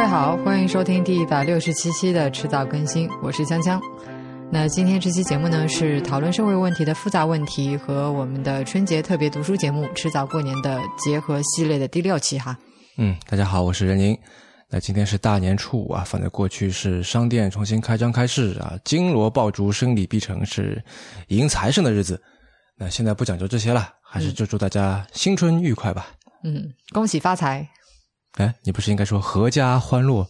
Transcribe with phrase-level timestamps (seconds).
[0.00, 3.78] 位好，欢迎收听第一百六十七期的迟早更新，我是锵锵。
[4.50, 12.58] 那今天这期节目呢，是讨论社会问题的复杂问题和我们的春节特别读书节目《迟早过年》的结合系列的第六期哈。
[12.96, 14.18] 嗯，大家好，我是任宁。
[14.70, 20.82] 那今天是大年初五啊，放在过去是商店重新开张开市啊，金锣爆竹，生理必成，是
[21.28, 22.18] 迎财神的日子。
[22.74, 26.06] 那现在不讲究这些了，还是就祝大家新春愉快吧。
[26.42, 27.68] 嗯，恭喜发财。
[28.36, 30.26] 哎，你不是应该说阖家欢乐？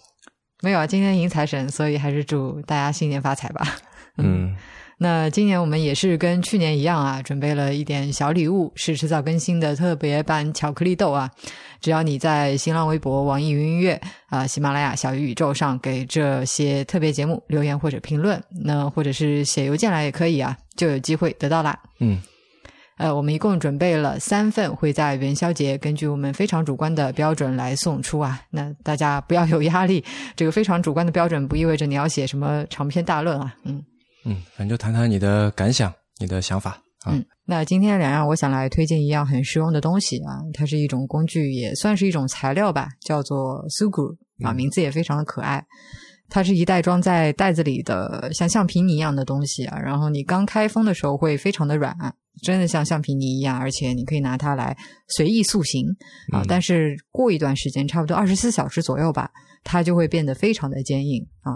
[0.63, 3.67] 没有啊，今天迎财神，所以还是祝大家新年发财吧。
[4.19, 4.55] 嗯，
[4.99, 11.31] 那今年我们也是跟去年一样啊，准备了一点小礼物，是迟早更新的特别版巧克力豆啊。
[11.81, 21.79] 只要你在新浪微博、网易云音乐啊、喜马拉雅、小鱼宇宙上给这些特别节目留言或者评论，那或者是写邮件来也可以啊，就有机会得到啦。
[22.01, 22.21] 嗯，
[23.01, 28.39] 呃，我们一共准备了三份，会在元宵节根据我们非常主观的标准来送出啊。
[28.51, 30.05] 那大家不要有压力，
[30.37, 33.57] 这个非常主观的标准不意味着你要写什么长篇大论啊。
[33.65, 33.83] 嗯。
[34.27, 36.73] 嗯，反正就谈谈你的感想、你的想法
[37.05, 37.13] 啊。
[37.13, 44.15] 嗯，那今天两样，我想来推荐一样很实用的东西啊，它是一种工具，也算是一种材料吧，叫做 Sugu
[44.45, 45.65] 啊，名字也非常的可爱。
[46.29, 51.97] 它是一袋装在袋子里的像橡皮泥一样的东西啊，然后你刚开封的时候会非常的软，
[52.43, 54.77] 真的像橡皮泥一样，而且你可以拿它来
[55.09, 55.87] 随意塑形
[56.33, 56.43] 啊。
[56.49, 59.31] 但是过一段时间，差不多二十四小时左右吧。
[59.63, 61.53] 它就会变得非常的坚硬啊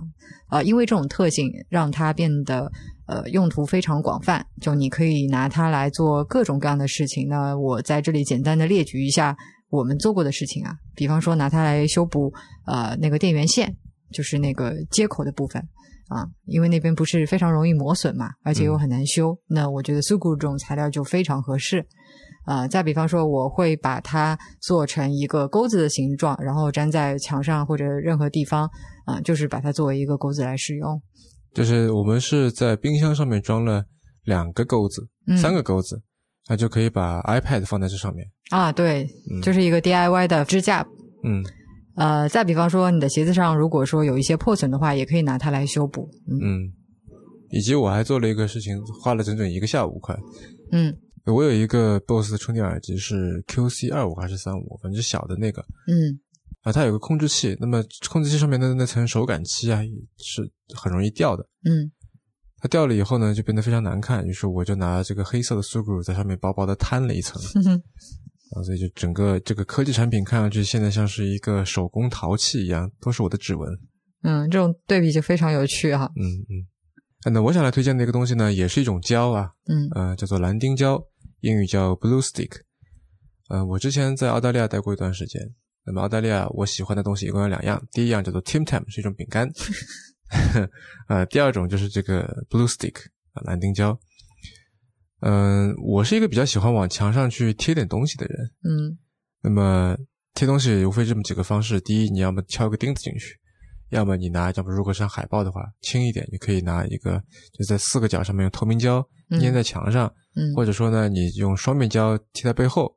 [0.49, 0.63] 啊！
[0.63, 2.71] 因为这种特性，让它变得
[3.07, 4.45] 呃用途非常广泛。
[4.61, 7.27] 就你可以拿它来做各种各样的事情。
[7.31, 9.35] 那我在这里简单的列举一下
[9.71, 12.31] 我们做过的事情啊，比方说拿它来修补
[12.67, 13.75] 呃那个电源线，
[14.13, 15.67] 就是那个接口的部分
[16.09, 19.37] 啊，因为那边不是非常容易磨损嘛，而且又很难修。
[19.49, 21.87] 那我觉得 Sugu 这种材料就非常合适。
[22.45, 28.69] 啊，再比方说，我会把它做成一个钩子的形状，然后粘在墙上或者任何地方，
[29.07, 31.01] 啊，就是把它作为一个钩子来使用。
[31.55, 33.85] 就是我们是在冰箱上面装了
[34.25, 35.09] 两个钩子，
[35.39, 36.03] 三个钩子，
[36.47, 38.27] 那就可以把 iPad 放在这上面。
[38.51, 39.09] 啊，对，
[39.43, 40.87] 就是一个 DIY 的支架。
[41.23, 41.43] 嗯，
[41.97, 46.11] 呃，再比方说，你的鞋子上如果说有一些破损的话，也可以拿它来修补。
[46.29, 46.73] 嗯，
[47.51, 50.19] 以及我还做了一个事情，花了整整一个下午快。
[50.73, 50.97] 嗯。
[51.27, 55.65] 我有一个 BOSS 的充电耳机，是 QC 二五还是三五，反正小的那个。
[55.87, 56.21] 嗯，
[56.61, 59.81] 啊，它有个控制器，那么控制器上面的那层手感漆啊，
[60.19, 61.43] 是很容易掉的。
[61.65, 61.91] 嗯，
[62.59, 64.23] 它掉了以后呢，就变得非常难看。
[64.27, 67.41] 于是我就拿这个黑色的 Sugu 在上面薄薄的摊了一层。
[68.51, 73.69] 啊，所以就整个这个科技产品看上去现在像是一个手工陶器一样，都是我的指纹。
[74.23, 76.11] 嗯，这种对比就非常有趣哈。
[76.17, 76.23] 嗯
[77.27, 79.51] 嗯，那我想来推荐的一个东西呢，也是一种胶啊。
[79.67, 81.03] 嗯，呃，叫做蓝丁胶。
[81.41, 82.53] 英语叫 Blue Stick，
[83.51, 85.43] 呃，我之前在澳大利亚待过一段时间。
[85.85, 89.47] 那么澳大利亚我喜欢的东西一共有两样，第一样叫做 Tim Tam，是一种饼干
[91.09, 92.97] 呃，第二种就是这个 Blue Stick
[93.35, 93.91] 啊，蓝丁胶。
[95.27, 98.51] 嗯，我是一个比较喜欢往墙上去贴点东西的人。
[98.63, 98.99] 嗯，
[99.43, 99.97] 那么
[100.35, 103.29] 贴东西无非这么几个方式：第一，你要么敲个钉子进去；
[103.89, 107.19] 要么你拿，要么如果是海报的话，轻一点，你可以拿一个
[107.57, 109.03] 就在四个角上面用透明胶
[109.41, 110.13] 粘在墙上。
[110.37, 112.95] 嗯，或者说呢，你用双面胶贴在背后，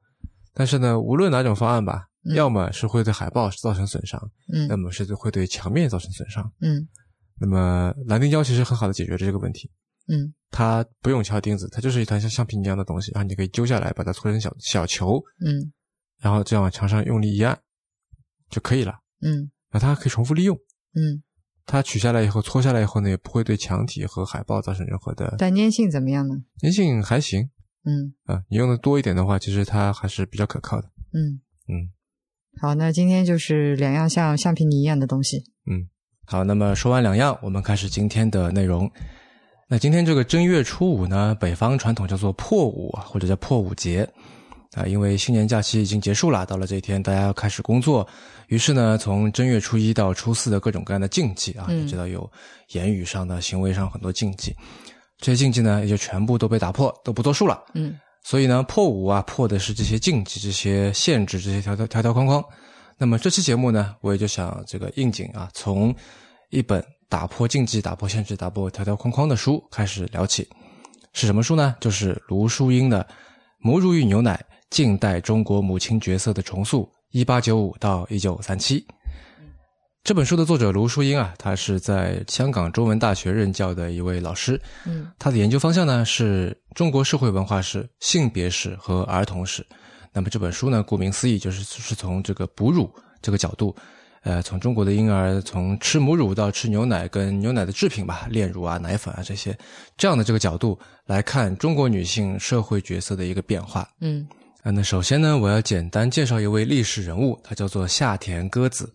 [0.53, 4.19] 但是呢，无论哪种方案吧，要么是会对海报造成损伤，
[4.51, 6.85] 嗯，要么是会对墙面造成损伤，嗯，
[7.39, 9.69] 那么蓝丁胶其实很好的解决了这个问题，
[10.07, 15.71] 嗯，它不用敲钉子，它就是一团像橡皮泥一样的东西，然后你可以揪下来，把它搓成小小球，嗯，
[16.19, 17.57] 然后这样往墙上用力一按
[18.49, 20.55] 就可以了，嗯，那它可以重复利用，
[20.93, 21.23] 嗯。
[21.69, 25.35] 它取下来以后，搓下来以后呢，也不会对墙体和海报造成任何的。
[25.37, 26.33] 但粘性怎么样呢？
[26.61, 27.49] 粘性还行。
[27.83, 30.87] 嗯啊，你用的多一点的话，其实它还是比较可靠的。
[31.11, 31.91] 嗯嗯，
[32.61, 35.43] 好，那今天就是两样像橡皮泥一样的东西。
[35.69, 35.89] 嗯，
[36.23, 38.89] 好，那么说完两样，我们开始今天的内容。
[39.69, 44.07] 那今天这个正月初五呢，北方传统叫做破五啊或者叫破五节。
[44.73, 48.07] 啊，因为新年假期已经结束了，到了这一天，大家要开始工作。
[48.47, 52.29] 于是呢，从正月初一到初四的各种各样的禁忌啊，你知道有
[52.73, 54.55] 言语上的、行为上很多禁忌，
[55.17, 57.63] 这些禁忌呢，也就全部都被打破，都不作数了。
[57.73, 62.43] 嗯，所以呢，破五啊，破的是这些禁忌、这些限制、这些条条条条框框。
[62.97, 65.95] 那么这期节目呢，我也就想这个应景啊，从
[66.51, 70.47] 一本打破禁忌、打破限制、打破条条框框的书开始聊起。
[71.13, 71.75] 是什么书呢？
[71.79, 73.03] 就是卢淑英的
[73.59, 74.43] 《母乳与牛奶》。
[74.69, 78.85] 近代中国母亲角色的重塑，一八九五到一九三七。
[80.03, 84.61] 这本书的作者卢淑英啊，她是在香港中文大学任教的一位老师。
[84.85, 89.65] 嗯，她的研究方向呢是中国社会文化史、性别史和儿童史。
[90.11, 93.73] 那么这本书呢，顾名思义，就是是从这个哺乳这个角度，
[94.27, 99.57] 呃，从中国的婴儿从吃母乳到吃牛奶跟牛奶的制品吧，炼乳啊、奶粉啊这些，
[99.95, 103.89] 这样的这个角度来看中国女性社会角色的一个变化。
[104.01, 104.27] 嗯
[104.63, 108.93] 啊，那首先呢，我要简单介绍一位历史人物，他叫做夏田歌子。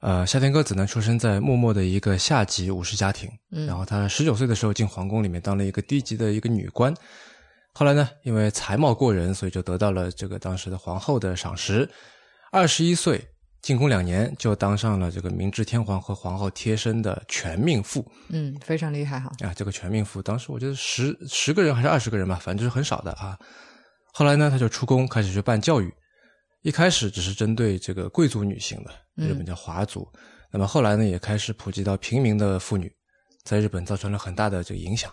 [0.00, 6.92] 呃，夏田歌子呢，出生在默默的一个下级武士家庭，嗯然后她十九岁的时候进皇宫里面当了一个低级的一个女官，
[7.72, 11.88] 后来呢，因为才貌过人，所以就得到了这个当时的皇后的赏识。
[12.50, 13.24] 二十一岁
[13.62, 19.30] 进宫两年，就当上了这个明治天皇和皇后贴身的全命妇嗯，非常厉害哈。
[19.40, 19.52] 啊。
[19.54, 23.38] 这个全命妇当时我觉得十十个人还是二十个人吧，反正就是很少的啊。
[24.12, 25.92] 后来呢，他就出宫开始去办教育，
[26.62, 30.08] 一开始只是针对这个贵族女性的，嗯日本叫华族。
[30.50, 32.90] 那么后来呢，也开始普及到平民的妇女，
[33.44, 35.12] 在日本造成了很大的这个影响。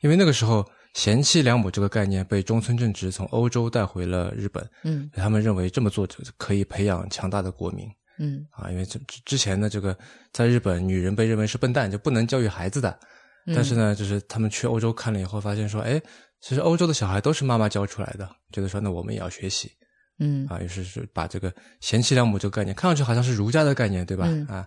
[0.00, 6.08] 因为那个时候贤妻良母这个概念被中村正直从欧洲带回了日本，嗯他们认为这么做
[6.38, 7.86] 可以培养强大的国民
[8.18, 8.70] 嗯啊。
[8.70, 9.96] 因为之之前呢，这个
[10.32, 12.90] 在日本女人被认为是笨蛋，就不能教育孩子的。
[13.46, 16.00] 嗯但是呢，就是他们去欧洲看了以后，发现说，哎，
[16.40, 19.70] 其实欧洲的小孩都是妈妈教出来的，觉得说那我们也要学习
[20.18, 24.24] 嗯啊，于是是把这个贤妻良母这个概念，看上去好像是儒家的概念，对吧？
[24.26, 24.66] 嗯啊，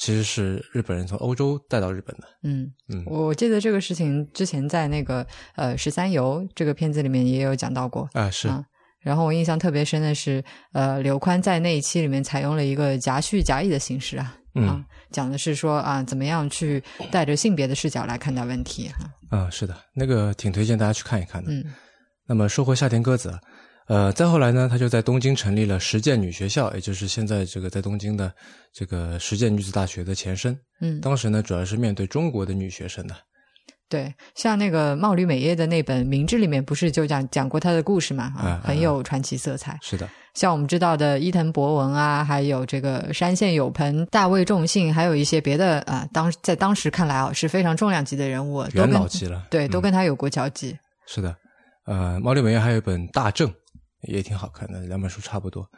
[0.00, 2.26] 其实是日本人从欧洲带到日本的。
[2.42, 5.24] 嗯嗯我记得这个事情之前在那个
[5.56, 8.08] 呃《十三游》这个片子里面也有讲到过。
[8.14, 8.64] 啊，是，啊
[9.00, 10.42] 然后我印象特别深的是，
[10.72, 21.52] 呃，刘宽在那一期里面采用了一个夹叙夹议的形式啊，嗯啊，讲的是说啊，怎么样去带着性别的视角来看待问题哈、啊，是的，那个挺推荐大家去看一看的。
[21.52, 21.64] 嗯
[22.26, 23.40] 那么说回夏天鸽子，啊，
[23.90, 28.32] 呃，再后来呢，他就在东京成立了实践女学校，也就是现在这个在东京的
[28.72, 30.56] 这个实践女子大学的前身。
[30.80, 33.16] 嗯，当时呢，主要是面对中国的女学生的。
[33.88, 39.76] 对，像那个茂吕美耶的那本《明治》里面不是就讲讲过她的故事嘛啊很有传奇色彩。
[39.82, 49.44] 是的，像我们知道的伊藤博文啊，还有这个山县有朋、大卫重信，还有一些别的啊，当在当时看来啊是非常重量级的人物，都元老级了。
[49.50, 50.78] 对，嗯都跟他有过交集。
[51.08, 51.34] 是的，
[51.86, 53.48] 呃，茂吕美还有一本《大正》，
[54.02, 55.68] 也挺好看的，两本书差不多。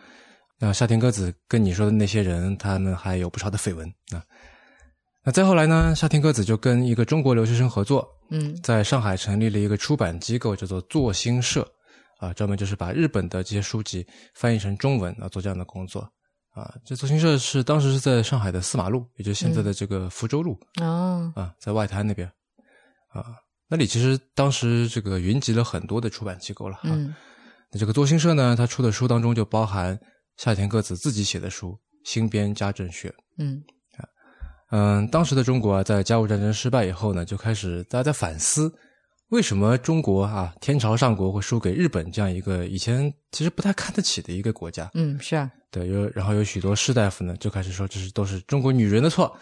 [0.59, 4.23] 那夏天鸽子跟你说的那些人，他们还有不少的绯闻啊。
[5.25, 11.67] 那再后来呢，夏天鸽子就跟一个中国留学生合作，嗯在上海成立了一个出版机构，叫做作新社，
[12.19, 16.09] 啊，专门就是把日本的这些书籍翻译成中文啊，做这样的工作。
[16.55, 20.59] 啊，这作新社是当时是在上海的四马路，也就是现在的这个福州路。
[20.81, 22.29] 哦啊，在外滩那边，
[23.09, 23.25] 啊，
[23.69, 26.91] 那里其实当时这个云集了很多的出版机构了哈。
[26.91, 27.15] 嗯
[27.73, 29.99] 那这个多新社呢，他出的书当中就包含
[30.37, 31.71] 夏田歌子自己写的书
[32.05, 33.09] 《新编家政学》。
[33.39, 33.63] 嗯
[33.97, 34.05] 啊
[34.71, 38.73] 嗯，当时的中国啊，在甲午战争失败以后呢，就开始大家在反思，
[39.29, 44.91] 为什么中国啊，天朝上国会输给日本这样一个以前其实不太看得起的一个国家？
[44.95, 49.35] 嗯，是啊，对，有然后有许多士大夫呢，就开始说这是都是中国女人的错，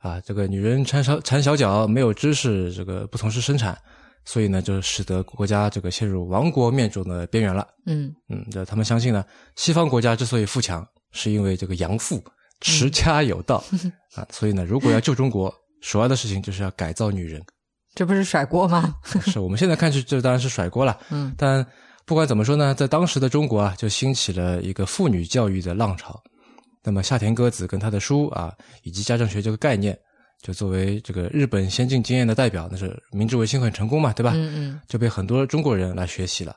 [0.00, 3.76] 啊，这个女人缠小缠小脚，没有知识，这个不从事生产，
[4.30, 7.66] 所以呢，就使得国家这个陷入亡国灭种的边缘了。
[7.86, 9.24] 嗯嗯，这他们相信呢，
[9.56, 12.22] 西方国家之所以富强，是因为这个杨父
[12.60, 13.64] 持家有道、
[14.14, 17.42] 啊，所以呢，如果要救中国，首要的事情就是要改造女人。
[17.94, 18.94] 这不是甩锅吗？
[19.22, 21.00] 是我们现在看去，这当然是甩锅了。
[21.10, 21.66] 嗯但
[22.04, 26.20] 不管怎么说呢，在当时的中国啊，就兴起了一个妇女教育的浪潮。
[26.84, 29.98] 那么夏田歌子跟她的书啊，以及家政学这个概念，
[30.42, 34.32] 就作为这个日本先进经验的代表，那是明治维新很成功嘛，对吧？
[34.34, 36.54] 嗯嗯就被很多中国人来学习了。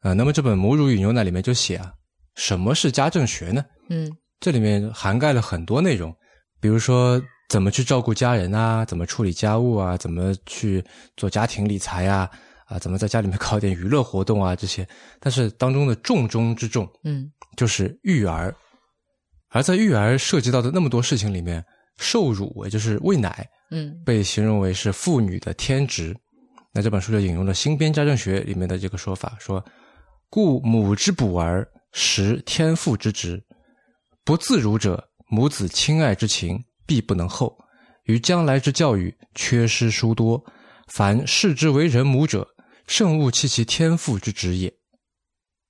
[0.00, 1.92] 啊、那么这本《母乳与牛奶》里面就写啊，
[2.36, 3.64] 什么是家政学呢？
[3.90, 6.14] 嗯这里面涵盖了很多内容，
[6.60, 10.84] 比如说怎么去照顾家人啊，怎么处理家务啊，怎么去
[11.16, 12.30] 做家庭理财啊，
[12.66, 14.86] 啊，怎么在家里面搞点娱乐活动啊，这些。
[15.18, 18.54] 但是当中的重中之重嗯就是育儿，
[19.48, 21.64] 而在育儿涉及到的那么多事情里面，
[21.98, 26.16] 受乳也就是喂奶嗯被形容为是妇女的天职。
[26.72, 29.64] 那这本书就引用了《新编家政学》里面的这个说法，说
[30.30, 33.42] ：“故母之哺儿，实天父之职。
[34.24, 37.56] 不自如者，母子亲爱之情必不能厚，
[38.04, 40.42] 于将来之教育缺失殊多。
[40.88, 42.46] 凡视之为人母者，
[42.86, 44.68] 甚勿弃其天父之职也。”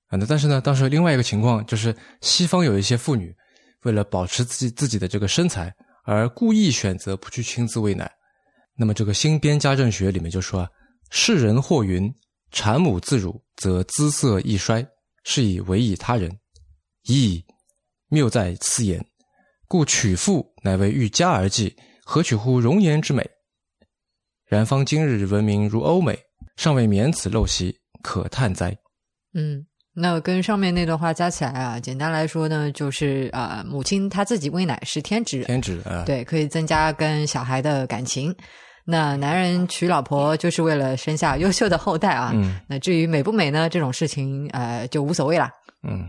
[0.09, 3.33] 啊，那但是呢，当时另外一个情况就是，西方有一些妇女
[3.83, 5.73] 为了保持自己自己的这个身材，
[6.11, 8.11] 而故意选择不去亲自喂奶。
[8.75, 10.69] 那么这个新编家政学里面就说啊，
[11.11, 12.11] 世人或云，
[12.49, 14.83] 产母自乳，则姿色易衰，
[15.23, 16.35] 是以为以他人。
[17.03, 17.43] 咦，
[18.07, 19.05] 谬在此言。
[19.67, 23.29] 故娶妇乃为育家而计，何取乎容颜之美？
[24.47, 26.17] 然方今日文明如欧美，
[26.55, 28.75] 尚未免此陋习，可叹哉。
[29.35, 38.33] 嗯那跟上面那段话加起来啊，简单来说呢，就是啊、母亲她自己喂奶是天职，天职啊，对，可以增加跟小孩的感情。
[38.85, 42.31] 那男人娶老婆就是为了生下优秀的后代啊。
[42.33, 45.51] 嗯那至于美不美呢，这种事情呃就无所谓啦。
[45.87, 46.07] 嗯，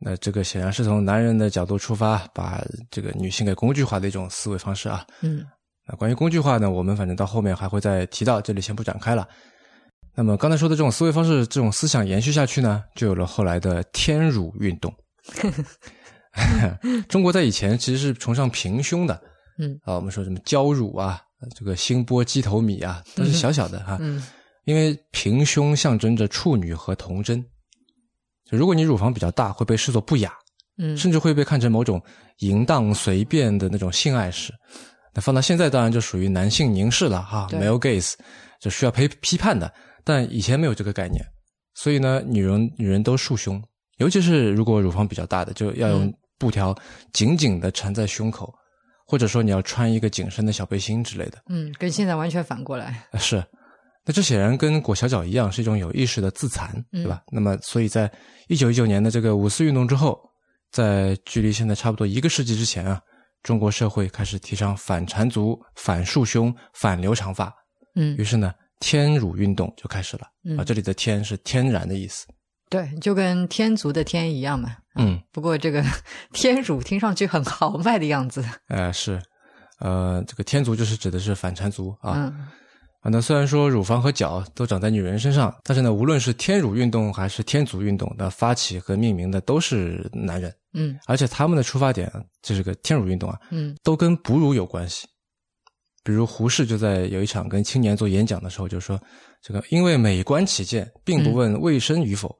[0.00, 5.04] 那这个显然是从男人的角度出发，把这个女性给工具化的一种思维方式啊。
[5.20, 5.44] 嗯
[5.86, 9.28] 那关于工具化呢，我们反正到后面还会再提到，这里先不展开了。
[10.14, 14.92] 那么刚才说的这种思维方式、这种思想延续下去呢，就有了后来的天乳运动。
[17.08, 19.20] 中国在以前其实是崇尚平胸的，
[19.58, 19.78] 嗯。
[19.84, 21.20] 啊，我们说什么娇乳啊，
[21.56, 24.22] 这个星波鸡头米啊，都是小小的哈、嗯。
[24.64, 27.42] 因为平胸象征着处女和童真，
[28.50, 30.32] 就如果你乳房比较大，会被视作不雅，
[30.78, 30.96] 嗯。
[30.96, 32.02] 甚至会被看成某种
[32.38, 34.52] 淫荡随便的那种性爱史。
[35.14, 38.14] 那放到现在，当然就属于男性凝视了哈对，male gaze，
[38.60, 39.72] 就需要批批判的。
[40.04, 41.24] 但以前没有这个概念，
[41.74, 43.62] 所以呢，女人女人都束胸，
[43.98, 46.14] 尤其是如果乳房比较大的，就要用嗯。
[46.38, 46.76] 布条
[47.12, 48.52] 紧紧的缠在胸口，
[49.06, 51.40] 或者说你要穿一个紧身的小背心之类的。
[51.48, 53.06] 嗯，跟现在完全反过来。
[53.12, 53.36] 啊，是，
[54.04, 57.22] 那这显然跟裹小脚一样，是一种有意识的自残，对吧？
[57.30, 58.10] 那么，所以在
[58.48, 60.18] 一九一九年的这个五四运动之后，
[60.72, 63.00] 在距离现在差不多一个世纪之前啊，
[63.44, 67.54] 中国社会开始提倡反缠足、反束胸、反留长发，
[67.94, 68.16] 嗯。
[68.16, 70.26] 于是呢，天乳运动就开始了。
[70.44, 72.26] 嗯啊，这里的“天”是天然的意思。
[72.68, 74.76] 对，就跟天族的天一样嘛。
[74.96, 75.84] 嗯，不过这个
[76.34, 78.44] 天乳听上去很豪迈的样子。
[78.68, 79.22] 呃，是，
[79.78, 82.14] 呃，这个天族就是指的是反缠足啊。
[82.16, 82.48] 嗯
[83.02, 92.10] 啊，那虽然说乳房和脚都长在女人身上，但是呢，无论是天乳运动还是天足运动，那发起和命名的都是男人，嗯而且他们的出发点，
[92.42, 95.06] 这是个天乳运动啊，嗯都跟哺乳有关系。
[96.04, 99.00] 比如胡适就在有一场跟青年做演讲的时候就说，
[99.40, 102.34] 这个因为美观起见，并不问卫生与否，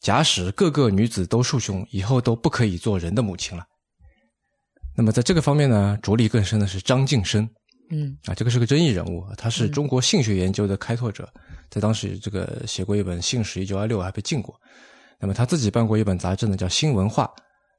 [0.00, 3.64] 假使各个女子都束胸，以后都不可以做人的母亲了。
[4.96, 7.48] 那么在这个方面呢，着力更深的是张晋生，
[7.90, 11.26] 嗯啊，这个是个争议人物，他是中国性学研究的开拓者，
[11.70, 14.54] 在当时这个写过一本《性史一九二六》，还被禁过。
[15.18, 17.24] 那么他自己办过一本杂志呢，叫《新文化》，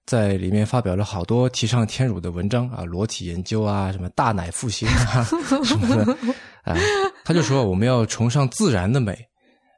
[0.05, 5.23] 在里面发表了好多提倡天乳的文章啊，裸体研究啊，什么大奶复兴啊
[5.63, 6.11] 什么的，
[6.63, 6.75] 啊，
[7.23, 9.17] 他就说我们要崇尚自然的美，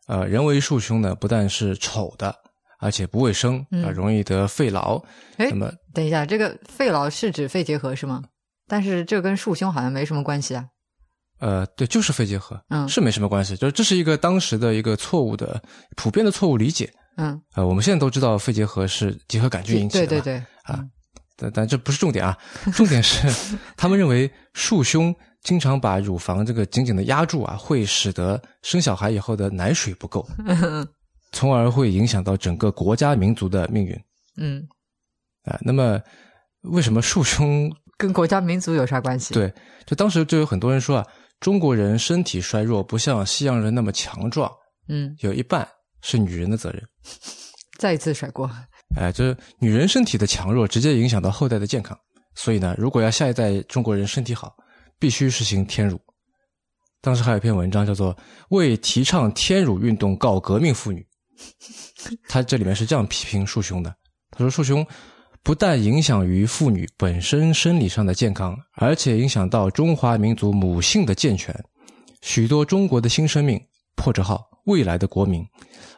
[0.07, 2.35] 呃，人为束胸呢，不但是丑的，
[2.79, 4.99] 而且不卫生啊、嗯容易得肺痨。
[5.37, 8.23] 哎那么等一下，这个肺痨是指肺结核是吗？
[8.67, 10.65] 但是这跟束胸好像没什么关系啊。
[11.39, 15.61] 呃，对，就是肺结核，嗯是没什么关系，就是这是一个当时的一个错误的、
[15.95, 16.91] 普遍的错误理解。
[17.17, 20.21] 嗯，呃，我们现在都知道肺结核是结核杆菌引起的，对对。
[20.21, 20.83] 对，啊，
[21.37, 22.37] 但但这不是重点啊，
[22.73, 23.27] 重点是
[23.77, 30.27] 他们认为束胸经常把乳房这个紧紧的压住啊，会使得生小孩以后的奶水不够，
[31.31, 33.97] 从而会影响到整个国家民族的命运
[34.37, 34.67] 嗯，
[35.43, 35.57] 啊。
[35.61, 35.99] 那么
[36.61, 37.71] 为什么束胸？
[37.97, 39.53] 跟国家民族有啥关系？， 对，
[39.85, 41.07] 就当时就有很多人说啊，
[41.39, 44.51] 中国人身体衰弱，不像西洋人那么强壮，
[44.89, 45.65] 嗯，有一半
[46.07, 46.81] 是女人的责任。
[47.79, 48.47] 再一次甩锅。
[48.95, 51.97] 哎，就是女人身体的强弱直接影响到后代的健康，
[52.35, 54.55] 所以呢，如果要下一代中国人身体好，
[54.99, 55.99] 必须实行天乳。
[57.01, 58.15] 当时还有一篇文章叫做
[58.49, 61.05] 《为提倡天乳运动告革命妇女》，
[62.29, 63.93] 他这里面是这样批评束胸的。
[64.31, 64.85] 他说，束胸
[65.43, 71.53] 不但影响于妇女本身生理上的健康，而且影响到中华民族母性的健全。
[72.21, 73.59] 许多中国的新生命
[73.95, 75.45] （破折号未来的国民）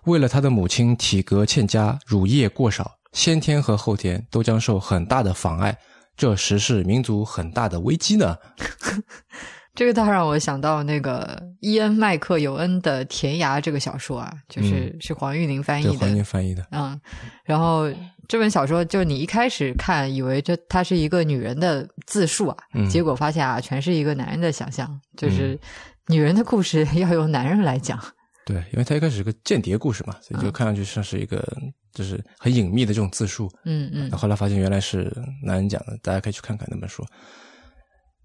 [0.07, 5.77] 为了他的母亲体格欠佳、乳液过少，先天和后天都将受很大的妨碍，
[6.15, 8.37] 这实是民族很大的危机呢。
[9.75, 16.23] 这个倒让我想到那个伊恩·麦克尤恩的《田涯》这个小说啊，就是、是黄玉玲翻译的，黄玉玲。
[16.23, 16.99] 翻译的，嗯，
[17.43, 17.91] 然后
[18.29, 25.59] 这本小说就你一开始看以为这它是一个女人的自述啊，嗯结果发现啊，全是一个男人的想象，就是
[26.07, 28.01] 女人的故事 要由男人来讲。
[28.47, 31.45] 对，因为他一开始是个间谍故事嘛，所以就看上去像是一个
[31.91, 33.51] 就是很隐秘的这种自述。
[33.65, 35.13] 嗯嗯那后来发现原来是
[35.43, 37.05] 男人讲的，大家可以去看看那本书。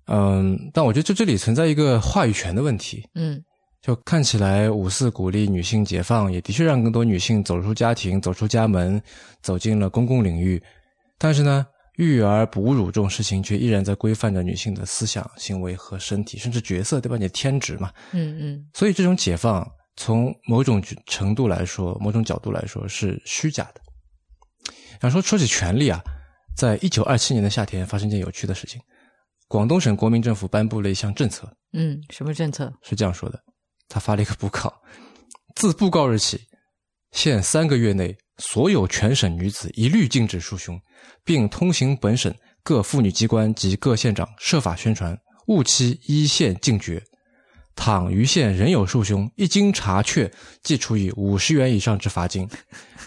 [0.06, 3.02] 嗯，但我觉得这这里存在一个话语权的问题。
[3.16, 3.42] 嗯
[3.82, 9.02] 就看起来五四鼓励女性解放，也的确让更多女性走出家庭、走出家门，
[9.42, 10.62] 走进了公共领域。
[11.18, 17.16] 但是呢，育儿哺乳这种事情却依然在规范着女性的思想、行为和身体，甚至角色，对吧？
[17.16, 17.90] 你的天职嘛。
[18.12, 23.80] 嗯嗯所以这种解放，从某种程度来说，某种角度来说是虚假的。
[25.00, 26.00] 然后说说起权利啊，
[26.56, 28.80] 在一九二七年的夏天发生一件有趣的事情，
[29.48, 32.72] 广东省国民政府颁布了一项政策，嗯，什么政策？
[32.82, 33.38] 是这样说的：
[33.88, 34.72] 他发了一个布告，
[35.56, 36.40] 自布告日起，
[37.10, 40.80] 限三个月内所有全省女子一律禁止束胸，
[41.24, 42.32] 并通行本省
[42.62, 45.18] 各妇女机关及各县长设法宣传，
[45.48, 47.02] 务期一线禁绝。
[47.74, 50.30] 倘余县仍有数凶，一经查确，
[50.62, 52.46] 即处以五十元以上之罚金；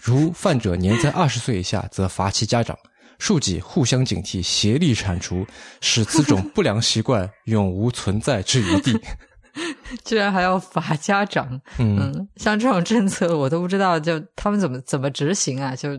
[0.04, 2.78] 如犯者年在二十岁以下，则罚其家长。
[3.18, 5.48] 庶几互相警惕，协力铲除，
[5.80, 9.00] 使此种不良习惯永无存在之余地。
[10.04, 15.74] 居然还要罚家长，嗯，嗯，像这种政策我都不知道，就他们怎么怎么执行啊？
[15.74, 15.92] 就，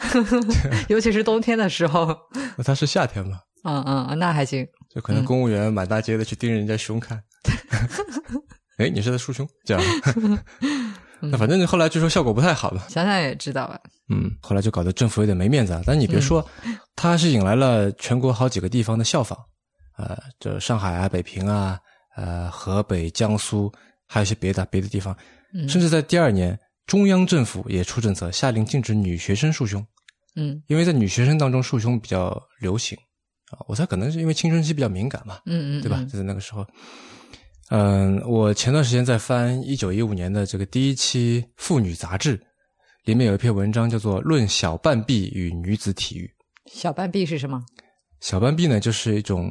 [0.88, 2.14] 尤其是冬天的时候，
[2.58, 7.18] 那他是夏天嘛，嗯嗯，那还行，就可能公务员满大街的去盯着人家胸看。
[8.78, 9.48] 哎，你是在束胸？
[9.64, 9.82] 这样，
[11.20, 12.82] 那反正后来据说效果不太好嘛。
[12.88, 13.80] 想想也知道吧。
[14.08, 15.82] 嗯，后来就搞得政府有点没面子啊。
[15.86, 16.46] 但你别说，
[16.94, 19.36] 他是引来了全国好几个地方的效仿，
[19.96, 21.78] 呃，这上海啊、北平啊、
[22.16, 23.72] 呃、河北、江苏，
[24.06, 25.16] 还有一些别的别的地方，
[25.54, 29.84] 嗯甚至在第二年，中央政府也出政策，下令禁止女学生束胸，
[30.36, 32.96] 嗯因为在女学生当中束胸比较流行
[33.50, 33.64] 啊。
[33.66, 35.96] 我猜可能是因为青春期比较敏感嘛，嗯嗯，对吧？
[36.00, 36.64] 嗯就在那个时候，
[37.70, 42.40] 嗯，我前段时间在翻一九一五年的这个第一期《妇女》杂志，
[43.04, 46.26] 里面有一篇文章叫做《论小半臂与女子体育》。
[46.72, 47.60] 小半臂是什么？
[48.20, 49.50] 小半臂呢，就是一种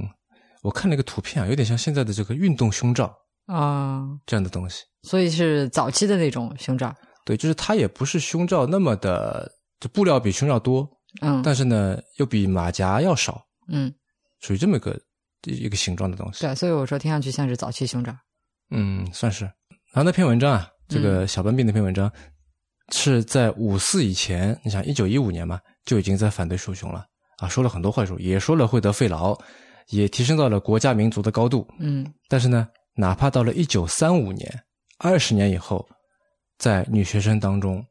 [0.64, 3.14] 我看了一个图片啊，有点像现在的这个运动胸罩
[3.48, 4.84] 啊、这样的东西。
[5.04, 6.96] 所以是早期的那种胸罩。
[7.26, 10.88] 对，就是它也不是胸罩那么的，就布料比胸罩多，
[11.22, 13.94] 嗯，但是呢又比马甲要少，嗯，
[14.40, 15.00] 属于这么一个
[15.52, 16.42] 一个形状的东西。
[16.42, 18.16] 对，所以我说听上去像是早期胸罩。
[18.72, 19.46] 嗯，算是。
[19.46, 22.12] 然后那篇文章啊，这个小笨病那篇文章、
[22.92, 27.06] 是在五四以前，你想一九一五年嘛，就已经在反对束胸了
[27.38, 29.40] 啊，说了很多坏处，也说了会得肺痨，
[29.90, 31.68] 也提升到了国家民族的高度。
[31.80, 34.64] 嗯但是呢，哪怕到了一九三五年，
[35.00, 35.88] 二十年以后，
[36.58, 37.86] 在女学生当中，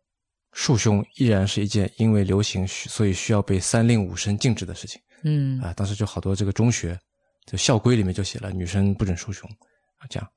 [0.52, 5.72] 束胸依然是一件因为流行需所以需要被三令五申禁止的事情嗯啊。
[5.74, 6.98] 当时就好多这个中学，
[7.46, 9.48] 就校规里面就写了女生不准束胸
[9.98, 10.28] 啊，这样。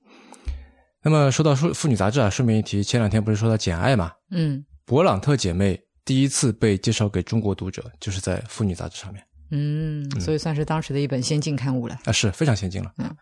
[1.01, 11.97] 那么说到妇妇女杂志啊，顺便一提，前两天不是说到《简爱》嘛，嗯勃朗特姐妹第一次被介绍给中国读者，就是在妇女杂志上面嗯，所以算是当时的一本先进刊物了。
[12.03, 12.91] 啊，是非常先进了。
[12.97, 13.15] 嗯，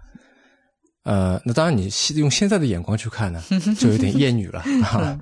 [1.04, 3.44] 呃，那当然你现用现在的眼光去看呢，
[3.78, 5.20] 就有点厌女了 啊。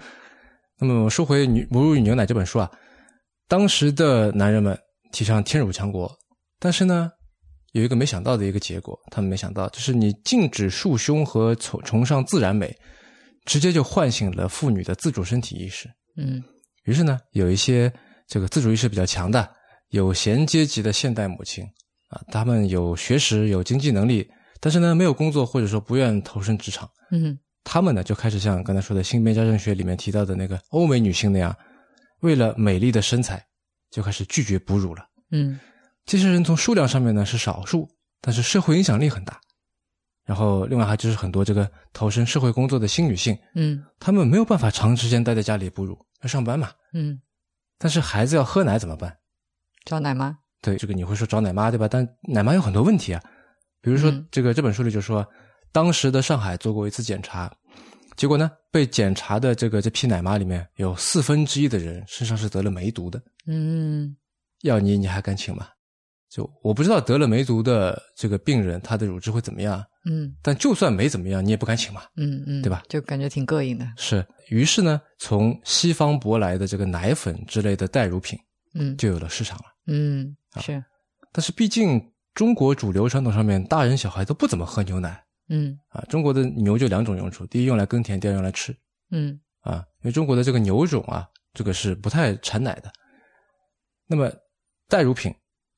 [0.80, 2.71] 那么说回《女母乳与牛奶》这本书啊，
[3.47, 4.78] 当时的男人们
[5.12, 6.10] 提倡天乳强国，
[6.60, 7.12] 但是呢，
[7.73, 12.75] 有一个没想到的一个结果，他们没想到，就是你禁止束胸和崇崇尚自然美，
[13.45, 15.89] 直接就唤醒了妇女的自主身体意识。
[16.15, 16.41] 嗯
[16.86, 17.91] 于是呢，有一些
[18.27, 19.49] 这个自主意识比较强的
[19.89, 21.65] 有闲阶级的现代母亲
[22.09, 31.55] 啊，她们有学识、有经济能力，但是呢没有工作或者说不愿投身职场，嗯她们呢就开始像刚才说的性别家政学里面提到的那个欧美女性那样，
[32.19, 33.43] 为了美丽的身材，
[33.89, 35.07] 就开始拒绝哺乳了。
[35.31, 35.59] 嗯
[36.05, 37.89] 这些人从数量上面呢是少数，
[38.21, 39.39] 但是社会影响力很大。
[40.25, 46.71] 然后另外还就是很多这个投身社会工作的新女性，嗯她们没有办法长时间待在家里哺乳，要上班嘛。
[46.93, 47.19] 嗯，
[47.77, 49.17] 但是孩子要喝奶怎么办？
[49.83, 50.37] 找奶妈。
[50.61, 51.89] 对，这个你会说找奶妈对吧？
[51.89, 53.21] 但奶妈有很多问题啊，
[53.81, 55.27] 比如说嗯这个这本书里就说，
[55.73, 57.53] 当时的上海做过一次检查，
[58.15, 64.15] 结果呢被检查的这个这批奶妈里面有四分之一的人身上是得了梅毒的，嗯
[64.61, 65.67] 要你你还敢请吗？
[66.33, 72.01] 就我不知道得了梅毒的这个病人他的乳汁会怎么样，嗯但就算没怎么样，你也不敢请嘛。
[72.15, 72.81] 嗯嗯，对吧？
[72.89, 73.87] 就感觉挺膈应的。
[73.97, 78.39] 是，于是呢，从西方舶来的这个奶粉之类的代乳品
[78.73, 79.65] 嗯就有了市场了。
[79.85, 80.83] 嗯，是。
[81.31, 82.01] 但是毕竟
[82.33, 86.03] 中国主流传统上面，大人小孩都不怎么喝牛奶嗯啊。
[86.09, 88.75] 中国的牛就两种用处，第一用来耕田，第二用来吃
[89.11, 89.85] 嗯啊。
[90.01, 92.91] 因为中国的这个牛种啊，这个是不太产奶的。
[94.07, 94.31] 那么
[94.89, 95.31] 代乳品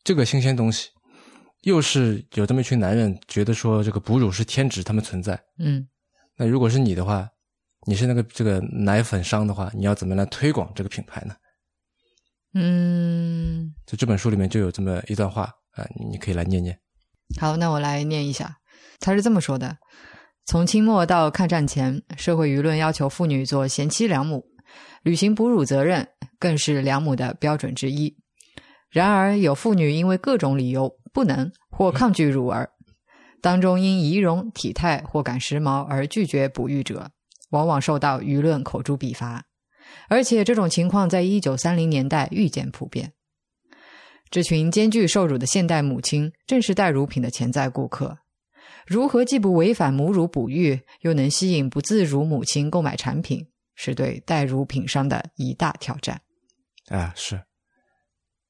[0.06, 0.90] 这个新鲜东西，
[1.64, 5.38] 又是有这么一群男人觉得说这个哺乳是天职，他们存在。
[5.58, 5.86] 嗯
[6.38, 7.28] 那如果是你的话，
[7.88, 11.34] 你是那个这个奶粉商的话，你要怎么来推广这个品牌呢？
[12.54, 16.78] 嗯，就这本书里面就有这么一段话啊、你可以来念念。
[17.42, 18.58] 好，那我来念一下。
[19.00, 19.76] 他是这么说的：
[20.46, 24.46] 从清末到抗战前，社会舆论要求妇女做贤妻良母，
[25.02, 28.16] 履行哺乳责任，更是良母的标准之一。
[28.96, 32.70] 然而，有妇女因为各种理由不能或抗拒乳儿，
[33.42, 37.12] 当中因仪容、体态或赶时髦而拒绝哺育者，
[37.50, 39.44] 往往受到舆论口诛笔伐。
[40.08, 43.12] 而且，这种情况在一九三零年代愈见普遍。
[44.30, 48.20] 这群兼具受辱的现代母亲，正是代乳品的潜在顾客。
[48.88, 56.22] 如何既不违反母乳哺育，又能吸引不自乳母亲购买产品，是对代乳品商的一大挑战。
[56.88, 57.42] 啊，是。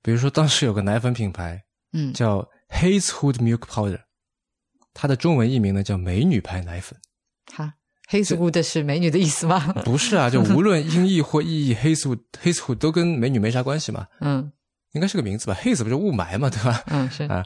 [0.05, 1.59] 比如说，当时有个奶粉品牌，
[1.91, 4.01] 嗯，叫 Hazewood Milk Powder，
[4.93, 6.95] 它的中文译名呢叫美女牌奶粉。
[7.51, 7.73] 哈
[8.11, 9.73] ，Hazewood 是美女的意思吗？
[9.83, 14.05] 不是啊，就无论音译或意译，Hazewood，Hazewood 都跟美女没啥关系嘛。
[14.21, 14.51] 嗯，
[14.91, 16.83] 应该是个名字吧？Haze 不是雾霾嘛，对吧？
[16.91, 17.43] 嗯，是啊。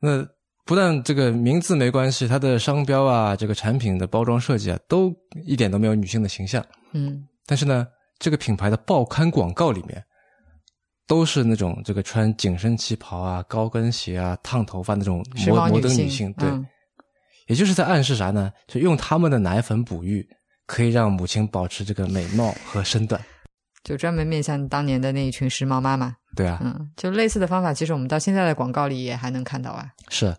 [0.00, 0.26] 那
[0.66, 5.14] 不但这个名字没关系，它的商标啊，这个产品的包装设计啊，都
[5.46, 6.66] 一点都没有女性的形象。
[6.92, 7.86] 嗯，但是呢，
[8.18, 10.04] 这个品牌的报刊广告里面，
[11.06, 16.48] 都是那种这个穿紧身旗袍啊、高跟鞋啊、烫头发那种摩摩登女性，对，
[17.46, 18.50] 也就是在暗示啥呢？
[18.66, 20.26] 就用他们的奶粉哺育，
[20.66, 23.20] 可以让母亲保持这个美貌和身段，
[23.82, 26.14] 就专门面向当年的那一群时髦妈妈。
[26.34, 29.88] 对啊，嗯，就类似的方法，其实我们到现在的广告里也还能看到啊。
[30.08, 30.34] 是，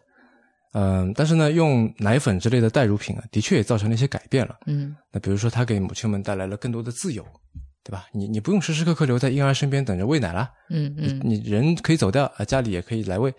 [0.74, 4.58] 嗯，但是呢，用奶粉之类的代乳品啊，的确也造成了一些改变了。
[4.66, 7.26] 嗯，那比如说，它给母亲们带来了更多的自由，
[7.86, 8.08] 对吧？
[8.12, 10.50] 你你不用时时刻刻留在婴儿身边等着喂奶了。
[10.72, 13.32] 嗯嗯，你人可以走掉啊，家里也可以来喂，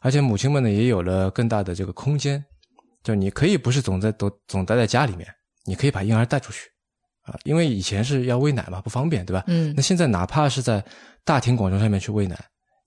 [0.00, 2.44] 而且母亲们呢也有了更大的这个空间，
[3.02, 5.26] 就你可以不是总在都总待在家里面，
[5.66, 6.60] 你可以把婴儿带出去
[7.22, 9.42] 啊，因为以前是要喂奶嘛，不方便，对吧？
[9.48, 10.84] 嗯，那现在哪怕是在
[11.24, 12.38] 大庭广众上面去喂奶，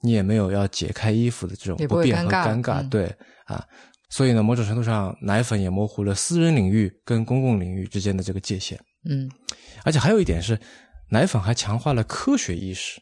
[0.02, 3.14] 你也没有要解开衣服的这种不便和尴尬，对
[3.44, 3.62] 啊，
[4.10, 8.80] 所以呢，某种程度上，奶粉也模糊了私人领域跟公共领域之间的这个界限。
[9.10, 9.30] 嗯，
[9.84, 10.58] 而且还有一点是，
[11.14, 13.00] 奶粉还强化了科学意识。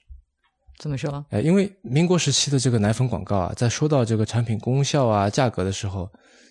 [0.78, 1.26] 怎么说？
[1.30, 6.10] 哎，因为民国时期的这个奶粉广告啊，在说到这个产品功效啊、价格的时候，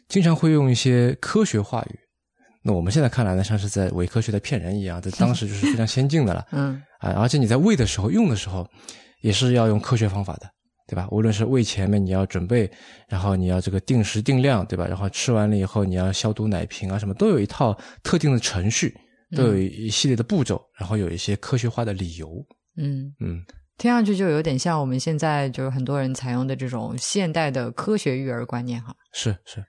[0.08, 1.98] 经常会用一些科学话语。
[2.62, 6.46] 那我们现在看来呢，像是在伪科学的骗人一样，在当时就是非常先进的了。
[6.52, 8.66] 嗯，啊，而且你在喂的时候、用的时候，
[9.20, 10.48] 也是要用科学方法的，
[10.88, 11.06] 对吧？
[11.10, 12.70] 无论是喂前面你要准备，
[13.06, 14.86] 然后你要这个定时定量，对吧？
[14.86, 18.96] 然后吃完了以后你要消毒奶瓶啊，什么都有一套特定的程序，
[19.36, 22.44] 都有一系列的步骤，然后有一些科学化的理由。
[22.76, 23.14] 嗯。
[23.20, 23.42] 嗯，
[23.78, 28.94] 听上去就有点像我们现在就是很多人采用的这种现代的科学育儿观念哈。
[29.12, 29.60] 是是。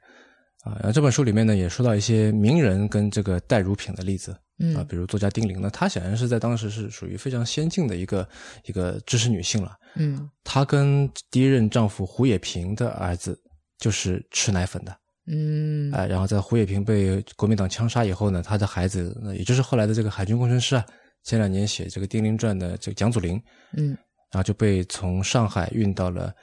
[0.63, 4.75] 啊，然后这本书里面呢，也说到一些名人跟这个代乳品的例子，嗯。
[4.75, 8.27] 啊，比如作家丁玲呢，她显然是在当时是属于非常先进的一个
[8.65, 13.35] 一个知识女性了，嗯，她跟第一任丈夫胡也平的儿子
[13.79, 14.95] 就是吃奶粉的，
[15.27, 20.85] 嗯，哎，然后在胡也平被国民党枪杀以后呢，他的孩子，也就是后来的这个海军工程师啊，
[21.23, 23.41] 前两年写这个丁玲传的这个蒋祖林，
[23.77, 23.89] 嗯，
[24.31, 26.33] 然后就被从上海运到了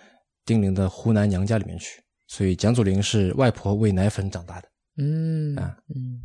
[0.44, 2.00] 丁玲的湖南娘家里面去。
[2.28, 6.20] 所以蒋祖林是外婆喂奶粉长大的，嗯啊嗯，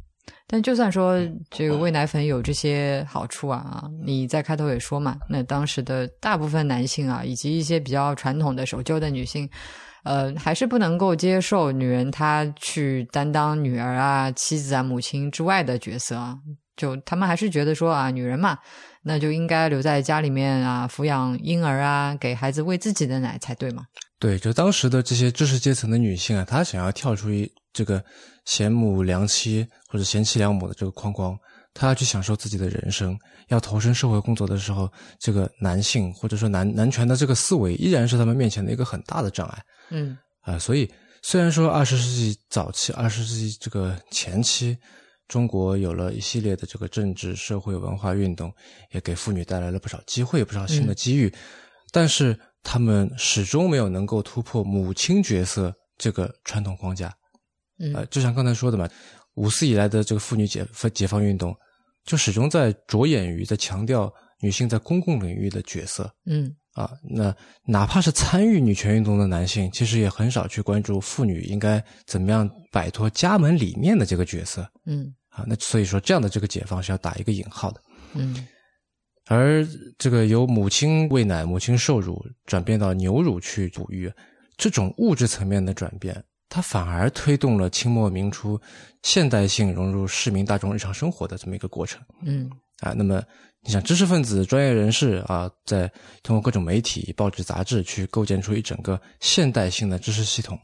[0.47, 1.17] 但就算说
[1.49, 9.49] 这个喂奶粉有这些好处啊，你在开头也说嘛，那当时的大部分男性啊，以及一些比较传统的守旧的女性，
[10.03, 16.37] 呃，还是不能够接受女人她去担当女儿啊、妻子啊、母亲之外的角色啊，
[16.75, 18.57] 就他们还是觉得说啊，女人嘛，
[19.03, 23.83] 那就应该留在家里面啊，抚养婴儿啊，给孩子喂自己的奶才对嘛。
[24.19, 28.03] 对，就当时的这些知识阶层的女性啊，她想要跳出一这个
[28.45, 31.37] 贤母良妻或者贤妻良母的这个框框，
[31.73, 39.63] 她要去享受自己的人生，要投身社会工作的时候，这个男性或者说男男权的这个思维依然是他们面前的一个很大的障碍。
[39.89, 40.89] 嗯啊，所以
[41.21, 44.77] 虽然说二十世纪早期、二十世纪这个前期，
[45.27, 48.53] 中国有了一系列的这个政治、社会、文化运动，
[48.91, 51.33] 也给妇女带来了不少机会、不少新的机遇，
[51.91, 52.37] 但是。
[52.65, 57.13] 他们始终没有能够突破母亲角色这个传统框架，
[57.93, 58.87] 呃，就像刚才说的嘛，
[59.33, 61.53] 五四以来的这个妇女解解放运动，
[62.05, 64.11] 就始终在着眼于在强调
[64.41, 67.35] 女性在公共领域的角色，嗯，啊，那
[67.65, 77.81] 哪怕是参与女权运动的男性，其实也很少去关注妇女应该怎么样摆脱家门里面的这个角色，嗯，啊，那所以说这样的这个解放是要打一个引号的，
[78.15, 78.47] 嗯。
[79.27, 79.65] 而
[79.97, 84.11] 这个由母亲喂奶、母亲受乳转变到牛乳去哺育，
[84.57, 86.21] 这种物质层面的转变，
[86.53, 88.61] 它反而推动了清末明初
[89.01, 91.99] 现代性融入市民大众日常生活的这么一个过程。
[92.21, 92.47] 嗯，
[92.81, 93.23] 啊，那么
[93.63, 100.55] 你想，知识分子、专业人士啊，在通过各种媒体、报纸、杂志去构建出一整个现代性的知识系统，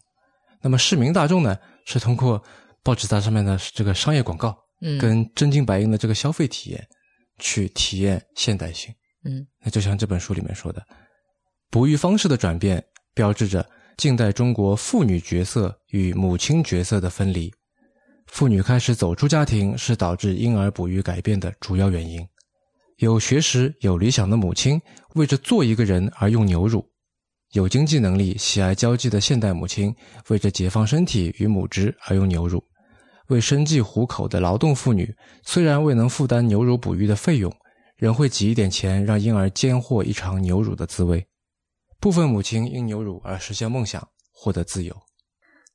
[0.61, 2.39] 那么市民大众呢，是通过
[2.83, 6.87] 报纸杂志上面的这个商业广告，嗯，跟真金白银的这个消费体验。
[7.41, 10.85] 去体验现代性，嗯，那就像这本书里面说的，
[11.71, 13.65] 哺育方式的转变，标志着
[13.99, 17.53] 近代中国妇女角色与母亲角色的分离。
[18.27, 22.25] 妇女开始走出家庭，是导致婴儿哺育改变的主要原因。
[22.99, 24.79] 有学识、有理想的母亲，
[25.15, 26.79] 为着做一个人而用牛乳；
[27.51, 29.93] 有经济能力、喜爱交际的现代母亲，
[30.29, 32.63] 为着解放身体与母职而用牛乳。
[33.27, 37.53] 为生计糊口的劳动妇女，虽然未能负担牛乳哺育的费用，
[37.97, 41.25] 仍会挤一点钱让婴儿兼获一场牛乳的滋味。
[41.99, 44.95] 部分母亲因牛乳而实现梦想，获得自由。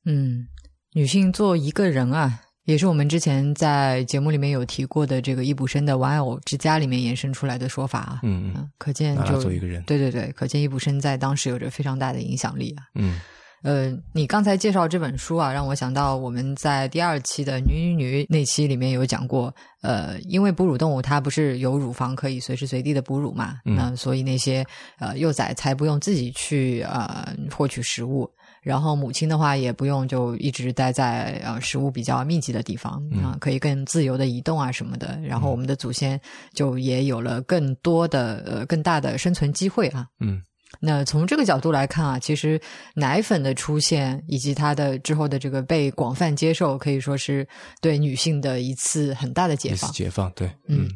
[0.05, 0.47] 嗯，
[0.93, 8.19] 女性做一个人啊，也是我们之前在节目里面有提过的这个易卜生的《玩偶之家》里面延伸出来的说法啊。
[8.23, 12.83] 嗯嗯，可见就做一个人对对对，可见易卜生在当时有着非常大的影响力啊。
[12.95, 13.19] 嗯
[13.63, 23.75] 呃，你刚才介绍这本书啊，让我想到我们在第二期的“女女女”那期里面有讲过，呃，因为哺乳动物它不是有乳房可以随时随地的哺乳嘛，嗯。
[23.75, 24.63] 那所以那些
[24.99, 28.29] 呃幼崽才不用自己去呃获取食物，
[28.61, 36.19] 然后母亲的话也不用就一直待在呃食物比较密集的地方啊、可以更自由的移动啊什么的，然后我们的祖先
[36.53, 40.05] 就也有了更多的呃更大的生存机会啊。
[40.19, 40.39] 嗯
[40.85, 42.61] 那从这个角度来看啊，其实
[42.93, 47.47] 奶粉的出现以及它的之后的这个被广泛接受，可以说是
[47.81, 49.91] 对女性的一次很大的解放。
[49.91, 50.87] 解放，对，嗯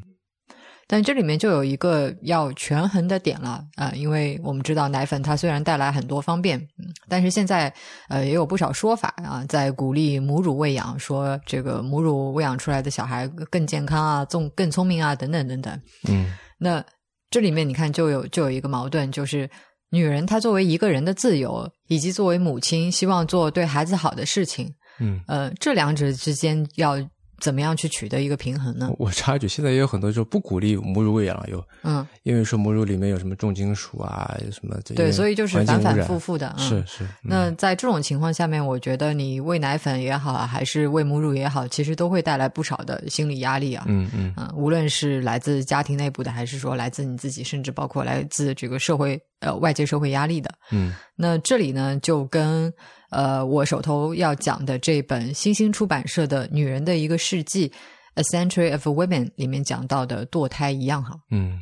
[0.92, 7.72] 但这里面就有一个要权衡的点了啊、因为我们知道奶粉它虽然带来很多方便，嗯，但是现在
[8.10, 15.82] 呃也有不少说法啊，在鼓励母乳喂养，说这个母乳喂养出来的小孩更健康啊，纵更聪明啊，等等等等。
[16.08, 16.84] 嗯那
[17.30, 19.48] 这里面你看，就有就有一个矛盾，就是
[19.90, 25.20] 女人她作为一个人的自由，以及作为母亲希望做对孩子好的事情，嗯。
[25.28, 26.98] 呃，这两者之间要
[27.40, 28.92] 怎么样去取得一个平衡呢？
[28.98, 36.54] 我插一句，现在也有很多就不鼓励母乳喂养了，有嗯，因为说母乳里面有什么重金属啊，有什么这对，所以就是反反复复的。
[36.58, 43.86] 嗯、是是，嗯那在这种情况下面，我觉得你喂奶粉也好，还是喂母乳也好，其实都会带来不少的心理压力啊。
[43.88, 52.72] 嗯嗯嗯，无论是来自家庭内部的，还是说来自你自己，甚至包括来自这个社会呃外界社会压力的，嗯那这里呢，就跟
[53.10, 57.70] 呃我手头要讲的这本新兴出版社的《女人的一个世纪》
[58.16, 61.16] （A Century of Women） 里面讲到的堕胎一样哈。
[61.32, 61.62] 嗯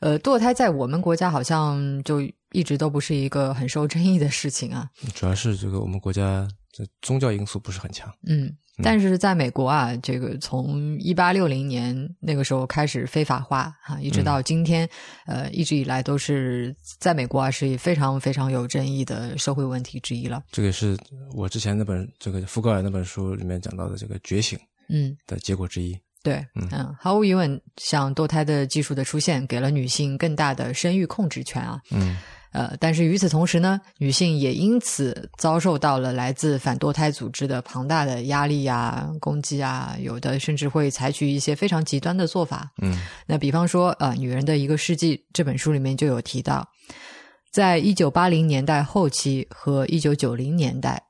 [0.00, 4.88] 呃，堕胎在我们国家好像就一直都不是一个很受争议的事情啊。
[5.14, 8.12] 主要是这个我们国家这宗教因素不是很强。
[8.26, 14.88] 嗯，但是在美国啊，这个从一八六零年那个时候开始非法化哈、一直到今天，
[15.26, 20.42] 呃，一直以来都是在美国啊是非常非常有争议的社会问题之一了。
[20.50, 20.96] 这个也是
[21.34, 24.58] 我之前那本这个福格尔那本书里面讲到的这个觉醒
[24.88, 25.16] 嗯。
[25.26, 25.94] 的结果之一。
[26.22, 31.80] 对，嗯，毫无疑问，像堕胎的技术的出现，给了女性更大的生育控制权啊。
[31.90, 32.16] 嗯
[32.52, 42.70] 呃，但是与此同时呢，女性也因此遭受到了来自反堕胎组织的庞大的压力啊、攻击啊，有的甚至会采取一些非常极端的做法。
[42.82, 46.68] 嗯那比方说，呃，《女人的一个世纪》这本书里面就有提到，
[47.50, 51.02] 在一九八零年代后期和一九九零年代，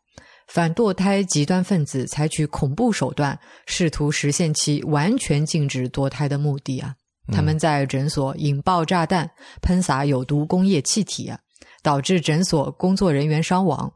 [0.46, 6.94] 反堕胎极端分子采取恐怖手段，试图实现其完全禁止堕胎的目的啊。
[7.28, 9.30] 他们在诊所引爆炸弹，
[9.60, 11.38] 喷洒有毒工业气体啊，
[11.82, 13.92] 导致诊所工作人员伤亡。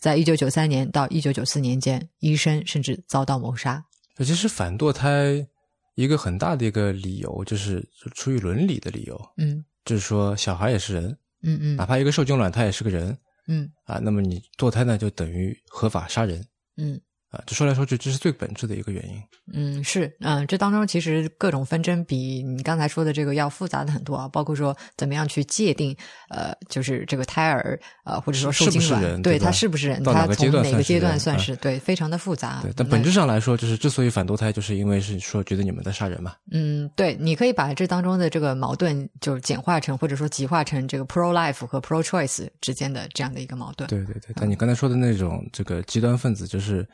[0.00, 3.82] 在一九九三年到一九九四年间，医生甚至遭到谋杀。
[4.18, 5.46] 其实反堕胎
[5.94, 13.16] 一个很大的一个理由就是出于伦理的理由，嗯就是说小孩也是人，嗯嗯哪怕一个受精卵他也是个人
[13.48, 16.44] 嗯啊，那么你堕胎呢就等于合法杀人
[16.76, 17.00] 嗯
[17.34, 19.22] 啊，就说来说去这是最本质的一个原因。
[19.52, 25.96] 嗯，是，嗯，这当中其实各种纷争比你刚才说的这个要复杂的很多啊，包括说怎么样去界定，
[26.30, 32.60] 呃，就是这个胎儿，呃，或者说受精卵，对人对吧它是不是人，到哪它从哪个阶段算是对，非常的复杂。
[32.62, 36.34] 对，但本质上来说，就是之所以反堕胎，就是因为是说觉得你们在杀人嘛。
[36.52, 43.88] 嗯，对，你可以把这当中的这个矛盾就简化成，或者说极化成这个 pro life 和 pro choice 之间的这样的一个矛盾。
[43.88, 46.86] 对对对，但你刚才说的那种这个极端分子，就是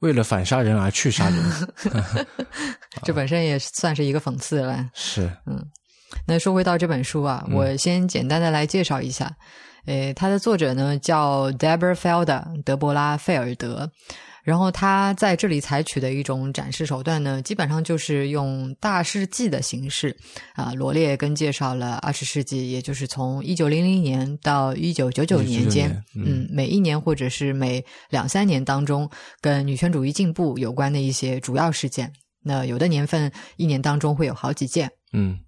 [0.00, 1.68] 为了反杀人而去杀人，
[3.02, 4.88] 这本身也算是一个讽刺了。
[4.94, 5.64] 是嗯
[6.26, 9.30] 那说回到这本书啊，嗯我先简单的来介绍一下。
[9.86, 13.90] 诶，它的作者呢叫 Deborah Felder，德伯拉·费尔德。
[14.48, 20.16] 然后他在这里采取的一种展示手段呢，基本上就是用大事记的形式
[20.54, 29.06] 啊，罗列跟介绍了二十世纪，也就是从一九零零年到一九九九年间，年嗯嗯，每一年或者是每两三年当中，
[29.42, 32.10] 跟女权主义进步有关的一些主要事件。
[32.42, 34.90] 那有的年份一年当中会有好几件。
[35.12, 35.38] 嗯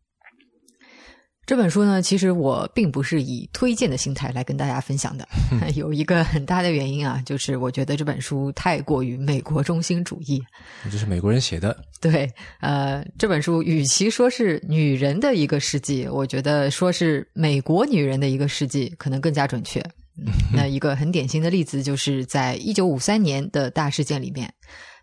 [1.50, 5.26] 这本书呢，其实我并不是以推荐的心态来跟大家分享的，
[5.74, 10.40] 有一个很大的原因啊，就是我觉得这本书太过于美国中心主义。
[10.92, 19.80] 这是美国人写的，对，呃，这本书与其说是女人的一个世纪，我觉得说是美国女人的一个世纪可能更加准确。
[20.18, 24.48] 嗯 那一个很典型的例子，就是在一九五三年的大事件里面，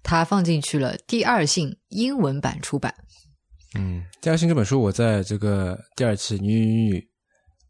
[0.02, 2.94] 它放进去了第二性英文版出版。
[3.78, 7.08] 嗯，第二性这本书我在这个第二期女女女女，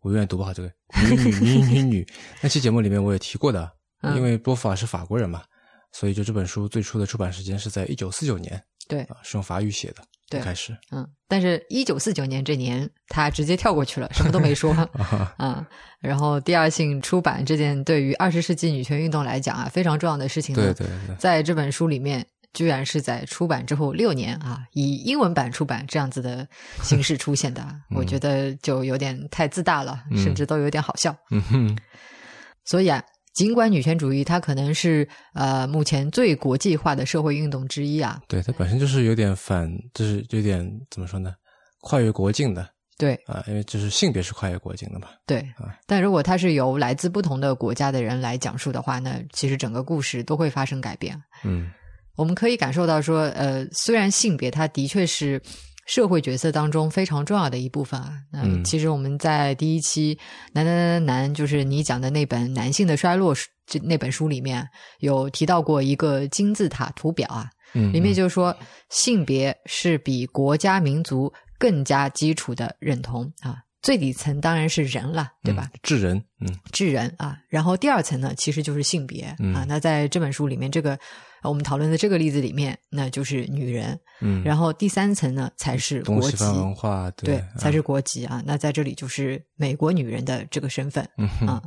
[0.02, 0.72] 我永远读不好这个
[1.10, 2.08] 女女女女女
[2.42, 4.16] 那期节目里面我也提过的，嗯。
[4.16, 5.44] 因为波伏娃是法国人嘛，
[5.92, 9.96] 所以就这本书最初的出版时间是在一九四九年对，啊，是用法语写的，
[10.30, 10.40] 对。
[10.40, 10.76] 一开始。
[10.92, 14.72] 嗯，但是，一九四九年这年，他直接跳过去了，什么都没说。
[14.96, 15.68] 啊，啊。
[16.00, 22.26] 然后，第二性出版这件对于二十世纪女权运动来讲啊，非常重要的事情呢，对对对，在这本书里面，
[22.58, 26.48] 居然是在出版之后六年啊，以英文版出版这样子的
[26.82, 31.16] 形式出现的啊，我觉得就有点太自大了，嗯甚至都有点好笑。
[31.30, 31.78] 嗯哼，
[32.66, 33.00] 所以啊，
[33.36, 41.36] 尽管女权主义它可能是呃目前最国际化的社会运动之一啊，对，它本身就是有点反，就是有点怎么说呢，
[41.82, 42.68] 跨越国境的
[42.98, 45.78] 对啊，因为就是性别是跨越国境的嘛，对啊。
[45.86, 51.16] 但如果它是由来自不同的国家的人来讲述的话，那其实整个故事都会发生改变。
[51.44, 51.70] 嗯
[52.18, 55.42] 我们可以感受到说，呃，虽然性别它的确是
[55.86, 58.14] 社会角色当中非常重要的一部分啊。
[58.30, 60.14] 那嗯其实我们在第一期
[60.52, 63.34] 《男男男男男》就是你讲的那本《男性的衰落》
[63.66, 64.68] 这那本书里面
[65.00, 68.54] 有提到过一个金字塔图表啊，嗯，里面就是说
[68.90, 73.58] 性别是比国家民族更加基础的认同啊。
[73.84, 75.70] 最底层当然是人了，对吧？
[75.72, 75.80] 嗯？
[75.84, 79.66] 智人，嗯智人啊，然后第二层呢，其实就是性别、嗯啊。
[79.68, 80.98] 那在这本书里面，这个呃
[81.44, 84.00] 我们讨论的这个例子里面，那就是女人。
[84.20, 88.42] 嗯，然后第三层呢，才是国籍，文化，对，啊才是国籍啊。
[88.46, 91.08] 那在这里就是美国女人的这个身份
[91.46, 91.62] 啊。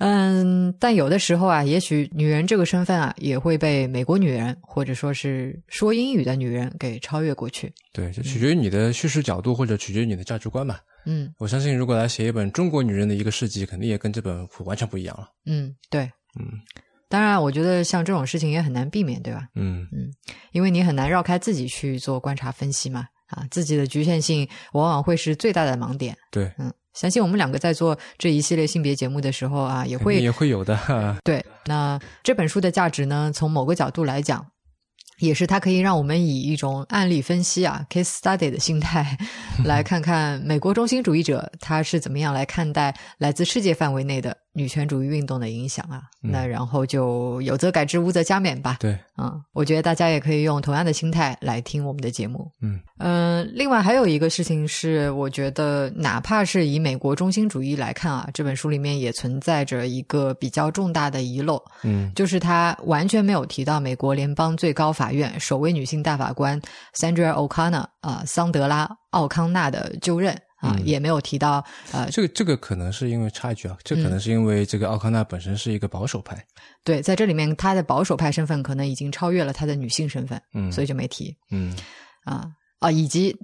[0.00, 7.72] 嗯，但有的时候啊，也许女人这个身份啊，也会被美国女人或者说是说英语的女人给超越过去。
[7.92, 10.76] 对，就取决于你的叙事角度，或者取决于你的价值观嘛。
[11.06, 15.30] 嗯我相信，如果来写一本中国女人的一个事迹，肯定也跟这本完全不一样了。
[15.46, 16.08] 嗯，对。
[17.08, 19.48] 嗯当然，我觉得像这种事情也很难避免，对吧？
[19.54, 20.10] 嗯嗯
[20.52, 26.14] 因为你很难绕开自己去做观察分析嘛，啊，自己的局限性往往会是最大的盲点。
[26.30, 30.76] 对，嗯，相信我们两个在做这一系列性别节目的时候啊，也会也会有的。
[30.76, 31.44] 哈对。
[31.64, 34.46] 那这本书的价值呢，从某个角度来讲，
[35.18, 39.16] 也是它可以让我们以一种案例分析啊 （case study） 的心态，
[39.64, 46.02] 来看看美国中心主义者他是怎么样来看待来自世界范围内的女权主义运动的影响啊。
[46.24, 48.76] 嗯那然后就有则改之，无则加勉吧。
[48.80, 52.50] 对，嗯，我觉得大家也可以用同样的心态来听我们的节目。
[52.60, 66.60] 嗯嗯、另外还有一个事情是，我觉得哪怕是以美国中心主义来看啊，这本书里面也存在着一个比较重大的遗漏，嗯就是他完全没有提到美国联邦最高法院首位女性大法官
[66.96, 76.44] Sandra O'Connor 啊、桑德拉奥康纳的就任啊、嗯也没有提到呃，这个这个可能是因为插一句啊，这可能是因为这个奥康纳本身是一个保守派。
[76.84, 81.36] 对，在这里面他的保守派身份可能已经超越了他的女性身份，嗯，所以就没提。
[81.50, 81.76] 嗯
[82.24, 83.36] 啊啊，以及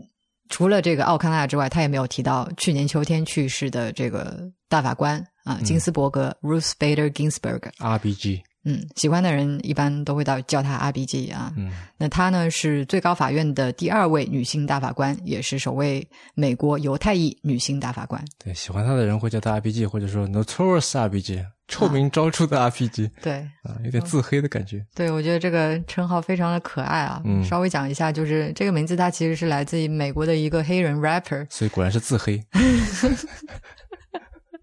[0.48, 7.60] 除了这个奥康纳之外，他也没有提到去年秋天去世的这个大法官啊，金斯伯格、Ruth Bader Ginsburg。
[7.78, 11.52] ，RBG，嗯，喜欢的人一般都会到叫他 RBG 啊。
[11.56, 18.22] 嗯那她呢是最高法院的第二位女性大法官，也是首位美国犹太裔女性大法官。
[18.42, 24.84] 对，喜欢他的人会叫他 RBG，或者说 Notorious RBG，臭名昭著的 RBG 对啊，有点自黑的感觉。
[24.94, 27.22] 对，我觉得这个称号非常的可爱啊。
[27.24, 31.46] 嗯稍微讲一下，就是这个名字，它其实是来自于美国的一个黑人 rapper。
[31.48, 32.42] 所以果然是自黑。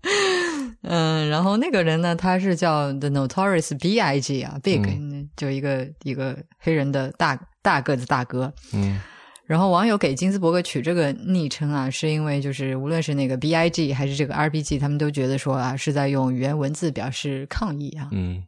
[0.83, 4.41] 嗯，然后那个人呢，他是叫 The Notorious B.I.G.
[4.41, 8.53] 啊，Big，、嗯就一个一个黑人的大大个子大哥。
[8.73, 8.99] 嗯
[9.45, 13.93] 然后网友给金斯伯格取这个昵称啊，是因为就是无论是那个 B.I.G.
[13.93, 18.07] 还是这个 R.B.G.，他们都觉得说啊是在用语言文字表示抗议啊。
[18.13, 18.41] 嗯，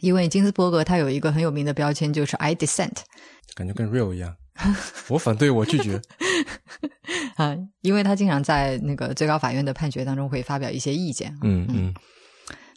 [0.00, 2.98] 因为金斯伯格他有一个很有名的标签，就是 I dissent
[3.54, 4.36] 感觉跟 real 一样。
[5.08, 6.00] 我反对，我拒绝。
[7.36, 11.36] 啊，因为他经常在那个最高法院的判决当中会发表一些意见。
[11.42, 11.94] 嗯嗯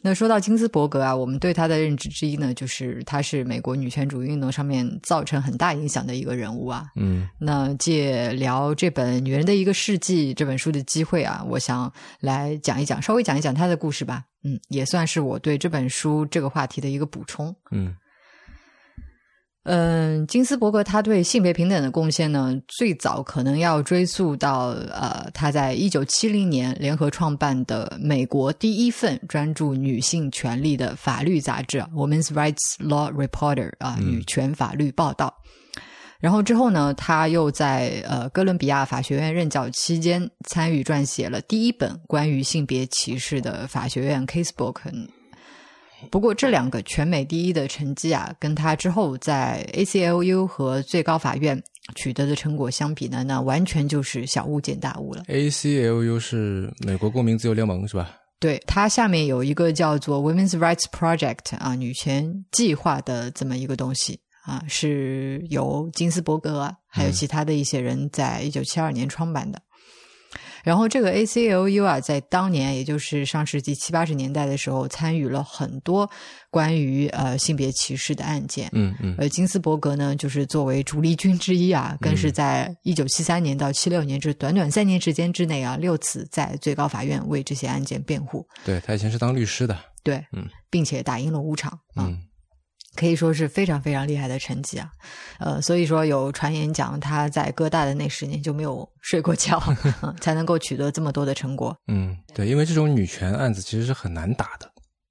[0.02, 6.84] 那说到金斯伯格啊，我们对他的认知之一呢，就是他是美国女权主义运动上面造成很大影响的一个人物啊。
[6.94, 14.22] 嗯那借聊这本《女人的一个世纪》这本书的机会啊，我想来讲一讲，稍微讲一讲他的故事吧。
[14.44, 17.52] 嗯，也算是我对这本书这个话题的一个补充。
[17.72, 17.96] 嗯
[19.68, 35.34] 嗯，金斯伯格他对性别平等的贡献呢，最早可能要追溯到呃，他在一九七零年联合创办的美国第一份专注女性权利的法律杂志《Women's Rights Law Reporter》啊，嗯女权法律报道。
[36.20, 44.76] 然后之后呢，他又在呃哥伦比亚法学院任教期间，参与撰写了第一本关于性别歧视的法学院 casebook。
[46.10, 51.60] 不过这两个全美第一的成绩啊，跟他之后在 ACLU 和最高法院
[51.94, 55.22] 取得的成果相比呢，那完全就是小巫见大巫了。
[55.28, 58.10] ACLU 是美国公民自由联盟是吧？
[58.38, 69.58] 对，它下面有一个叫做 Women's Rights Project 啊，女权计划的这么一个东西啊，是由金斯伯格啊，还有其他的一些人在一九七二年创办的。
[70.66, 76.10] 然后这个 ACLU 啊，在当年也就是上世纪七八十年代的时候，参与了很多
[76.50, 78.68] 关于呃性别歧视的案件。
[78.72, 88.44] 嗯嗯而金斯伯格呢，就是作为主力军之一啊，更是在一九七三年到七六年这短短三年时间之内啊，六次在最高法院为这些案件辩护。
[88.64, 89.78] 对他以前是当律师的。
[90.02, 92.18] 对，嗯，并且打赢了五场啊，嗯
[92.96, 94.90] 可以说是非常非常厉害的成绩啊。
[95.38, 99.62] 呃，所以说有传言讲他在哥大的那十年就没有睡过觉，
[100.02, 101.76] 嗯才能够取得这么多的成果。
[101.86, 104.68] 嗯，对，因为这种女权案子其实是很难打的。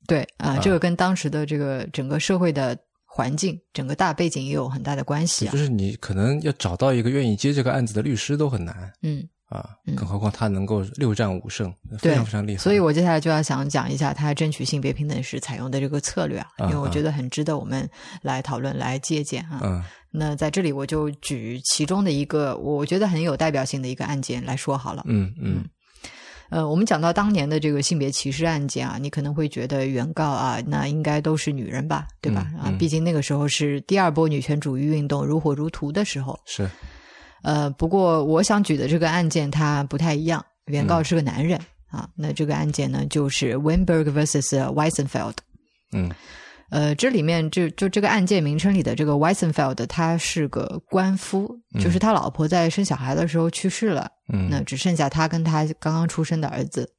[0.07, 5.57] 对啊、啊这个跟当时的这个整个社会的环境、整个大背景也有很大的关系啊就。
[5.57, 12.57] 是你可能要找到一个愿意接这个案子的律师都很难嗯，啊嗯，更何况他能够六战五胜，非对常非常厉害。
[12.57, 17.89] 所以我接下来就要想讲一下他争取性别平等时采用的这个策略啊，因为我啊觉得很值得我们
[18.21, 19.61] 来讨论、来借鉴啊。
[19.63, 19.83] 嗯
[20.17, 25.03] 那在这里我就举其中的一个我觉得很有代表性的一个案件来说好了。
[25.07, 25.65] 嗯嗯
[26.49, 32.47] 呃，我们讲到当年的这个性别歧视案件啊，你可能会觉得原告啊，那应该都是女人吧，对吧？
[32.57, 36.39] 啊，毕竟那个时候是第二波女权主义运动如火如荼的时候。
[36.45, 36.69] 是
[37.45, 41.59] 呃，不过我想举的这个案件它不太一样，原告嗯是个男人、
[41.91, 42.09] 啊。
[42.17, 45.35] 那这个案件呢，就是 Weinberg versus Weisenfeld。
[45.93, 46.11] 嗯
[46.71, 56.89] 呃，这里面就就这个案件名称里的这个 Weisenfeld，他是个官夫，就是他老婆在生小孩的时候去世了，嗯那只剩下他跟他刚刚出生的儿子。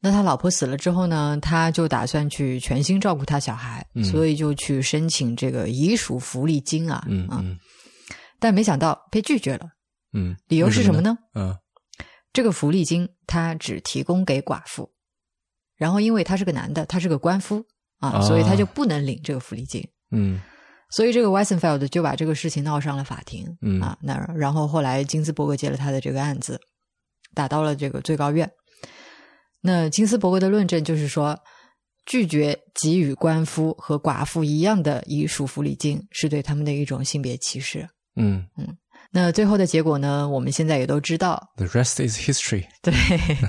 [0.00, 7.58] 那他老婆死了之后呢，他就打算去全心照顾他小孩，嗯所以就去申请这个遗属福利金啊，啊，嗯嗯
[8.42, 9.68] 但没想到被拒绝了。
[10.12, 11.16] 嗯，理由是什么呢？
[11.32, 11.40] 呢？
[11.40, 11.58] 嗯
[12.32, 14.90] 这个福利金他只提供给寡妇，
[15.76, 17.64] 然后因为他是个男的，他是个官夫
[17.98, 19.86] 啊，啊所以他就不能领这个福利金。
[20.10, 20.40] 嗯
[20.90, 26.60] 所以这个 Weisenfeld 就把这个事情闹上了法庭，嗯啊，那然后后来金斯伯格接了他的这个案子，
[27.32, 28.50] 打到了这个最高院。
[29.62, 31.38] 那金斯伯格的论证就是说，
[32.04, 37.88] 拒绝给予官夫和寡妇一样的遗属福利金，是对他们的一种性别歧视。
[38.16, 38.76] 嗯嗯
[39.14, 42.64] 那最后的结果呢，我们现在也都知道，，The rest is history。
[42.80, 42.92] 对，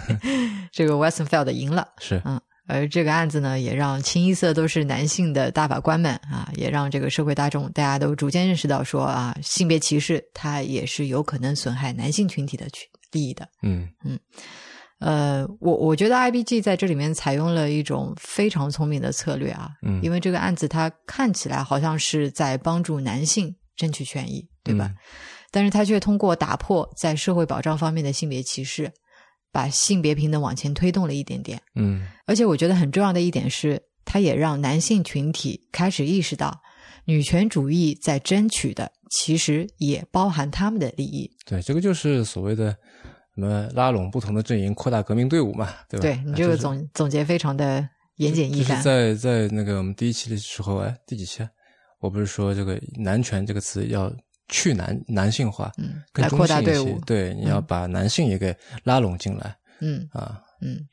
[0.74, 1.88] 这个 Weisenfeld 赢了。
[2.00, 13.48] 是嗯，而这个案子呢，也让清一色都是男性的大法官们啊，也让这个社会大众大家都逐渐认识到说啊，性别歧视它也是有可能损害男性群体的群利益的。
[13.62, 13.88] 嗯
[15.00, 24.88] 呃，我我觉得 IBG 在这里面采用了一种非常聪明的策略啊，嗯因为这个案子它看起来好像是在帮助男性争取权益，对吧？
[24.92, 24.96] 嗯
[25.56, 28.92] 但是他却通过打破在社会保障方面的性别歧视，
[29.52, 31.62] 把性别平等往前推动了一点点。
[31.76, 36.60] 嗯而且我觉得很重要的一点是，他也让男性群体开始意识到，
[37.06, 41.30] 女权主义在争取的其实也包含他们的利益。
[41.46, 42.76] 对，这个就是所谓的
[43.36, 46.02] 什么拉拢不同的阵营，扩大革命队伍嘛，对吧？
[46.02, 48.82] 对你这个啊就是总总结非常的言简意就是赅。
[48.82, 51.50] 在在那个我们第一期的时候，哎，第几期啊？
[52.04, 54.14] 我不是说这个“男权”这个词要
[54.50, 57.00] 去男男性化，嗯，更中来扩大性一些队伍。
[57.06, 60.42] 对，你要嗯把男性也给拉拢进来嗯啊。
[60.62, 60.86] 嗯。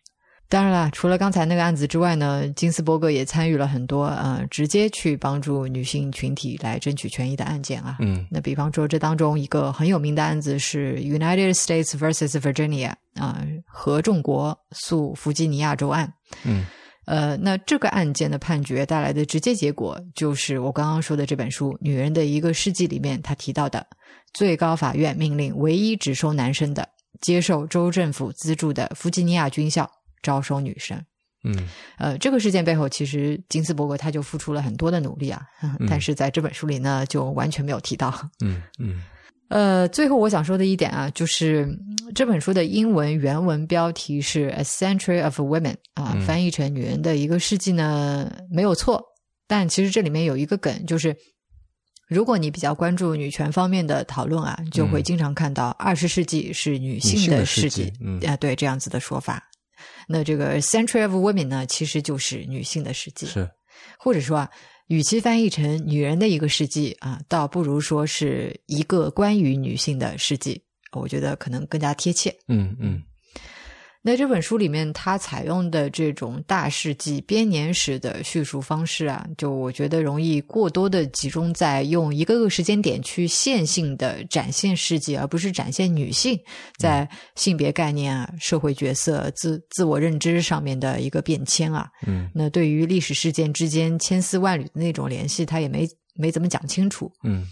[0.49, 7.97] 当然啦，除了刚才那个案子之外呢，金斯伯格也参与了很多呃，直接去帮助女性群体来争取权益的案件啊。
[8.01, 16.13] 嗯那比方说，这当中一个很有名的案子是 United States versus Virginia 啊、合众国诉弗吉尼亚州案。
[16.45, 16.65] 嗯
[17.07, 23.85] 呃，那这个案件的判决带来的直接结果，就是我刚刚说的这本书《女人的一个世纪》里面他提到的，
[24.33, 26.89] 最高法院命令唯一只收男生的、
[27.21, 29.91] 接受州政府资助的弗吉尼亚军校
[30.23, 31.03] 招收女生。
[31.43, 35.43] 嗯呃，这个事件背后，其实金斯伯格他就付出了很多的努力啊，
[35.89, 38.13] 但是在这本书里呢，就完全没有提到。
[38.45, 39.03] 嗯嗯
[39.51, 49.05] 呃，最后我想说的一点啊，就是嗯这本书的英文原文标题是《A Century of Women》啊，嗯翻译成“女人的一个世纪”呢，没有错。
[49.49, 51.17] 但其实这里面有一个梗，就是
[52.07, 59.43] 如果你比较关注女权方面的讨论啊，就会嗯经常看到二十世纪是女性性的世世纪嗯啊，对这样子的说法。
[60.07, 63.27] 那这个 “Century of Women” 呢，其实就是女性的世纪。
[63.27, 63.51] 是
[63.99, 64.49] 或者说啊，
[64.91, 70.61] 与其翻译成“女人的一个世纪”啊，倒不如说是一个关于女性的世纪，
[70.91, 72.37] 我觉得可能更加贴切。
[72.49, 73.01] 嗯嗯
[74.03, 86.41] 那这本书里面，它采用的这种大事记编年史的叙述方式啊，就我觉得容易过多的集中在用一个个时间点去线性的展现事迹，而不是展现女性
[86.79, 91.87] 在性别概念啊、社会角色、自自我认知上面的一个变迁啊。
[92.07, 97.13] 嗯那对于历史事件之间千丝万缕的那种联系，他也没没怎么讲清楚。
[97.23, 97.47] 嗯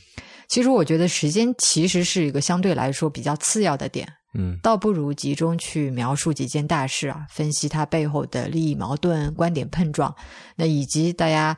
[0.49, 4.09] 其实我觉得时间其实是一个相对来说比较次要的点。
[4.35, 10.15] 嗯倒不如集中去描述几件大事啊，分析它背后的利益矛盾、观点碰撞，
[10.57, 11.57] 那以及大家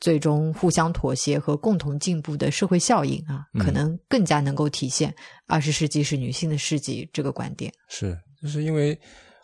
[0.00, 5.14] 最终互相妥协和共同进步的社会效应啊，嗯可能更加能够体现
[5.46, 7.72] 二十世纪是女性的世纪这个观点。
[7.88, 8.98] 是，就是因为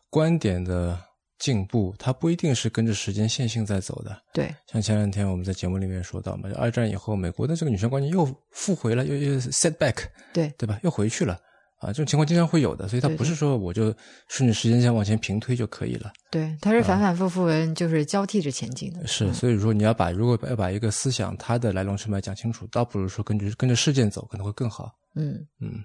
[0.09, 0.99] 观点的
[1.39, 4.17] 进步，它不一定是跟着时间线性在走的。
[4.33, 10.79] 对，像前两天我们在节目里面说到嘛，二战以后，美国的这个女权观念又复回了，又又 set back，对，对吧？
[10.83, 11.39] 又回去了
[11.79, 13.95] 啊，这种情况经常会有的，所以它不是说我就
[14.29, 16.11] 顺着时间线往前平推就可以了。
[16.31, 19.01] 对，它是反反复复，就是交替着前进的。
[19.01, 24.91] 啊是，所以说你要把如果要把一个思想它的来龙去脉讲清楚，倒不如说跟着跟着事件走可能会更好。
[25.15, 25.85] 嗯嗯，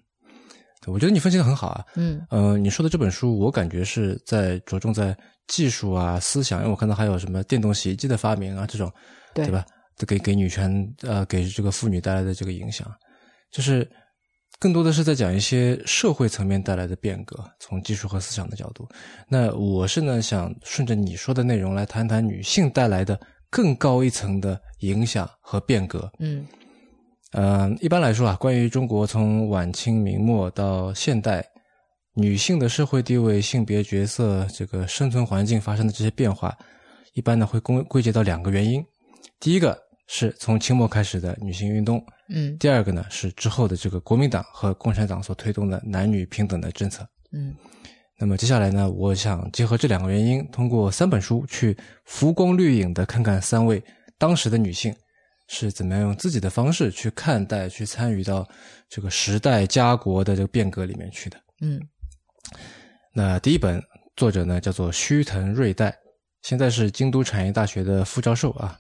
[0.88, 1.86] 我觉得你分析的很好啊。
[1.96, 5.16] 嗯呃，你说的这本书，我感觉是在着重在
[5.48, 8.90] 技术啊、思想，因为我看到还有什么电动洗衣机的发明啊，这种，
[9.34, 9.66] 对吧？
[9.98, 10.72] 这给给女权
[11.02, 12.90] 呃，给这个妇女带来的这个影响，
[13.52, 13.88] 就是
[14.62, 18.88] 更多的是在讲一些社会层面带来的变革，从技术和思想的角度。
[19.28, 26.08] 那我是呢想顺着你说的内容来谈谈女性带来的更高一层的影响和变革。
[26.20, 26.46] 嗯
[27.32, 31.44] 呃，一般来说啊，关于中国从晚清明末到现代，
[32.14, 36.56] 女性的社会地位、性别角色、这个生存环境发生的这些变化，
[37.16, 38.86] 一般呢会归归结到两个原因。
[39.40, 39.76] 第一个
[40.14, 47.08] 是从清末开始的女性运动，嗯第二个呢是之后的这个国民党和共产党所推动的男女平等的政策。
[47.32, 47.56] 嗯
[48.20, 53.82] 那么接下来呢，我想结合这两个原因，通过三本书去浮光掠影的看看三位
[54.18, 54.94] 当时的女性
[55.48, 58.46] 是怎么样用自己的方式去看待、去参与到
[58.90, 61.38] 这个时代家国的这个变革里面去的。
[61.62, 61.80] 嗯
[63.14, 63.82] 那第一本
[64.18, 65.96] 作者呢叫做须藤瑞代，
[66.42, 68.78] 现在是京都产业大学的副教授啊。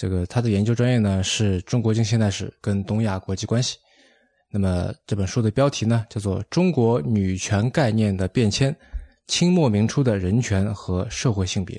[0.00, 3.76] 这个他的研究专业呢是中国近现代史跟东亚国际关系。
[4.50, 8.74] 那么这本书的标题呢叫做《中国女权概念的变迁：
[9.26, 11.76] 清末明初的人权和社会性别》。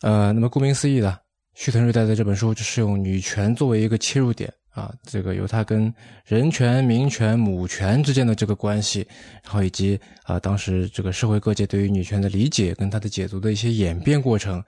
[0.00, 1.16] 呃，那么顾名思义呢，
[1.54, 9.06] 须藤瑞代的这本书就是用女权作为一个切入点啊，这个由他跟人权、民权、母权之间的这个关系，
[9.44, 14.60] 然后以及啊、当时这个社会各界对于女权的理解跟它的解读的一些演变过程，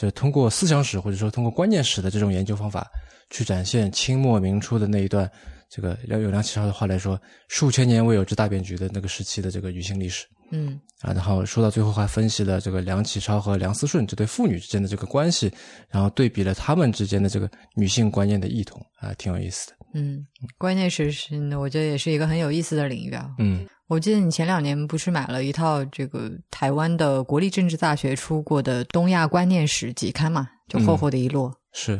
[0.00, 2.88] 这通过思想史或者说通过观念史的这种研究方法，
[3.30, 5.28] 去展现清末明初的那一段，
[5.68, 10.24] 这个要用梁启超的话来说，数千年未有之大变局的那个时期的这个女性历史。
[10.52, 15.52] 嗯啊，然后说到最后还分析了这个梁启超和梁思顺这对父女之间的这个关系，
[15.90, 19.76] 然后对比了他们之间的这个女性观念的异同啊，挺有意思的。
[19.94, 20.24] 嗯，
[20.56, 23.28] 观念史是，我觉得也是一个很有意思的领域啊。
[23.38, 31.50] 嗯我记得你前两年不是买了一套这个台湾的国立政治大学出过的《东亚观念史》集刊嘛，就厚厚的一摞。
[31.72, 31.98] 是，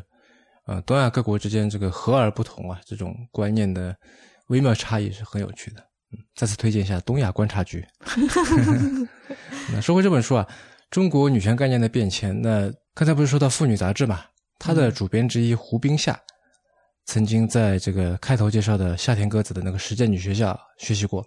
[0.66, 3.96] 呃，东亚各国之间这个和而不同啊，这种观念的
[4.48, 5.80] 微妙差异是很有趣的。
[6.12, 7.82] 嗯，再次推荐一下东亚观察局。
[9.72, 10.46] 那说回这本书啊，
[10.90, 14.22] 《中国女权概念的变迁》，那刚才不是说到《妇女》杂志嘛，
[14.58, 16.20] 它的主编之一胡冰夏，
[17.06, 21.26] 曾经在这个开头介绍的夏田鸽子的那个实践女学校学习过，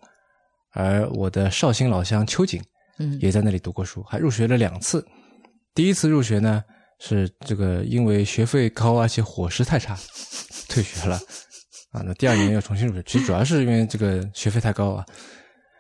[0.72, 2.62] 而我的绍兴老乡秋瑾
[2.98, 5.06] 嗯也在那里读过书，还入学了两次。
[5.74, 6.64] 第一次入学呢，
[7.00, 9.98] 是这个因为学费高而且伙食太差，
[10.68, 11.20] 退学了。
[11.92, 15.06] 啊，那第二年又重新入学，其实主要是因为这个学费太高啊。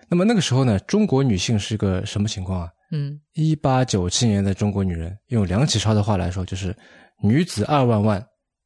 [0.09, 2.69] 那么那个时候呢，中国女性是个什么情况啊？
[2.91, 6.75] 嗯一八九七年的中国女人，用梁启超的话来说，就是
[7.23, 8.21] 女子二万万，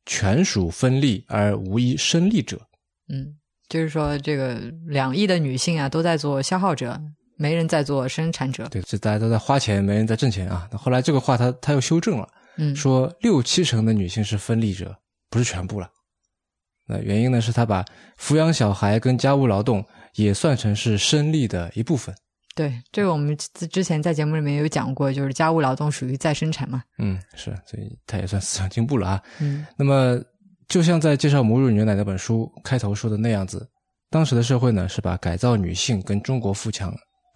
[0.07, 2.59] 全属分立而无一生利者。
[3.09, 3.37] 嗯，
[3.69, 4.55] 就是说这个
[4.85, 6.99] 两亿的女性啊，都在做消耗者，
[7.37, 8.67] 没人在做生产者。
[8.69, 10.67] 对，这大家都在花钱，没人在挣钱啊。
[10.71, 14.95] 那后来这个话他他又修正了，嗯说六七成的女性是分利者，
[15.29, 15.89] 不是全部了。
[16.87, 17.83] 那原因呢，是他把
[18.19, 22.13] 抚养小孩跟家务劳动也算成是生利的一部分。
[22.53, 26.83] 对，这个我们之之前在节目里面有讲过，就是家务劳动属于再生产嘛。
[26.99, 29.21] 嗯，是，所以他也算思想进步了啊。
[29.41, 30.21] 嗯那么，
[30.67, 33.67] 就像在介绍母乳牛奶那本书开头说的那样子，
[34.09, 36.93] 当时的社会呢是把改造女性跟中国富强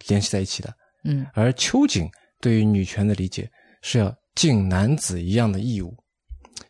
[0.08, 0.74] 联系在一起的，
[1.04, 2.08] 嗯而秋瑾
[2.40, 3.48] 对于女权的理解
[3.82, 5.94] 是要尽男子一样的义务。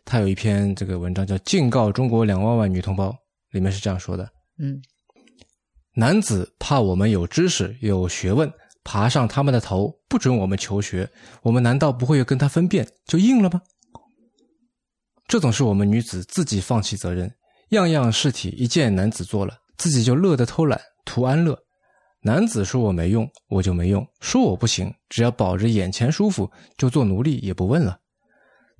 [0.04, 3.08] 他有一篇这个文章叫《敬告中国两万万女同胞》，
[3.52, 4.80] 里面是这样说的：嗯
[5.94, 8.50] 男子怕我们有知识、有学问，
[8.84, 11.08] 爬上他们的头，不准我们求学，
[11.42, 13.60] 我们难道不会跟他分辨就应了吗？
[15.30, 17.32] 这总是我们女子自己放弃责任，
[17.68, 21.56] 样样事体一见男子做了，自己就乐得偷懒，图安乐。
[22.22, 27.96] 男子说我没用，我就没用；说我不行，只要保着眼前舒服，就做奴隶也不问了。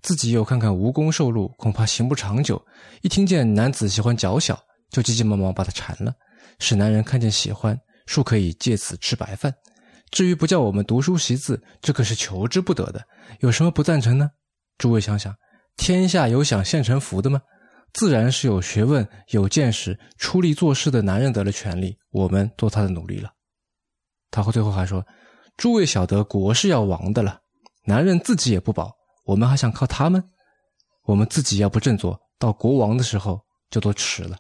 [0.03, 2.61] 自己又看看无功受禄，恐怕行不长久。
[3.03, 6.12] 一听见男子喜欢脚小，就急急忙忙把他缠了，
[6.59, 9.55] 使男人看见喜欢，庶可以借此吃白饭。
[10.11, 13.01] 至于不叫我们读书习字，这可是求之不得的。
[13.38, 14.28] 有什么不赞成呢？
[14.76, 15.32] 诸位想想。
[15.81, 17.41] 天下有享现成福的吗？
[17.95, 23.33] 自然是有学问、有见识、出力做事的男人得了权利，我们做他的奴隶了。
[24.31, 25.03] 他后最后还说
[25.57, 27.41] ：“诸位晓得国是要亡的了，
[27.85, 30.22] 男人自己也不保，我们还想靠他们？
[31.05, 34.37] 我们自己要不振作，到国亡的时候就都迟了。”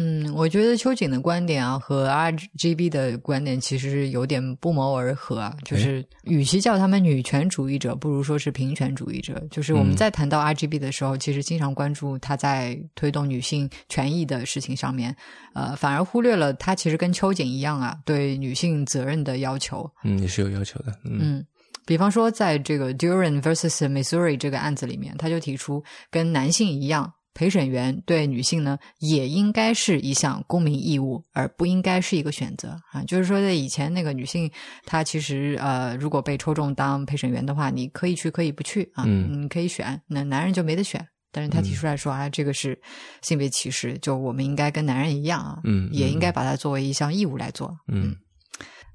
[0.00, 5.56] 嗯，我觉得秋瑾的观点啊和 RGB 的观点其实是有点不谋而合啊。
[5.64, 9.42] 就是与其叫他们女权主义者，不如说是平权主义者。
[9.50, 15.12] 就是我们在谈到 RGB 的时候，其实经常关注他在推动女性权益的事情上面，
[15.52, 19.90] 呃，反而忽略了他其实跟秋瑾一样啊，对女性责任的要求。
[20.04, 20.94] 嗯，也是有要求的。
[21.02, 21.44] 嗯，
[21.84, 27.12] 比方说在这个 Duran versus Missouri 这个案子里面，他就提出跟男性一样。
[27.38, 33.00] 陪审员对女性呢，也应该是一项公民义务，而不应该是一个选择啊。
[33.04, 34.50] 就是说，在以前那个女性，
[34.84, 40.02] 她其实呃，如果被抽中当陪审员的话，你可以去，可以不去啊，你可以选。
[40.08, 41.06] 那男人就没得选。
[41.30, 42.76] 但是他提出来说啊，这个是
[43.22, 47.72] 性别歧视，就我们应该跟男人一样啊，嗯，也应该把它作为一项义务来做。
[47.86, 48.16] 嗯，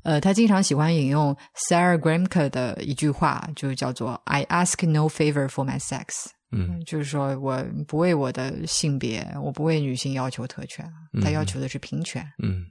[0.03, 1.33] 呃，他经常喜欢引用
[1.69, 6.25] Sarah Gramke 的一句话，就叫做 "I ask no favor for my sex"。
[6.55, 10.87] 嗯，就是说我不为我的性别，我不为女性要求特权，
[11.21, 12.23] 他要求的是平权。
[12.43, 12.63] 嗯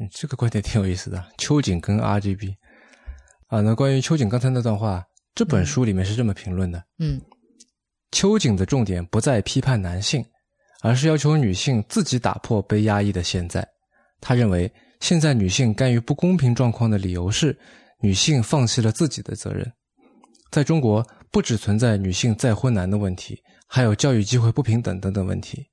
[0.00, 1.24] 嗯，这个观点挺有意思的。
[1.38, 2.52] 秋瑾跟 RGB
[3.46, 7.20] 啊，那关于秋瑾刚才那段话，这本书里面是这么评论的：嗯，
[8.10, 10.24] 秋瑾的重点不在批判男性，
[10.82, 13.64] 而是要求女性自己打破被压抑的现在。
[14.20, 17.56] 他认为，现在女性甘于不公平状况的理由是，
[18.00, 19.72] 女性放弃了自己的责任。
[20.50, 21.06] 在中国。
[21.30, 25.64] 不只存在女性再婚难的问题，还有教育机会不平等等等问题。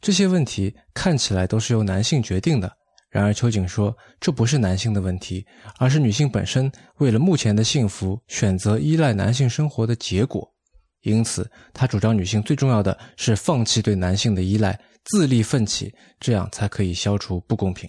[0.00, 2.70] 这些问题看起来都是由男性决定的，
[3.10, 5.44] 然而秋瑾说，这不是男性的问题，
[5.78, 10.46] 而是女性本身为了目前的幸福选择依赖男性生活的结果。
[11.00, 17.88] 因此，他主张女性最重要的是放弃对男性的依赖，自立奋起，这样才可以消除不公平。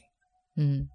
[0.56, 0.88] 嗯，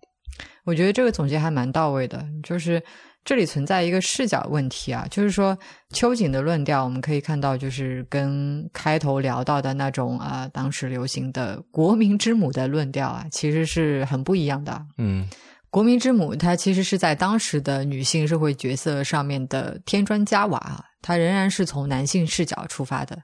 [0.64, 2.82] 我觉得这个总结还蛮到位的，就是。
[3.24, 5.56] 这里存在一个视角问题啊，就是说
[5.90, 14.84] 秋瑾的论调，我们可以看到，就是跟开头聊到的那种啊，当时流行的“国民之母”的论调啊，其实是很不一样的。
[14.98, 15.28] 嗯
[15.70, 23.16] ，“国民之母”它其实是在当时的女性社会角色上面的添砖加瓦，它仍然是从男性视角出发的。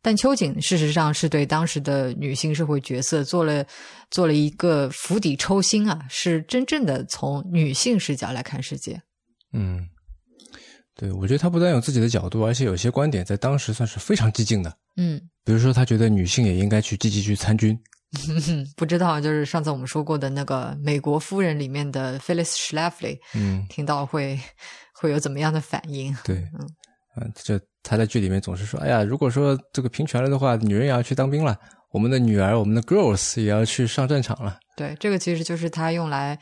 [0.00, 3.64] 但秋瑾事实上是对当时的女性社会角色做了
[4.10, 9.00] 做了一个釜底抽薪啊，是真正的从女性视角来看世界。
[9.52, 9.86] 嗯，
[10.94, 14.72] 对，我觉得他不但有自己的角度，而且有些观点在当时算是非常激进的。
[14.96, 17.78] 嗯，比如说他觉得女性也应该去积极去参军。
[18.76, 24.38] 不知道，就是上次我们说过的那个《美国夫人》里面的 Phyllis Schlafly，嗯，听到会
[24.94, 26.14] 会有怎么样的反应？
[26.22, 26.68] 对，嗯，
[27.16, 31.56] 嗯，就他在剧里面总是说：“哎呀，如果说这个平权了的话，女人也要去当兵了，
[31.90, 36.38] 我们的女儿，我们的 girls 也要去上战场了。”对，这个其实就是他用来。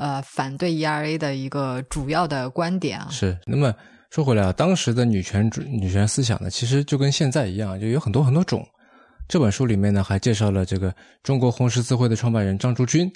[0.00, 3.38] 呃，反对 ERA 的一个主要的观点啊，是。
[3.44, 3.74] 那么
[4.08, 8.66] 说回来啊，当时的女权主女权思想呢，其实就跟现在一样，就有很多很多种。
[9.28, 13.12] 这本书里面呢，还介绍了这个中国红十字会的创办人张竹君，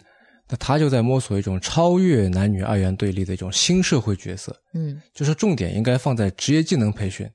[0.47, 4.55] 那他就在摸索一种超越男女二元对立的一种新社会角色。
[4.75, 7.27] 嗯，就是重点应该放在职业技能培训，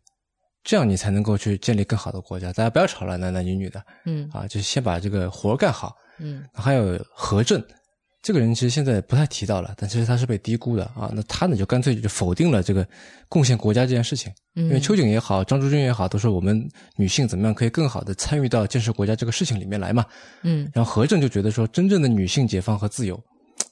[0.63, 2.53] 这样你才能够去建立更好的国家。
[2.53, 3.83] 大家不要吵了，男男女女的。
[4.05, 5.95] 嗯，啊，就先把这个活干好。
[6.19, 7.59] 嗯，还有核政。
[8.21, 11.09] 这个人其实现在不太提到了，但其实他是被低估的啊。
[11.13, 12.85] 那他呢就干脆就否定了这个
[13.29, 14.31] 贡献国家这件事情。
[14.55, 16.61] 因为秋瑾也好，张竹君也好，都说我们
[16.97, 20.05] 女性怎么样可以更好的参与到建设国家这个事情里面来嘛。
[20.43, 20.69] 嗯。
[20.73, 23.17] 然后何正就觉得说，真正的女性解放和自由，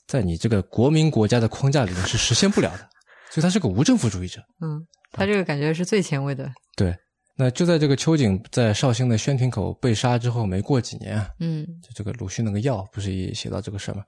[0.07, 2.87] 在你这个国民国家的框架里面是实现不了的，
[3.29, 4.39] 所以他是个无政府主义者。
[4.61, 4.79] 嗯，
[5.11, 6.49] 他这个感觉是最前卫的。
[6.77, 6.95] 对。
[7.39, 14.03] 那就在这个秋瑾在绍兴的宣亭口被杀之后，没过几年啊，嗯，就这个鲁迅那个药不是也写到这个事儿吗？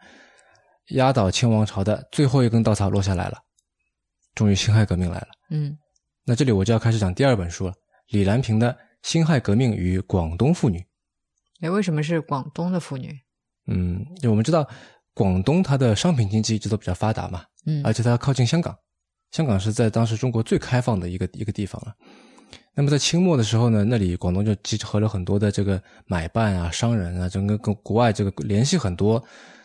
[0.90, 3.38] 压倒清王朝的最后一根稻草落下来了，
[4.36, 5.28] 终于辛亥革命来了。
[5.50, 5.78] 嗯，
[6.26, 7.74] 那这里我就要开始讲第二本书了，
[8.10, 8.72] 李兰平的
[9.04, 10.78] 《辛亥革命与广东妇女》。
[11.62, 13.14] 哎，为什么是广东的妇女？
[13.68, 14.68] 嗯，我们知道
[15.14, 18.76] 广东它的商品经济一直都比较发达嘛，嗯而且它靠近香港，
[19.32, 21.94] 香港是在当时中国最开放的一个一个地方了。
[22.74, 29.22] 那么在清末的时候呢，那里广东就集合了很多的这个买办啊、商人啊，整个跟国外这个联系很多，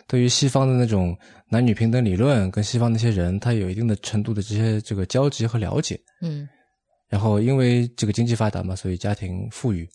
[0.06, 1.16] 对于西方的那种
[1.48, 5.98] 男女平等理论，跟西方那些人，他有一定的程度的这些这个交集和了解。
[6.20, 6.48] 嗯
[7.08, 9.88] 然后因为这个经济发达嘛，所以家庭富裕，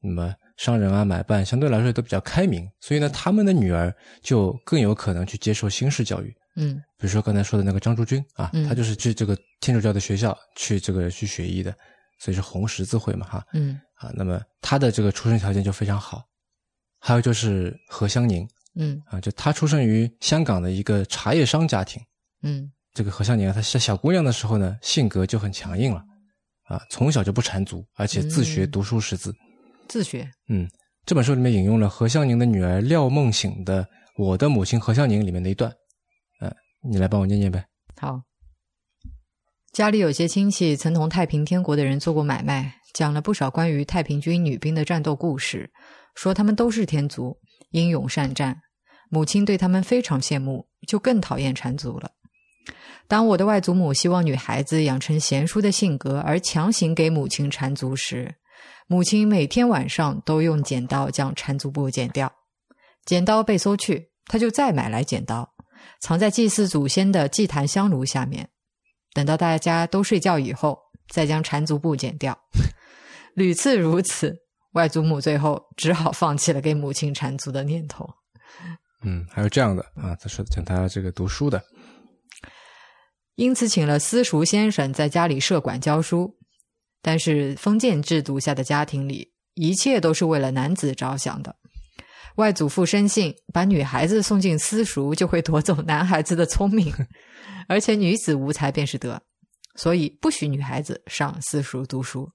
[0.00, 6.34] 那么商人啊、买办相对来说都比较开明，所以呢，他们的女儿就更有可能去接受新式教育。
[6.56, 11.72] 嗯比如说刚才说的那个张竹君啊，嗯他就是去这个天主教的学校去这个去学医的，
[12.18, 14.10] 所以是红十字会嘛哈嗯啊。
[14.14, 16.24] 那么他的这个出生条件就非常好。
[16.98, 22.02] 还有就是何香凝嗯啊，就她出生于香港的一个茶叶商家庭。
[22.42, 26.02] 嗯这个何香凝啊，她是小姑娘的时候呢，性格就很强硬了
[26.64, 29.34] 啊，从小就不缠足，而且自学嗯读书识字。
[29.88, 30.30] 自学。
[30.48, 30.68] 嗯，
[31.04, 33.82] 这本书里面引用了何香凝的女儿廖梦醒的
[34.16, 35.72] 《我的母亲何香凝》里面的一段，
[36.40, 36.50] 呃，
[36.88, 37.64] 你来帮我念念呗。
[38.00, 38.20] 好，
[39.72, 45.70] 家里有些亲戚曾同太平天国的人做过买卖，讲了不少关于太平军女兵的战斗故事，
[46.14, 47.36] 说他们都是天族，
[47.74, 48.62] 英勇善战。
[49.10, 52.10] 母亲对他们非常羡慕，就更讨厌缠足了。
[53.06, 58.36] 当我的外祖母希望女孩子养成贤淑的性格，而强行给母亲缠足时，
[58.86, 62.32] 母亲每天晚上都用剪刀将缠足布剪掉。
[63.04, 65.54] 剪刀被搜去，她就再买来剪刀，
[66.00, 68.48] 藏在祭祀祖先的祭坛香炉下面。
[69.12, 72.38] 等到大家都睡觉以后，再将缠足布剪掉。
[73.36, 74.43] 屡次如此，
[74.74, 78.08] 外祖母最后只好放弃了给母亲缠足的念头。
[79.02, 81.62] 嗯，还有这样的啊，他说讲他这个读书的，
[83.34, 86.36] 因此请了私塾先生在家里设馆教书。
[87.06, 91.54] 但是封建制度下的家庭里，一切都是为了男子着想的。
[92.36, 96.90] 外祖父深信，把女孩子送进私塾就会夺走男孩子的聪明，
[97.68, 99.20] 而且女子无才便是德，
[99.76, 102.30] 所以不许女孩子上私塾读书。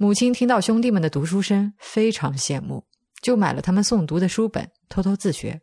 [0.00, 2.86] 母亲听到兄弟们的读书声，非常羡慕，
[3.20, 5.60] 就买了他们诵读的书本，偷偷自学。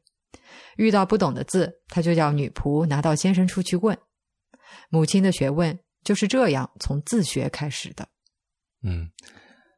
[0.76, 3.98] 遇到不懂的字，他就叫女仆拿到先生处去问。
[4.90, 8.06] 母亲的学问就是这样从自学开始的。
[8.84, 9.10] 嗯，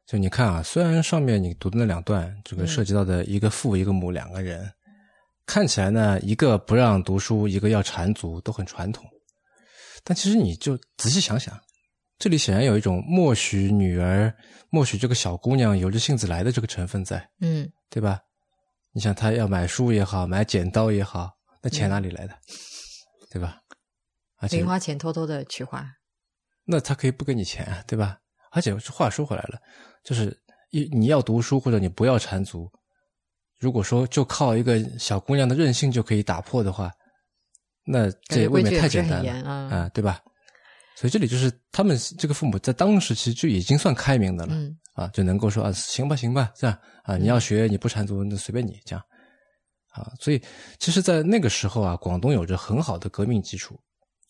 [0.08, 4.68] 就你看啊，虽然上面你读的那两段，这个涉及到的一个父一个母两个人，
[5.46, 9.06] 看起来呢，一个不让读书，一个要缠足，都很传统。
[10.02, 11.56] 但其实你就仔细想想，
[12.18, 14.34] 这里显然有一种默许女儿、
[14.70, 18.20] 默许这个小姑娘由着性子来的这个成分在，嗯，对吧？
[18.92, 21.30] 你想她要买书也好，买剪刀也好，
[21.62, 22.34] 那钱哪里来的？
[23.30, 23.58] 对吧？
[24.38, 25.86] 而且零花钱偷偷的去花。
[26.64, 28.18] 那他可以不给你钱啊，对吧？
[28.50, 29.58] 而且话说回来了，
[30.02, 30.36] 就是
[30.70, 32.68] 一你要读书或者你不要缠足，
[33.60, 36.90] 如果说就靠一个小姑娘的任性就可以打破的话，
[37.84, 39.52] 那这未免也不是很太简单了严啊。
[39.70, 40.20] 啊，对吧？
[40.98, 49.04] 所以这里就是他们这个父母在当时其实就已经算开明的了、嗯啊，就能够说啊，行吧，行吧，这样啊，你要学你不缠足那随便你这样
[49.92, 50.10] 啊。
[50.18, 50.42] 所以
[50.80, 53.78] 其实，在那个时候啊，广东有着很好的革命基础，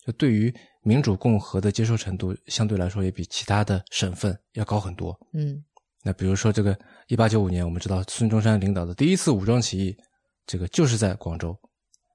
[0.05, 0.53] 就对于
[0.83, 5.19] 民主共和的接受程度，相对来说也比其他的省份要高很多。
[5.33, 5.63] 嗯
[6.03, 9.97] 那比如说这个一八九五年，我们知道孙中山领导的第一次武装起义，
[10.45, 11.57] 这个就是在广州，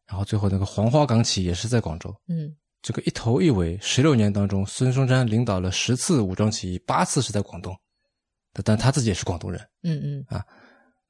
[0.06, 2.14] 然后最后那个黄花岗起义也是在广州。
[2.28, 7.74] 嗯这个一头一尾十六年当中，孙中山领导了十次武装起义，八次是在广东，
[8.62, 10.24] 但他自己也是广东人，嗯嗯。
[10.28, 10.44] 啊。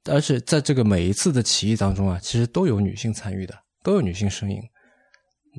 [0.05, 3.53] 而且在这个每一次的起义当中啊，其实都有女性参与的，
[3.83, 4.63] 都有女性身影，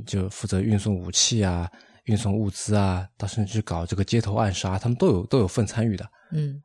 [0.06, 1.70] 就负责运送武器啊、
[2.04, 6.08] 运送物资啊，到甚至搞这个街头暗杀，他们都有都有份参与的。
[6.32, 6.62] 嗯。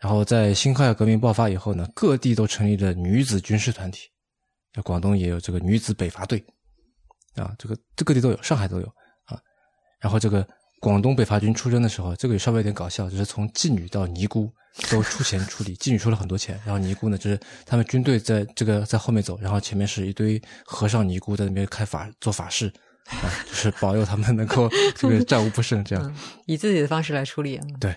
[0.00, 4.08] 然后在辛亥革命爆发以后呢，各地都成立了女子军事团体，
[4.72, 6.42] 在广东也有这个女子北伐队，
[7.36, 8.86] 啊，这个这各地都有，上海都有
[9.24, 9.38] 啊。
[10.00, 10.46] 然后这个
[10.80, 14.52] 广东北伐军出征的时候，这个也稍微有点搞笑，就是从妓女到尼姑
[14.90, 22.72] 都出钱出力，妓女出了很多钱，然后尼姑呢，就是他们军队在这个在后面走，然后前面是一堆和尚尼姑在那边开法做法事。
[23.06, 24.66] 啊，就是保佑他们能够
[24.96, 26.02] 这个战无不胜，这样。
[26.02, 26.16] 嗯，
[26.46, 27.66] 以自己的方式来处理啊。
[27.78, 27.94] 对，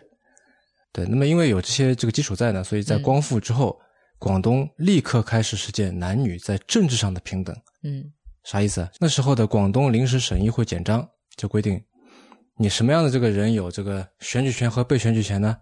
[0.92, 3.80] 对，那么因为有这些这个基础在呢，所以在嗯光复之后，
[4.20, 7.56] 广东立刻开始实践男女在政治上的平等。
[7.84, 8.04] 嗯
[8.50, 8.89] 啥意思啊？
[8.98, 11.78] 那时候的广东临时省议会简章就规定，
[12.58, 15.58] 你什么样的这个人有这个选举权和被选举权呢？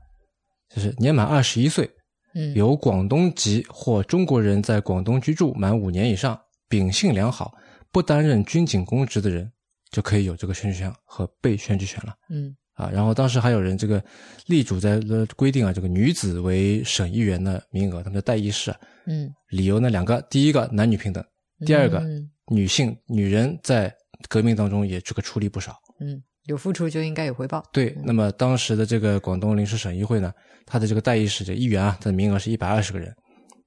[0.69, 1.89] 就是年满二十一岁，
[2.35, 7.51] 嗯，有广东籍或中国人在广东居住满五年以上，秉性良好，
[7.91, 9.51] 不担任军警公职的人，
[9.89, 12.13] 就可以有这个选举权和被选举权了。
[12.29, 14.03] 嗯啊，然后当时还有人这个
[14.45, 18.77] 立主在呃规定啊，这个女子为省议员的名额，他们的代议士啊，
[19.07, 21.23] 嗯，理由呢两个，第一个男女平等，
[21.65, 23.93] 第二个嗯女性女人在
[24.29, 25.75] 革命当中也这个出力不少。
[25.99, 27.63] 嗯，有付出就应该有回报。
[27.71, 30.33] 对，那么当时的这个广东临时省议会呢，
[30.65, 33.15] 它的这个代议士这议员啊，它的名额是一百二十个人，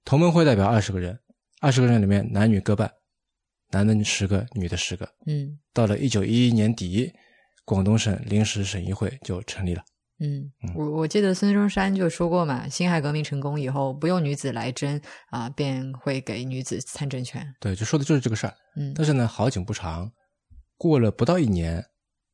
[0.05, 1.19] 同盟会代表二十个人，
[1.61, 2.91] 二十个人里面男女各半，
[3.71, 5.09] 男的十个，女的十个。
[5.27, 7.11] 嗯到了一九一一年底，
[7.65, 9.83] 广东省临时省议会就成立了。
[10.21, 15.01] 嗯，我我记得孙中山就说过嘛，辛亥革命成功以后，不用女子来争
[15.31, 17.47] 啊，便会给女子参政权。
[17.61, 18.55] 对，就说的就是这个事儿。
[18.77, 20.11] 嗯但是呢，好景不长，
[20.77, 21.85] 过了不到一年，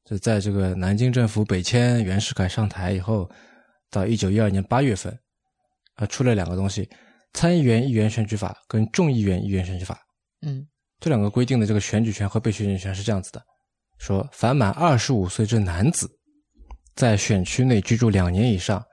[0.05, 3.31] 就在这个南京政府北迁袁世凯上台以后，
[3.91, 5.19] 到一九一二年八月份，
[5.97, 6.89] 啊，出了两个东西：
[7.35, 10.01] 参议员议员选举法跟众议员议员选举法。
[10.41, 10.67] 嗯
[11.01, 13.43] 这两个规定的这个选举权和被选举权是这样子的：
[13.99, 16.09] 说，凡满二十五岁之男子，
[16.95, 18.85] 在选区内居住两年以上，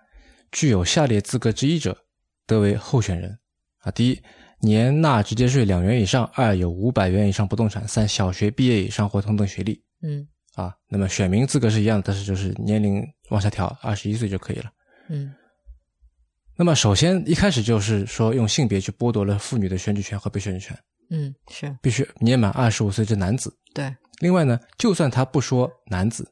[0.52, 1.98] 具有下列资格之一者，
[2.46, 3.38] 得为候选人。
[3.80, 4.22] 啊，第一，
[4.62, 9.84] 年纳直接税两元以上；二，有五百元以上不动产；三，小学毕业以上或同等学历。
[10.04, 14.72] 嗯啊，那么选民资格是一样的，但是就是年龄往下调，二十一岁就可以了。
[15.10, 15.34] 嗯
[16.58, 20.78] 那么首先一开始就是说用性别去剥夺了妇女的选举权和被选举权，
[21.10, 23.52] 嗯，是必须年满二十五岁之男子。
[23.74, 23.92] 对。
[24.20, 26.30] 另外呢，就算他不说男子，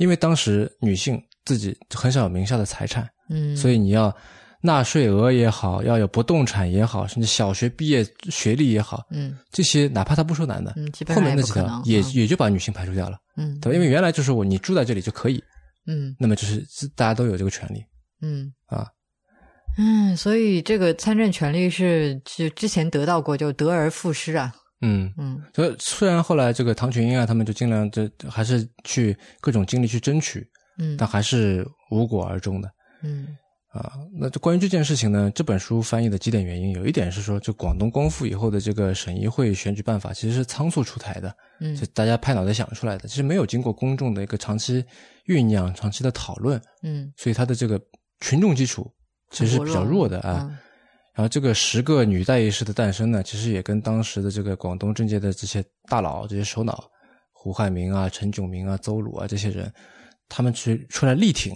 [0.00, 4.14] 因为当时女性自己很少有名下的财产，嗯，所以你要
[4.62, 11.98] 纳税额也好，要有不动产也好，甚至小学毕业学历也好，嗯这些哪怕他不说男的，嗯，后面那几条也。
[11.98, 13.74] 也嗯也就把女性排除掉了，嗯，对吧？
[13.74, 15.42] 因为原来就是我你住在这里就可以，
[15.86, 17.84] 嗯那么就是是大家都有这个权利
[18.22, 18.86] 嗯啊。
[19.78, 24.52] 嗯，所以这个参政权利是就之前得到过，就得而复失啊。
[24.80, 25.42] 嗯，嗯。
[25.54, 30.46] 所以虽然后来这个唐群英啊，他们就尽量这还是去各种精力去争取，
[30.78, 30.96] 嗯。
[30.96, 32.70] 但还是无果而终的。
[33.02, 33.36] 嗯。
[33.72, 41.76] 啊，那这关于这件事情呢，这本书翻译的几点原因，有一点是说，就广东光复以后的这个省议会选举办法其实是仓促出台的，嗯。
[41.76, 44.84] 就大家拍脑袋想出来的，其实没有经过公众的一个长期
[45.26, 47.80] 酝酿、长期的讨论，嗯，所以它的这个
[48.20, 48.90] 群众基础
[49.30, 50.48] 其实是比较弱的啊。
[50.50, 50.58] 嗯
[51.20, 56.90] 然后这个十个女代议士的诞生呢，其实也跟当时的这个广东政界的这些大佬、这些首脑，
[57.30, 59.70] 胡汉民啊、陈炯明啊、邹鲁啊这些人，
[60.30, 61.52] 他们去出来力挺，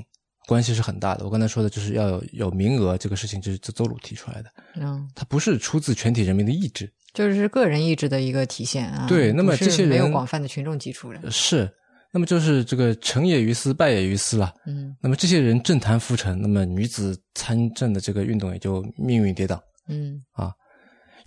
[0.47, 1.25] 关系是很大的。
[1.25, 9.07] 我刚才说的就是要有有名额这个事情，就是邹邹鲁提出来的，嗯，他不是出自全体人民的意志，就是个人意志的一个体现啊。
[9.09, 11.31] 对那么这些人没有广泛的群众基础的。
[11.31, 11.75] 是。
[12.15, 14.55] 那么就是这个成也于斯，败也于斯了。
[14.67, 19.61] 嗯那么这些人政坛浮沉，那么女子参政的这个运动也就命运跌宕。
[19.89, 20.53] 嗯啊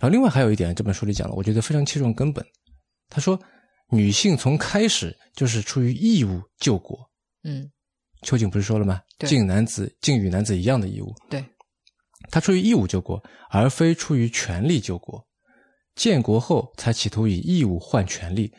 [0.00, 2.42] 后另外还有一点，这本书里讲的，我觉得非常切中根本。
[3.10, 3.38] 他说，
[3.90, 6.98] 女性从开始就是出于义务救国。
[7.44, 7.70] 嗯
[8.22, 9.02] 秋瑾不是说了吗？
[9.18, 11.14] 对尽男子尽与男子一样的义务。
[11.28, 11.44] 对，
[12.30, 15.22] 他出于义务救国，而非出于权力救国。
[15.94, 18.50] 建国后才企图以义务换权力，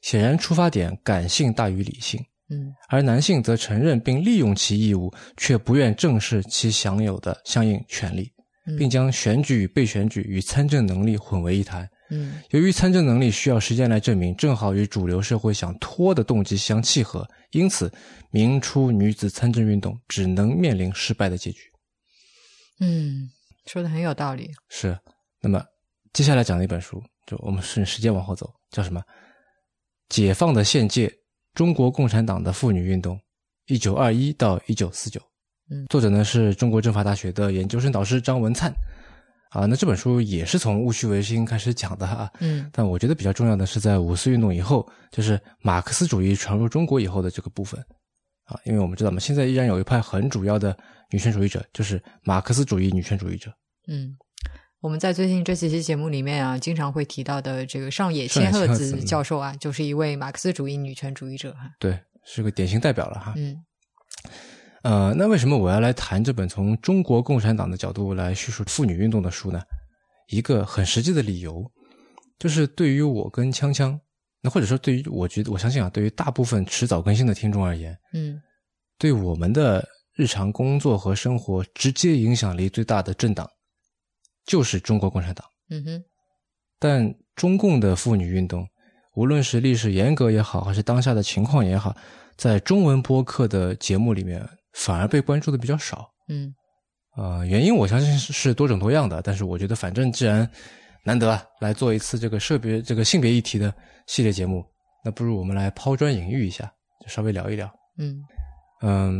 [0.00, 2.20] 显然出发点感性大于理性。
[2.52, 8.32] 嗯而男性则承认并利用其义务，却不愿正视其享有的相应权利，
[8.66, 11.88] 嗯并将选举与被选举与参政能力混为一谈。
[12.10, 17.88] 嗯由于参政能力需要时间来证明，正好与主流社会想拖的动机相契合，因此
[18.32, 21.60] 明初女子参政运动只能面临失败的结局。
[22.80, 23.30] 嗯，
[23.66, 24.50] 说的很有道理。
[24.68, 24.98] 是，
[25.40, 25.62] 那么
[26.12, 29.00] 接下来讲的一本书，就我们顺时间往后走，叫什么？
[30.10, 31.10] 《解放的现界：
[31.54, 33.18] 中国共产党的妇女运动
[33.66, 35.18] （一九二一到一九四九）》。
[35.70, 38.70] 嗯作者呢是中国政法大学的研究生导师张文灿。
[39.50, 47.80] 啊，那这本书也是从戊戌维新开始讲的啊，嗯但我觉得比较重要的是在五四运动以后，就是马克思主义传入中国以后的这个部分
[48.44, 50.76] 啊，因为我们知道嘛，现在依然有一派很主要的
[51.10, 53.52] 女权主义者，就是马克思主义女权主义者。
[53.88, 54.16] 嗯，
[54.80, 61.70] 我们在最近这几期节目里面啊，经常会提到的这个上野千鹤子教授啊，就是一位马克思主义女权主义者哈。
[61.78, 63.34] 对，是个典型代表了哈。
[63.36, 63.56] 嗯
[64.82, 69.60] 呃，那为什么我要来谈这本从中国共产党的角度来叙述妇女运动的书呢？
[70.28, 71.70] 一个很实际的理由，
[72.38, 73.98] 就是对于我跟锵锵，
[74.40, 78.40] 那或者说对于我觉得我相信啊，对于大部分迟早更新的听众而言，嗯
[78.96, 83.46] 对我们的日常工作和生活直接影响力最大的政党，
[84.50, 85.46] 就是中国共产党。
[85.70, 86.02] 嗯哼
[86.80, 88.66] 但中共的妇女运动，
[89.14, 91.94] 无论是历史严格也好，还是当下的情况也好，
[92.36, 96.10] 在中文播客的节目里面反而被关注的比较少。
[96.28, 96.52] 嗯
[97.16, 100.48] 呃，原因我相信是是多种多样的，但是我觉得反正既然
[101.04, 103.72] 难得啊来做一次这个社别这个性别议题的
[104.06, 104.64] 系列节目，
[105.04, 106.72] 那不如我们来抛砖引玉一下，
[107.02, 107.70] 就稍微聊一聊。
[107.98, 108.22] 嗯
[108.82, 109.14] 嗯，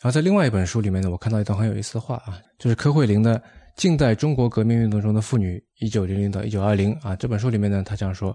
[0.00, 3.38] 然后在另外一本书里面呢，我看到一段很有意思的话啊，就是柯慧玲的
[3.76, 8.34] 《近代中国革命运动中的妇女（一九零零到一九二零）》啊，这本书里面呢，他这样说：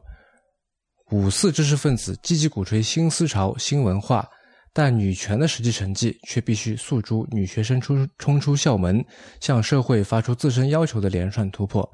[1.09, 4.29] 五四知识分子积极鼓吹新思潮、新文化，
[4.71, 9.03] 但女权的实际成绩却必须诉诸女学生出冲出校门，
[9.39, 11.89] 向社会发出自身要求的连串突破。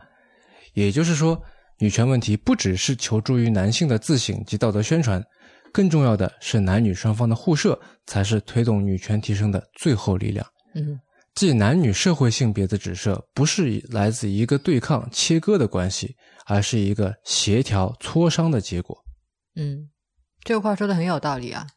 [0.74, 1.42] 也就是说，
[1.80, 5.24] 女权问题不只是求助于男性的自省及道德宣传，
[5.72, 10.46] 更重要的是男女双方的互射，才是推动女权提升的最后力量。
[10.76, 11.00] 嗯
[11.38, 16.16] 即男女社会性别的指涉，不是来自一个对抗切割的关系，
[16.48, 18.98] 而是一个协调磋商的结果。
[19.56, 19.88] 嗯，
[20.44, 21.68] 这个话说的很有道理啊。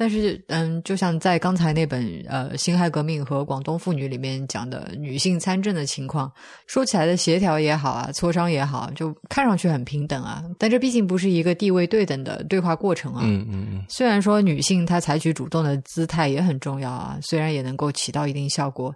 [0.00, 6.32] 但是，嗯，就像在刚才那本呃《辛亥革命和广东妇女》里面讲的女性参政的情况，
[6.68, 13.22] 说起来的协调也好啊，磋商也好，就看上去很平等啊，但这毕竟不是一个地位对等的对话过程啊。
[13.24, 18.94] 嗯嗯嗯，虽然说女性她采取主动的姿态也很重要啊，虽然也能够起到一定效果，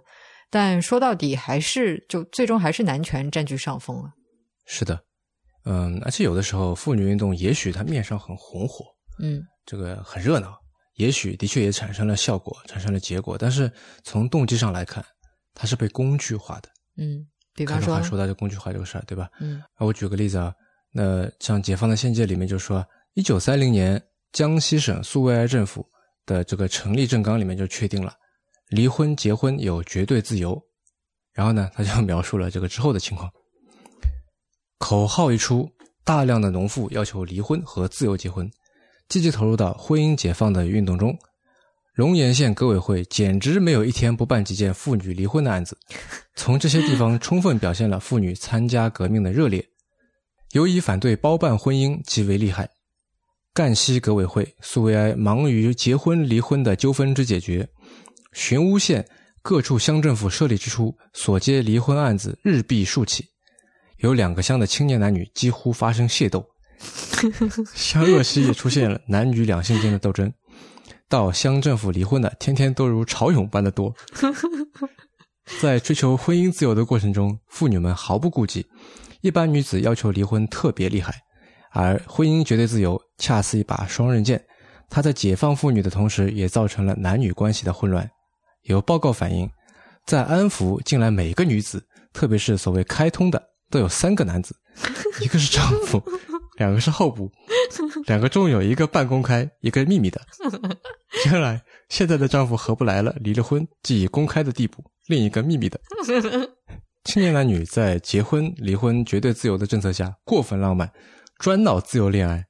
[0.49, 4.09] 但说到底还是就最终还是男权占据上风了。
[4.65, 4.97] 是的，
[5.65, 8.85] 嗯，而且有的时候妇女运动也许它面上很红火，
[9.21, 10.57] 嗯这个很热闹，
[10.95, 13.71] 也许的确也产生了效果，产生了结果，但是
[14.03, 15.03] 从动机上来看，
[15.53, 16.69] 它是被工具化的。
[16.97, 17.25] 嗯，
[17.55, 19.29] 比方说说到这工具化这个事儿，对吧？
[19.39, 20.53] 嗯啊，我举个例子啊，
[20.91, 25.85] 那像《解放的宪诫》里面就说，一九三零年江西省苏维埃政府
[26.25, 28.13] 的这个成立政纲里面就确定了，
[28.69, 30.61] 离婚结婚有绝对自由。
[31.33, 33.27] 然后呢，他就描述了这个之后的情况。
[34.77, 35.67] 口号一出，
[36.03, 38.47] 大量的农妇要求离婚和自由结婚，
[39.13, 41.15] 积极投入到婚姻解放的运动中。
[41.93, 45.77] 龙岩县革委会简直没有一天不办几件妇女离婚的案子，
[46.33, 49.63] 从这些地方充分表现了妇女参加革命的热烈。
[50.53, 52.67] 尤以反对包办婚姻极为厉害。
[53.53, 57.69] 赣西革委会、苏维埃忙于结婚离婚的纠纷之解决，
[58.31, 59.07] 寻乌县
[59.43, 63.23] 各处乡政府设立之初，所接离婚案子日必数起，
[63.97, 66.43] 有两个乡的青年男女几乎发生械斗，
[67.73, 70.31] 湘鄂西也出现了男女两性间的斗争。
[71.09, 73.93] 到乡政府离婚的，天天都如潮涌般的多。
[75.61, 78.65] 在追求婚姻自由的过程中，妇女们毫不顾忌，
[79.21, 81.13] 一般女子要求离婚特别厉害，
[81.71, 84.43] 而婚姻绝对自由恰似一把双刃剑，
[84.89, 88.09] 它在解放妇女的同时，也造成了男女关系的混乱。
[88.63, 89.49] 有报告反映，
[90.05, 94.55] 在安福，近来每个女子，特别是所谓开通的，都有三个男子，
[95.21, 96.01] 一个是丈夫，
[96.57, 97.31] 两个是候补，
[98.05, 100.21] 两个中有一个半公开，一个秘密的。
[101.25, 105.79] 原来现在的丈夫合不来了，离了婚，即以公开的地步，另一个秘密的。
[107.05, 110.89] 青年男女在结婚、离婚绝对自由的政策下过分浪漫，
[111.37, 112.43] 专闹自由恋爱，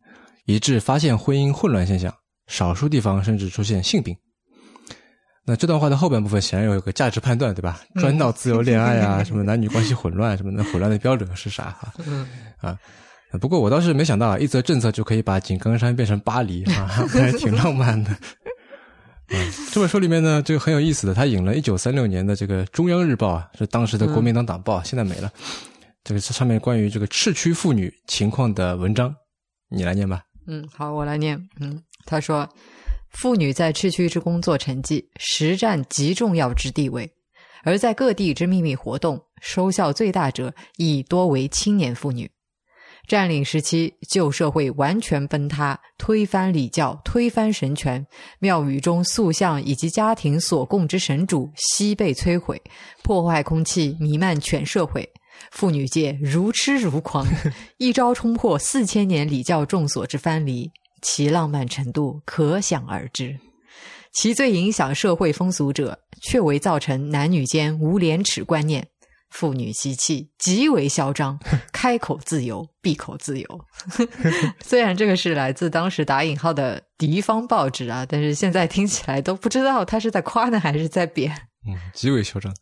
[0.45, 2.13] 以致发现婚姻混乱现象，
[2.47, 4.15] 少数地方甚至出现性病。
[5.45, 7.81] 那这段话的后半部分显然有一个价值判断，对吧？
[7.95, 11.75] 专闹自由恋爱啊， 什么男女关系混乱，什么的混乱的标准是啥
[12.61, 12.77] 啊，
[13.41, 18.15] 不过我倒是没想到啊，一则政策就可以把井冈山变成巴黎啊，还挺浪漫的。
[19.71, 25.31] 这本书里面呢，这个很有意思的，他引了一九三六年的这个《中央日报》啊，是当时的国民党党报，现在没了。
[26.03, 29.15] 这个上面关于这个赤区妇女情况的文章，
[29.69, 30.21] 你来念吧。
[30.45, 31.35] 嗯，好，我来念。
[31.59, 32.47] 嗯，他说，
[33.13, 37.09] 妇女在赤区之工作成绩实占极重要之地位，
[37.63, 42.29] 而在各地之秘密活动，收效最大者亦多为青年妇女。
[43.07, 48.05] 占领时期，旧社会完全崩塌，推翻礼教，推翻神权，
[48.39, 52.61] 庙宇中塑像以及家庭所供之神主悉被摧毁，
[53.03, 55.07] 破坏空气弥漫全社会。
[55.51, 57.27] 妇女界如痴如狂，
[57.77, 63.37] 一朝冲破四千年礼教众所之藩篱，其浪漫程度可想而知。
[64.13, 68.87] 其最影响社会风俗者，却为造成男女间无廉耻观念。
[69.31, 71.39] 妇女习气极为嚣张，
[71.83, 73.45] 开口自由，闭口自由。
[74.63, 81.29] 虽然这个是来自当时打引号的敌方报纸啊，但是现在听起来都不知道他是在夸呢还是在贬。
[81.67, 82.55] 嗯，极为嚣张。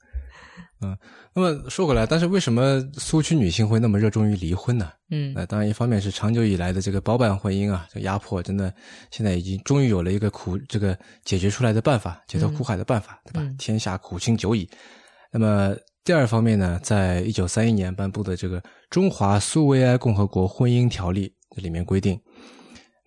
[0.82, 0.98] 嗯，
[1.36, 4.90] 那么说回来，但是为什么苏区女性会那么热衷于离婚呢？
[5.12, 8.74] 嗯那当然，一方面是长久以来的这个包办婚姻啊，这个压迫真的
[9.12, 13.42] 现在已经终于有了一个苦这个解决出来的办法，解脱苦海的办法，对吧？
[13.44, 14.68] 嗯天下苦情久矣。
[15.32, 21.32] 那么第二方面呢，在一九三一年颁布的这个《中华苏维埃共和国婚姻条例》
[21.62, 22.20] 里面规定，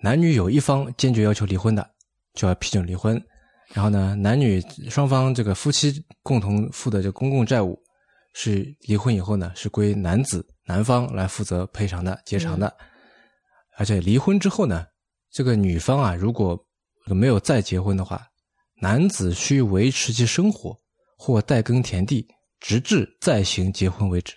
[0.00, 1.84] 男女有一方坚决要求离婚的，
[2.34, 3.20] 就要批准离婚。
[3.72, 7.76] 然后呢，男女双方这个夫妻共同负的这公共债务，
[8.32, 12.72] 是离婚以后呢，是归男子男方来负责赔偿的、结偿的。
[13.76, 14.86] 而且离婚之后呢，
[15.32, 16.56] 这个女方啊，如果
[17.06, 18.24] 没有再结婚的话，
[18.80, 20.76] 男子需维持其生活
[21.18, 22.24] 或代耕田地，
[22.64, 24.34] 直至再行结婚为止。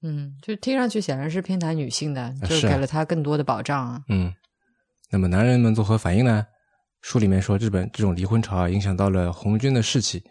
[0.00, 4.00] 嗯，就听上去显然是偏袒女性的，就是啊给了她更多的保障啊。
[4.08, 4.32] 嗯，
[5.10, 6.46] 那么男人们作何反应呢？
[7.00, 10.22] 书里面说，日本这种离婚潮啊，影响到了红军的士气，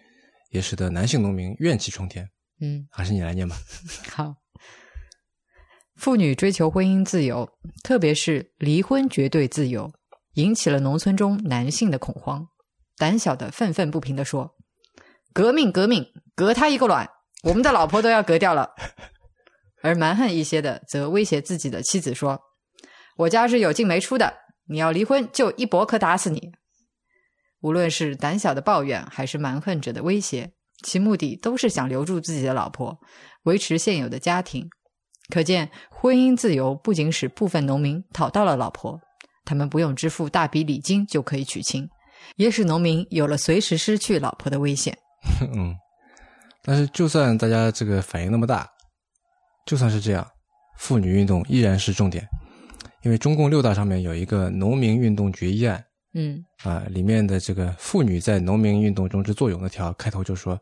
[0.52, 2.26] 也使得男性农民怨气冲天。
[2.62, 3.58] 嗯，还是你来念吧。
[4.10, 4.34] 好。
[5.98, 7.50] 妇女追求婚姻自由，
[7.84, 9.92] 特别是离婚绝对自由，
[10.36, 12.48] 引起了农村中男性的恐慌。
[12.96, 14.56] 胆小的愤愤不平地说
[15.34, 17.10] ：“革命，革命，革他一个卵！
[17.44, 18.72] 我们的老婆都要革掉了。”
[19.84, 22.40] 而蛮横一些的，则威胁自己的妻子说
[23.18, 24.34] ：“我家是有进没出的，
[24.68, 26.52] 你要离婚就一伯可打死你。”
[27.62, 30.52] 无论是胆小的抱怨，还是蛮横者的威胁，
[30.84, 32.98] 其目的都是想留住自己的老婆，
[33.44, 34.68] 维持现有的家庭。
[35.30, 39.00] 可见，婚姻自由不仅使部分农民讨到了老婆，
[39.46, 41.88] 他们不用支付大笔礼金就可以娶亲，
[42.36, 44.98] 也使农民有了随时失去老婆的危险。
[45.56, 45.74] 嗯，
[46.64, 48.70] 但是就算大家这个反应那么大，
[49.66, 50.26] 就算是这样，
[50.78, 52.26] 妇女运动依然是重点，
[53.04, 55.84] 因为中共六大上面有一个农民运动决议案
[56.14, 60.60] 嗯啊，里面的这个妇女在农民运动中之作用那条开头就说，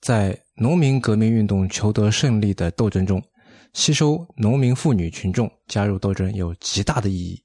[0.00, 3.22] 在农民革命运动求得胜利的斗争中。
[3.72, 7.40] 吸收农民妇女群众加入斗争有极大的意义。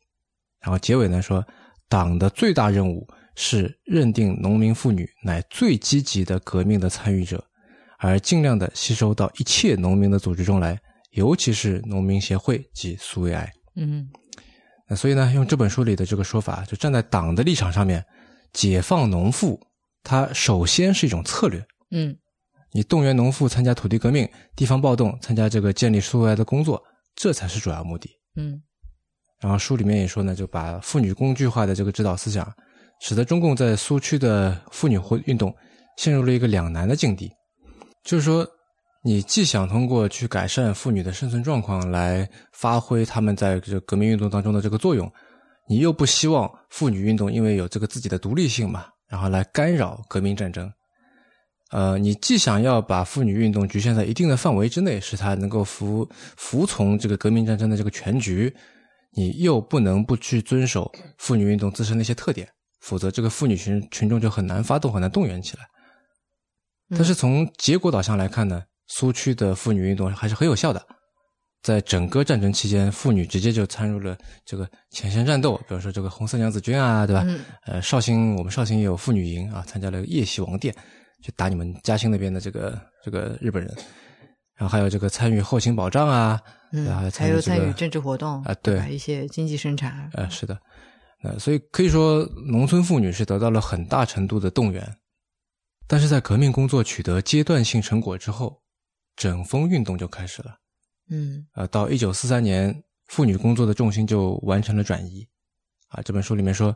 [0.60, 1.46] 然后结尾呢说，
[1.88, 7.46] 党的最大任务是认定农民妇女乃最积极的革命的参与者，
[8.00, 10.80] 而尽量的吸收到一切农民的组织中来，
[11.12, 13.52] 尤其是农民协会及苏维埃。
[13.76, 14.08] 嗯
[14.88, 18.06] 那所以呢，用这本书里的这个说法，就站在党的立场上面，
[18.54, 19.60] 解放农妇，
[20.04, 21.66] 它首先是一种策略。
[21.92, 22.16] 嗯
[22.72, 26.84] 你动员农妇参加土地革命、地方暴动，参加这个建立苏维埃的工作，
[27.16, 28.10] 这才是主要目的。
[28.36, 28.62] 嗯
[29.40, 32.48] 然后书里面也说呢，就把妇女工具化的这个指导思想，
[33.02, 35.54] 使得中共在苏区的妇女活运动
[35.98, 37.32] 陷入了一个两难的境地，
[38.06, 38.48] 就是说，
[39.04, 45.12] 你既想通过去改善妇女的生存状况来发挥他们在这个革命运动当中的这个作用，
[45.68, 50.72] 你又不希望妇女运动因为有这个自己的独立性嘛，然后来干扰革命战争。
[51.72, 58.56] 呃，你既想要把妇女运动局限在一定的范围之内，使它能够服服从这个革命战争的这个全局，
[59.14, 62.48] 你又不能不去遵守妇女运动自身的一些特点，
[62.82, 65.64] 否则这个妇女群群众就很难发动，很难动员起来。
[66.90, 70.86] 但是从结果导向来看呢，苏区的妇女运动还是很有效的。
[71.64, 74.16] 在整个战争期间，妇女直接就参入了
[74.46, 77.24] 这个前线战斗，比如说这个红色娘子军啊，对吧？
[77.26, 80.76] 嗯呃，绍兴我们绍兴也有妇女营啊，参加了夜袭王店，
[81.24, 83.76] 去打你们嘉兴那边的这个这个日本人。
[84.56, 86.40] 然后还有这个参与后勤保障啊，
[86.72, 90.08] 嗯，然后还有参与政治活动啊对一些经济生产。
[90.14, 90.56] 呃，是的，
[91.24, 94.88] 呃，所以可以说，农村妇女是得到了很大程度的动员，
[95.88, 98.62] 但是在革命工作取得阶段性成果之后，
[99.16, 100.58] 整风运动就开始了。
[101.10, 105.28] 嗯呃，到一九四三年，妇女工作的重心就完成了转移。
[105.90, 106.76] 啊，这本书里面说，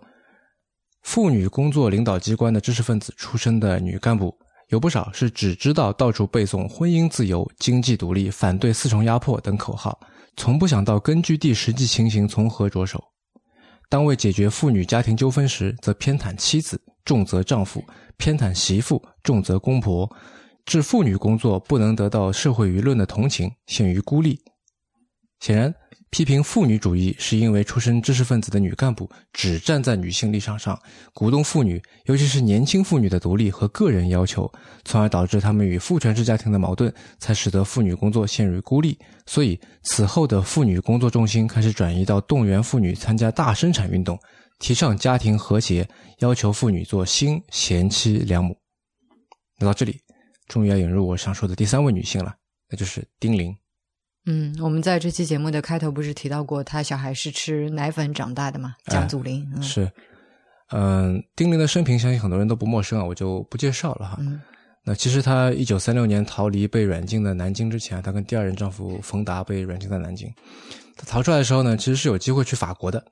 [1.02, 4.38] 妇女工作领导机关的知识分子出身的女干部，
[4.68, 10.00] 有不少是只知道到处背诵“婚姻自由、经济独立、反对四重压迫”等口号，
[10.38, 13.04] 从不想到根据地实际情形从何着手。
[13.90, 17.82] 当为解决妇女家庭纠纷时，则偏袒妻子，重责丈夫；
[18.18, 20.10] 偏袒媳妇，重责公婆。
[20.66, 24.40] 致妇女工作不能得到社会舆论的同情，陷于孤立。
[25.40, 25.74] 显然，
[26.12, 30.78] 批评妇女主义是因为出身知识分子的女干部只站在女性立场上，
[31.14, 34.52] 鼓动妇女，尤其是年轻妇女的独立和个人要求，
[34.84, 39.00] 从而导致她们与父权制家庭的矛盾，才使得妇女工作陷入孤立。
[39.26, 44.20] 所以，此后的妇女工作重心开始转移到动员妇女参加大生产运动，
[44.60, 48.56] 提倡家庭和谐，要求妇女做新贤妻良母。
[49.58, 50.00] 那到这里。
[50.50, 52.34] 终于要引入我想说的第三位女性了，
[52.68, 53.56] 那就是丁玲。
[54.26, 58.74] 嗯，我们在这期节目的开头不是提到过，她小孩是吃奶粉长大的吗？
[58.88, 59.84] 蒋祖林、哎、是，
[60.72, 64.18] 嗯、呃，丁玲的生平相信很多人都不陌生啊，我就不介绍了哈。
[64.22, 64.42] 嗯，
[64.84, 70.28] 那其实她一九三六年逃离被软禁的南京之前，她跟第二任丈夫冯达被软禁在南京。
[70.98, 73.06] 她逃出来的时候呢，其实是有机会去法国的，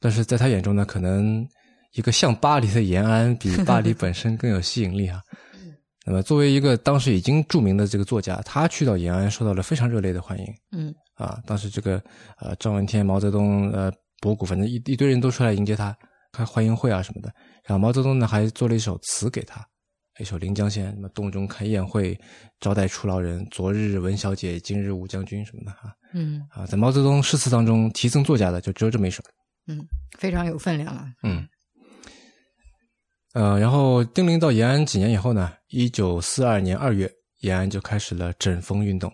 [0.00, 1.46] 但是在他眼中呢，可能
[1.92, 5.20] 一个像巴黎的延安比巴黎本身更有吸引力哈。
[6.08, 10.46] 那么，作为一个当时已经著名的这个作家，他去到延安受到了非常热烈的欢迎。
[10.70, 12.00] 嗯，啊，当时这个
[12.38, 15.96] 呃张闻天、毛泽东、呃博古，反正一一堆人都出来迎接他，
[16.30, 17.32] 开欢迎会啊什么的。
[17.64, 19.66] 然后毛泽东呢还做了一首词给他，
[20.20, 22.16] 一首《临江仙》，什么洞中开宴会，
[22.60, 25.92] 招待出劳人，昨日文小姐，今日武将军什么的啊。
[26.14, 29.24] 嗯，啊，在毛泽东诗词当中题赠作家的就只有这么一首。
[29.66, 29.86] 嗯，
[30.18, 31.06] 非常有分量了。
[31.22, 31.46] 嗯。
[33.34, 35.52] 呃，然后丁玲到延安几年以后呢？
[35.68, 37.10] 一九四二年二月，
[37.40, 39.12] 延安就开始了整风运动。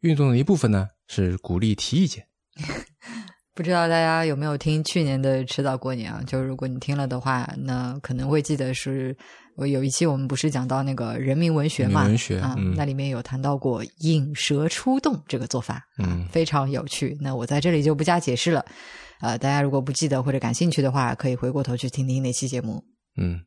[0.00, 2.26] 运动的一部分呢是鼓励提意见。
[3.54, 6.22] 不知道大家有没有听去年的迟早过年啊？
[6.26, 9.14] 就如果你听了的话，那可能会记得是
[9.56, 17.18] 我有一期我们不是讲到那个人民文学嘛，文学啊，嗯那里面有谈到过引蛇出洞这个做法，嗯非常有趣。
[17.20, 18.64] 那我在这里就不加解释了。
[19.22, 22.84] 呃，大家如果不记得或者感兴趣的话，可以回过头去听听那期节目。
[23.16, 23.40] 嗯，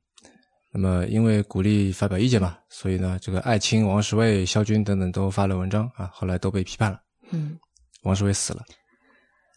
[0.71, 6.99] 那么因为鼓励发表意见嘛，所以呢，这个艾青、王石卫、肖军等等都发了文章啊，后来都被批判了。
[7.31, 7.59] 嗯
[8.03, 8.63] 王石伟死了。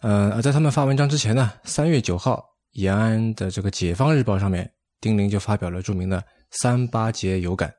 [0.03, 4.69] 呃，而在他们发文章之前呢，三月九号，延安的这个《解放日报》上面，
[5.01, 7.73] 丁玲就发表了著名的“三八节有感”。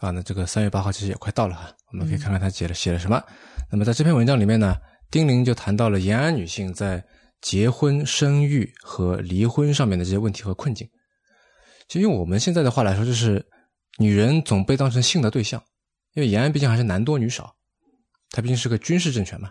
[0.00, 3.22] 啊，那这个三月八号其实也快到了哈，我们可以看看他写了写了什么。
[3.70, 4.76] 那么在这篇文章里面呢，
[5.10, 7.02] 丁玲就谈到了延安女性在
[7.40, 10.88] 结婚、生育和离婚上面的这些问题和困境。
[11.86, 13.44] 就用我们现在的话来说，就是
[13.98, 15.62] 女人总被当成性的对象，
[16.14, 17.54] 因为延安毕竟还是男多女少，
[18.30, 19.50] 它毕竟是个军事政权嘛，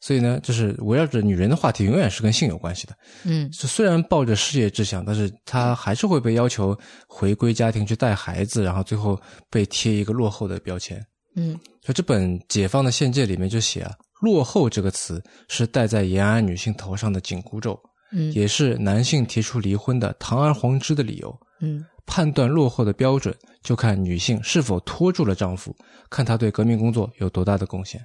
[0.00, 2.96] 所以呢，就是围绕着女人的话题，永远是跟性有关系的。
[3.24, 6.76] 嗯就虽然抱着事业志向，但是她还是会被要求
[7.06, 11.00] 回归家庭去带孩子，然后最后被贴一个落后的标签。
[11.36, 17.78] 嗯所以这本《解放的宪诫》里面就写啊，“落后”这个词是戴在延安女性头上的紧箍咒，
[18.12, 21.38] 嗯也是男性提出离婚的堂而皇之的理由。
[21.60, 23.32] 嗯判断落后的标准，
[23.62, 25.72] 就看女性是否拖住了丈夫，
[26.10, 28.00] 看她对革命工作有多大的贡献。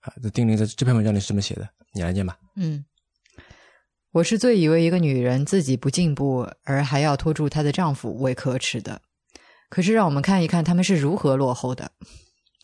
[0.00, 2.36] 啊，这丁玲在这篇文章里是这么写的，你来念吧。
[2.56, 2.84] 嗯，
[4.10, 9.00] 我是最以为一个女人自己不进步，而还要拖住她的丈夫为可耻的。
[9.70, 11.92] 可是让我们看一看他们是如何落后的。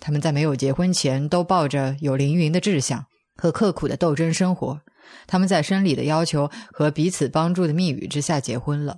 [0.04, 3.06] 他们在没有结婚前都抱着有凌云的志向
[3.36, 4.80] 和刻苦的斗争生活，
[5.28, 8.96] 他们在生理的要求和彼此帮助的密语之下结婚了。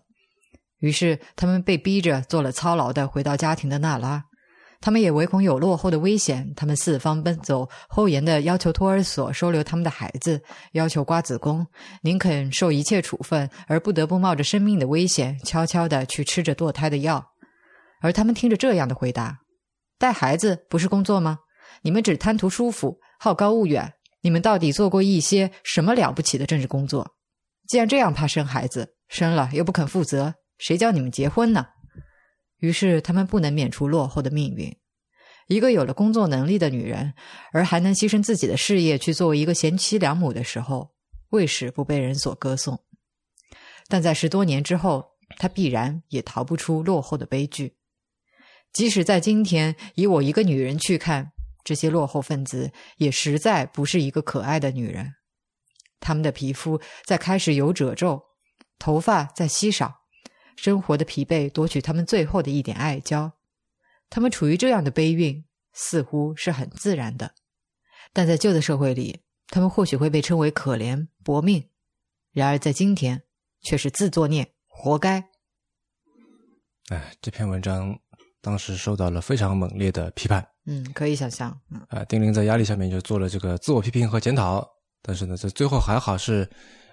[0.78, 4.24] 于是他们被逼着做了操劳的回到家庭的娜拉。
[4.80, 11.66] 他们也唯恐有落后的危险，他们四方奔走，后延的要求托儿所收留他们的孩子，要求瓜子工，
[12.02, 17.24] 宁肯受一切处分，而不得不冒着生命的危险，悄悄的去吃着堕胎的药。
[18.02, 19.38] 而他们听着这样的回答
[19.98, 21.38] ：“带孩子不是工作吗？
[21.82, 23.94] 你们只贪图舒服，好高骛远。
[24.22, 27.14] 你们到底做过一些什么了不起的政治工作？
[27.68, 31.66] 既然这样怕生孩子，生了又不肯负责，谁叫你们结婚呢？”
[32.58, 34.74] 于是他们不能免除落后的命运。
[35.48, 37.12] 一个有了工作能力的女人，
[37.52, 40.94] 而还能牺牲自己的事业去作为一个贤妻良母的时候，
[41.30, 42.82] 为使不被人所歌颂。
[43.88, 45.04] 但在十多年之后，
[45.36, 47.76] 她必然也逃不出落后的悲剧。
[48.74, 51.32] 即使在今天，以我一个女人去看，
[51.62, 55.14] 这些落后分子也实在不是一个可爱的女人。
[56.00, 58.20] 她们的皮肤在开始有褶皱，
[58.78, 60.02] 头发在稀少。
[60.56, 63.32] 生活的疲惫夺取他们最后的一点爱娇，
[64.10, 67.34] 他们处于这样的悲运，似乎是很自然的。
[68.12, 71.62] 但在旧的社会里，他们或许会被称为可怜薄命；
[72.32, 73.22] 然而在今天，
[73.62, 75.24] 却是自作孽，活该。
[76.90, 77.98] 哎，这篇文章
[78.44, 80.46] 当时受到了非常猛烈的批判。
[80.66, 81.58] 嗯，可以想象。
[81.70, 84.62] 嗯啊，丁玲在压力下面就做了这个自我批评和检讨。
[85.02, 86.46] 但是呢，这最后还好是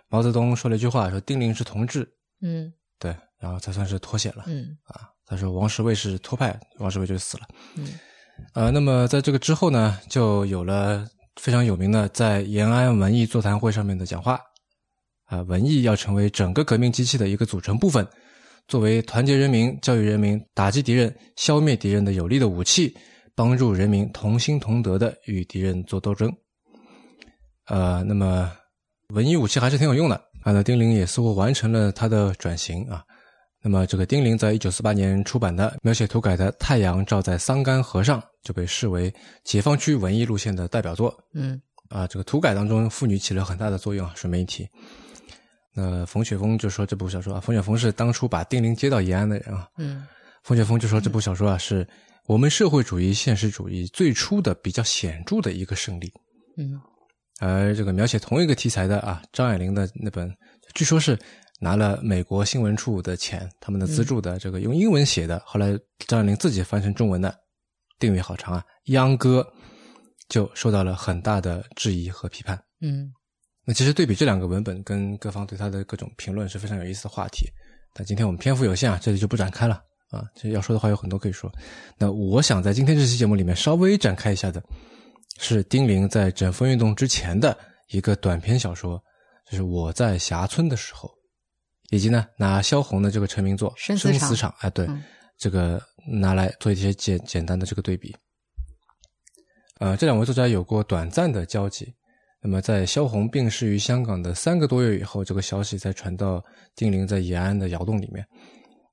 [0.08, 2.10] 毛泽东说了一句话，说丁玲是同志，
[2.42, 4.46] 嗯对，然后才算是脱险了。
[4.48, 7.44] 嗯啊，他说王石卫是托派，王石卫就死了。
[7.76, 7.88] 嗯
[8.54, 11.06] 呃，那么在这个之后呢，就有了
[11.42, 14.40] 非常有名的在延安文艺座谈会上面的讲话。
[15.26, 18.06] 啊、文艺要成为整个革命机器的一个组成部分，
[18.68, 22.96] 作为团结人民、教育人民、打击敌人、消灭敌人的有力的武器，
[23.36, 26.32] 帮助人民同心同德的与敌人做斗争。
[27.68, 28.52] 呃，那么
[29.10, 30.52] 文艺武器还是挺有用的啊。
[30.52, 33.04] 那丁玲也似乎完成了他的转型啊。
[33.64, 39.14] 那么，这个丁玲在一九四八年出版的描写土改的《太阳照在桑干河上》就被视为
[39.44, 42.08] 解放区文艺路线的代表作嗯啊。
[42.08, 44.68] 这个土改当中，妇女起了很大的作用啊，顺便一提。
[45.74, 49.68] 那冯雪峰就说这部小说啊，冯雪峰是当初把丁玲接到延安的人啊。
[49.78, 50.06] 嗯
[50.44, 51.88] 冯雪峰就说这部小说啊，是
[52.26, 56.12] 我们社会主义现实主义最初的比较显著的一个胜利。
[56.58, 56.80] 嗯
[57.40, 60.32] 而这个描写同一个题材的啊，张爱玲的那本，
[60.76, 61.18] 据说是
[61.60, 65.76] 拿了美国新闻处的钱，他们的资助的这个用英文写的，后来
[66.08, 67.36] 张爱玲自己翻成中文的，
[67.98, 69.42] 定语好长啊，《秧歌》
[70.30, 72.56] 就受到了很大的质疑和批判。
[72.80, 73.12] 嗯
[73.64, 77.48] 那其实对比这两个文本跟各方对他的各种评论是非常有意思的话题，
[77.94, 80.26] 但今天我们篇幅有限啊，这里就不展开了啊。
[80.36, 81.52] 这要说的话有很多可以说。
[81.98, 84.64] 那我想在今天这期节目里面稍微展开一下的，
[85.38, 87.56] 是丁玲在整风运动之前的
[87.90, 89.00] 一个短篇小说，
[89.50, 91.08] 就是我在霞村的时候，
[91.92, 95.04] 以及呢拿萧红的这个成名作《生死场哎，对，嗯
[95.38, 98.16] 这个拿来做一些简简单的这个对比。
[99.80, 101.94] 呃，这两位作家有过短暂的交集。
[102.44, 106.44] 那么，在萧红病逝于香港的三个多月以后，这个消息才传到
[106.76, 108.26] 丁玲在延安的窑洞里面。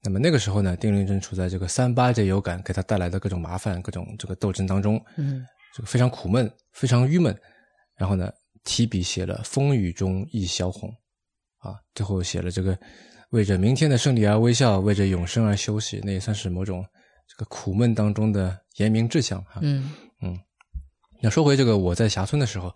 [0.03, 7.35] 那么那个时候呢，丁玲正处在这个三八节有感给他带来的各种麻烦、各种这个斗争当中，嗯，这个非常苦闷，非常郁闷。
[7.97, 8.31] 然后呢，
[8.65, 10.91] 提笔写了《风雨中忆萧红》，
[11.67, 12.79] 啊，最后写了这个
[13.31, 16.85] 为着明天的胜利而微笑，为着永生而休息，那也算是某种
[17.27, 19.61] 这个苦闷当中的言明志向哈。
[19.63, 20.39] 嗯嗯，
[21.23, 22.71] 那说回这个我在霞村的时候。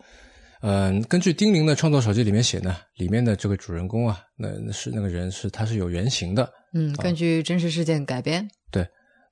[0.63, 6.49] 嗯，根据丁玲的创作手记里面写呢，里面的这个主人公啊，那那是那个人是他是有原型的。
[6.73, 8.49] 嗯，根据真实事件改编。
[8.71, 8.87] 对，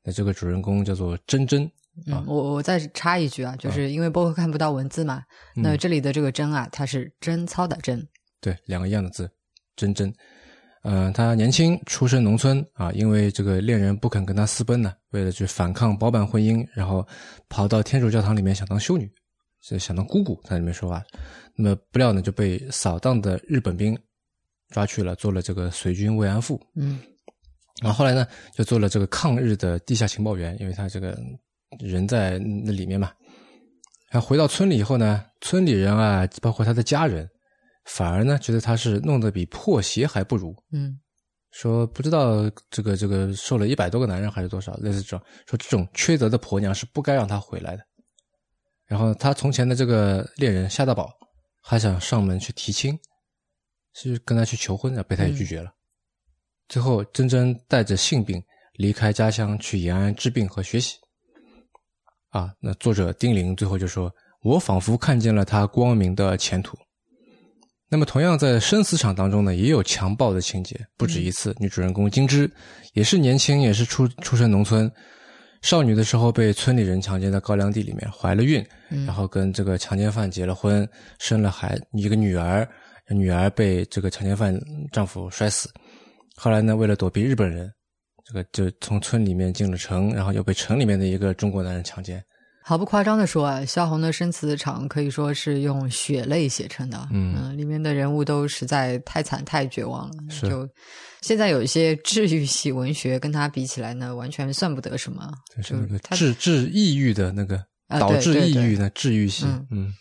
[0.05, 1.63] 那这个主人公叫做真真。
[2.07, 5.23] 嗯，我我再插一句啊，就是因为播客看不到文字嘛，
[5.55, 8.05] 那这里的这个真啊，它是贞操的贞。
[8.41, 9.31] 对，两个一样的字，
[9.77, 10.13] 珍珍。
[10.83, 17.07] 嗯，他年轻，出身农村啊，因为这个恋人不肯跟他私奔呢，为了去反抗包办婚姻，然后
[17.49, 19.09] 跑到天主教堂里面想当修女。
[19.63, 21.03] 是想当姑姑在里面说话，
[21.55, 23.99] 那么不料呢就被扫荡的日本兵
[24.71, 26.61] 抓去了，做了这个随军慰安妇。
[26.77, 26.99] 嗯，
[27.83, 31.19] 然后后来呢就做了这个抗日的地下情报员，因为他这个
[31.79, 33.13] 人在那里面嘛。
[34.11, 37.29] 然后回到村里以后呢，村里人啊，包括他的家人，
[37.85, 40.53] 反而呢觉得他是弄得比破鞋还不如。
[40.73, 40.99] 嗯，
[41.53, 47.85] 说不知道这个这个受了一百多个男人还是多少，类似这种说这种缺德的婆娘是不该让她回来的。
[48.91, 51.09] 然后他从前的这个恋人夏大宝
[51.61, 52.99] 还想上门去提亲，
[53.95, 55.71] 是跟他去求婚的，被他也拒绝了。
[56.69, 58.43] 最后，真真带着性病
[58.73, 60.97] 离开家乡去延安治病和学习。
[62.31, 64.13] 啊，那作者丁玲最后就说
[64.43, 66.77] ：“我仿佛看见了他光明的前途。”
[67.89, 71.55] 那么，同样在生死场当中呢，也有强暴的情节，不止一次。
[71.61, 72.51] 女主人公金枝
[72.95, 74.91] 也是年轻，也是出出身农村。
[75.63, 78.65] 少女的时候被村里人强奸在高粱地里面，怀了孕，
[79.07, 80.89] 然后跟这个强奸犯结了婚，
[81.19, 82.67] 生了孩一个女儿，
[83.11, 84.59] 女儿被这个强奸犯
[84.91, 85.69] 丈夫摔死。
[86.35, 87.71] 后来呢，为了躲避日本人，
[88.25, 92.25] 这个就从村里面进了城，然后又被城里面的一个中国男人强奸。
[92.63, 100.15] 毫不夸张的说啊，萧红的生死场可以说是用血泪写成的，嗯，里面的人物都实在太惨太绝望了，
[100.49, 100.67] 就。
[101.23, 105.31] 现在有一些治愈系文学，跟它比起来呢，完全算不得什么。
[105.57, 107.63] 就是那个治治抑郁的那个，
[107.99, 109.45] 导致抑郁的治愈系。
[109.71, 109.93] 嗯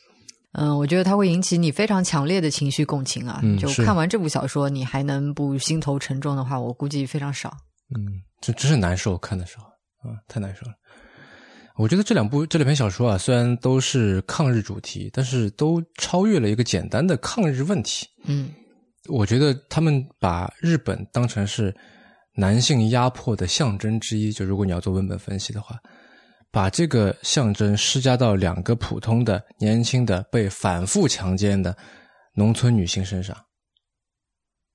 [0.54, 3.41] 嗯，我觉得它会引起你非常强烈的情绪共情啊。
[3.60, 7.56] 就看完这部小说，你还能不心头沉重的话，我估计非常少。
[7.96, 8.02] 嗯，
[8.41, 9.66] 这真是难受，看的时候
[10.10, 10.74] 啊，太难受了。
[11.76, 18.08] 我觉得这两部这两篇小说啊，虽然都是抗日主题，但是都超越了一个简单的抗日问题。
[18.26, 18.50] 嗯。
[19.10, 21.76] 我觉得他们把日本当成是
[22.36, 25.77] 男性压迫的象征之一，就如果你要做文本分析的话，
[26.52, 31.76] 把这个象征施加到两个普通的、年轻的、被反复强奸的
[32.34, 33.36] 农村女性身上。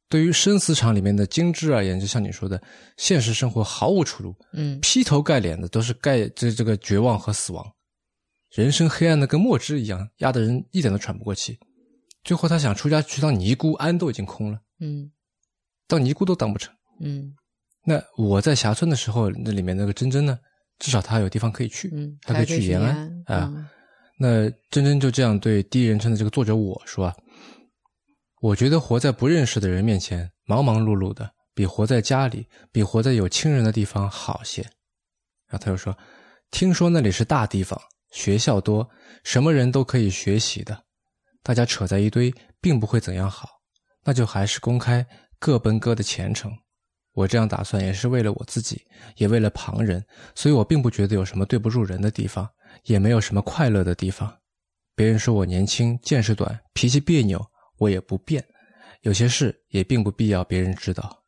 [0.09, 2.63] 对于生死场里面的精致而言，就像你说的，
[2.97, 7.65] 现实生活毫无出路，嗯，劈头盖脸的都是盖这这个绝望和死亡，
[8.55, 11.59] 人生黑暗的跟墨汁一样，压得人一点都喘不过气。
[12.25, 14.59] 最后，他想出家去当尼姑，庵都已经空了。
[14.81, 15.13] 嗯，
[15.87, 16.75] 当尼姑都当不成。
[17.01, 17.35] 嗯，
[17.85, 20.39] 那我在霞村的时候，那里面那个珍珍呢，
[20.79, 23.71] 至少她有地方可以去，嗯，他可以去延安啊。
[24.19, 27.17] 那珍珍就这样对第一人称的这个作者我说啊，
[28.41, 34.63] 我觉得活在不认识的人面前，忙忙碌碌的，比活在家里，比活在有亲人的地方好些。
[35.49, 35.97] 然后他又说，
[36.51, 37.79] 听说那里是大地方，
[38.13, 38.89] 学校多，
[39.25, 40.84] 什么人都可以学习的。
[41.45, 43.49] 大家扯在一堆，并不会怎样好，
[44.03, 45.07] 那就还是公开
[45.39, 46.51] 各奔各的前程。
[47.13, 48.83] 我这样打算也是为了我自己，
[49.17, 50.05] 也为了旁人，
[50.35, 52.49] 所以我并不觉得有什么对不住人的地方，
[52.85, 54.35] 也没有什么快乐的地方。
[54.97, 57.45] 别人说我年轻、见识短、脾气别扭，
[57.79, 58.43] 我也不变。
[59.03, 61.24] 有些事也并不必要别人知道。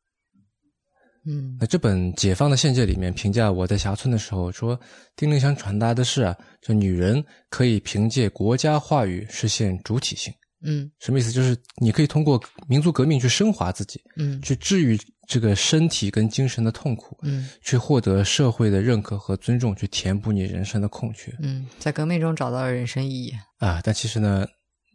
[1.26, 4.78] 嗯，那这本《解放的限界》里面评价我在霞村的时候说，
[5.16, 10.32] 丁玲想传达的是啊，就女人可以凭借国家话语实现主体性。
[10.64, 11.30] 嗯，什么意思？
[11.30, 14.98] 就是你可以通过民族革命去升华自己，嗯，去治愈
[15.28, 21.32] 这个身体跟精神的痛苦，嗯，去获得社会的认可和尊重，去填补你人生的空缺。
[21.40, 23.80] 嗯，在革命中找到了人生意义啊。
[23.84, 24.46] 但其实呢，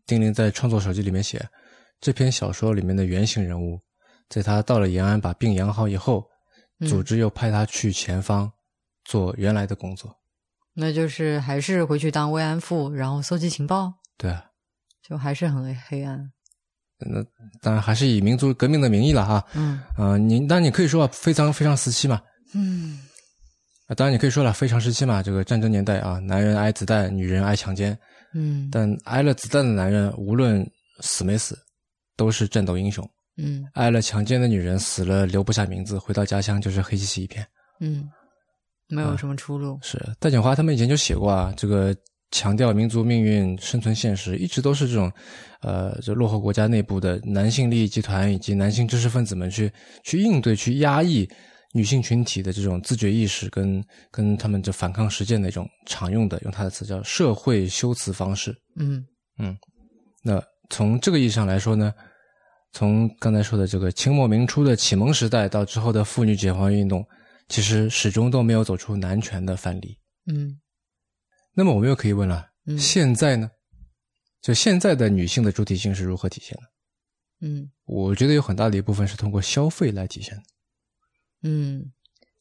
[0.08, 1.46] 丁玲在创作手记里面写，
[2.02, 3.80] 这篇小说里面的原型人物。
[4.32, 6.26] 在他到了延安把病养好以后，
[6.88, 8.50] 组织又派他去前方
[9.04, 10.16] 做原来的工作，
[10.74, 13.94] 那就是还是回去当慰安妇，然后搜集情报。
[14.18, 14.46] 对啊，
[15.04, 16.32] 就还是很黑暗。
[16.98, 17.22] 那
[17.62, 19.46] 当然还是以民族革命的名义了哈。
[19.54, 22.22] 嗯啊，你那你可以说非常非常时期嘛。
[22.54, 23.00] 嗯
[23.88, 27.98] 啊，当然你可以说了，非常时期嘛，这个战争年代啊，男人挨子弹，女人挨强奸，
[28.34, 30.66] 嗯但挨了子弹的男人，无论
[31.02, 31.58] 死没死，
[32.16, 33.04] 都是战斗英雄；
[33.42, 37.46] 嗯挨了强奸的女人，死了留不下名字，回到家乡就是黑漆漆一片。
[37.80, 38.08] 嗯，
[38.88, 39.80] 没有什么出路。
[39.82, 41.96] 是戴锦华他们以前就写过啊，这个
[42.32, 45.12] 强调民族命运、生存现实，一直都是这种，
[45.62, 49.72] 呃，这落后国家内部的男性利益集团以及男性知识分子们去
[50.04, 51.28] 去应对、去压抑
[51.74, 58.56] 女性群体的这种自觉意识跟跟他们这反抗实践的一种常用的，用他的词叫社会修辞方式。
[58.78, 59.06] 嗯
[60.24, 61.94] 那从这个意义上来说呢，
[62.74, 67.06] 从刚才说的这个清末明初的启蒙时代到之后的妇女解放运动，
[67.50, 69.98] 其实始终都没有走出男权的范例。
[70.32, 70.60] 嗯
[71.54, 73.52] 那么我们又可以问了，嗯现在呢？
[74.42, 77.48] 就现在的女性的主体性是如何体现的？
[77.48, 80.44] 嗯我觉得有很大的一部分是通过消费来体现的。
[81.44, 81.92] 嗯，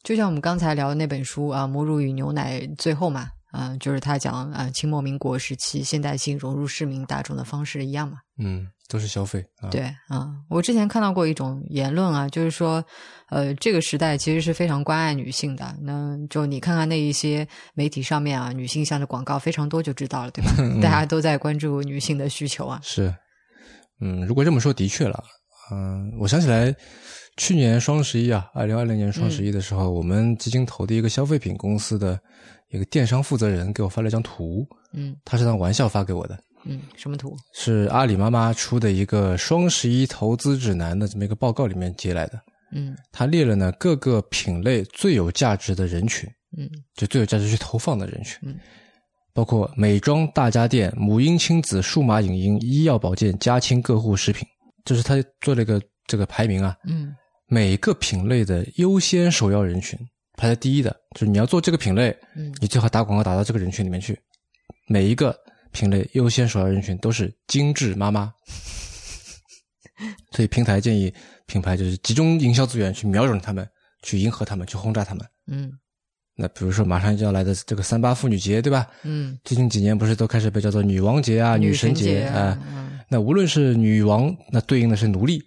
[0.02, 8.18] 就像我们刚才聊的那本书啊，《母乳与牛奶》最后嘛，啊，就是他讲啊，清末民国时期现代性融入市民大众的方式一样嘛。
[8.38, 9.70] 嗯，都是消费啊。
[9.70, 12.84] 对啊，我之前看到过一种言论啊，就是说，
[13.28, 15.74] 呃，这个时代其实是非常关爱女性的。
[15.80, 20.52] 那就你看看那一些媒体上面啊，女性向的广告非常多，就知道了，对吧？
[20.82, 22.80] 大家都在关注女性的需求啊。
[22.82, 23.14] 是，
[24.00, 25.22] 嗯，如果这么说，的确了。
[25.72, 26.74] 嗯，我想起来，
[27.36, 32.18] 去年双十一啊，二零二零年双十一的时候，我们基金投的一个消费品公司的
[32.70, 37.36] 一个电商负责人给我发了一张图，嗯他是当玩笑发给我的，嗯，什么图？
[37.54, 42.40] 是阿里妈妈出的一个双十一投资指南的这么一个报告里面截来的。
[42.72, 48.56] 嗯它列了呢各个品类最有价值的人群，嗯就最有价值去投放的人群，嗯
[49.32, 54.46] 包括美妆、大家电、母婴亲子、数码影音、医药保健、家亲个护食品，
[54.84, 57.14] 就是他做了一个这个排名啊，嗯
[57.48, 59.98] 每个品类的优先首要人群
[60.36, 64.16] 排在第一的，就是你要做这个品类，嗯你最好打广告打到这个人群里面去。
[64.86, 65.36] 每一个
[65.72, 68.32] 品类优先首要人群都是精致妈妈，
[70.32, 71.12] 所以平台建议
[71.46, 73.68] 品牌就是集中营销资源去瞄准他们，
[74.02, 75.26] 去迎合他们，去轰炸他们。
[75.46, 75.70] 嗯
[76.36, 78.86] 那比如说马上就要来的这个三八妇女节，对吧？
[79.02, 85.38] 嗯，最近几年不是都开始被叫做女王节啊、女神节啊、嗯那无论是女王，那对应的是奴隶；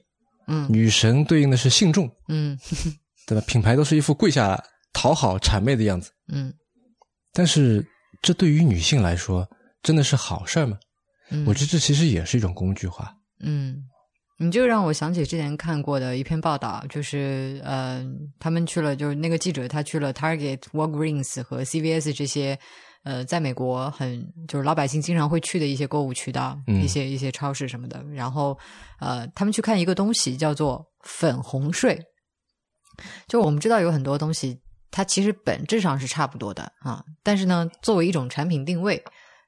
[0.47, 2.55] 嗯女神对应的是信众，嗯
[3.25, 3.43] 对吧？
[3.47, 6.11] 品牌都是一副跪下讨好谄媚的样子。
[6.31, 6.53] 嗯
[7.31, 7.83] 但是
[8.21, 9.47] 这对于女性来说，
[9.83, 10.77] 真的是好事儿吗？
[11.29, 13.13] 嗯，我觉得这其实也是一种工具化。
[13.39, 13.83] 嗯，
[14.39, 18.03] 你就让我想起之前看过的一篇报道，就是呃，
[18.39, 22.57] 他们去了，就是那个记者他去了 Target、Walgreens 和 CVS 这些
[23.03, 28.01] 呃，在美国很就是老百姓经常会去的一些购物渠道，嗯一些一些超市什么的。
[28.13, 28.57] 然后
[28.99, 31.99] 呃，他们去看一个东西叫做粉红税，
[33.27, 34.59] 就我们知道有很多东西。
[34.95, 39.03] 它其实本质上是差不多的啊，但是呢，作为一种产品定位，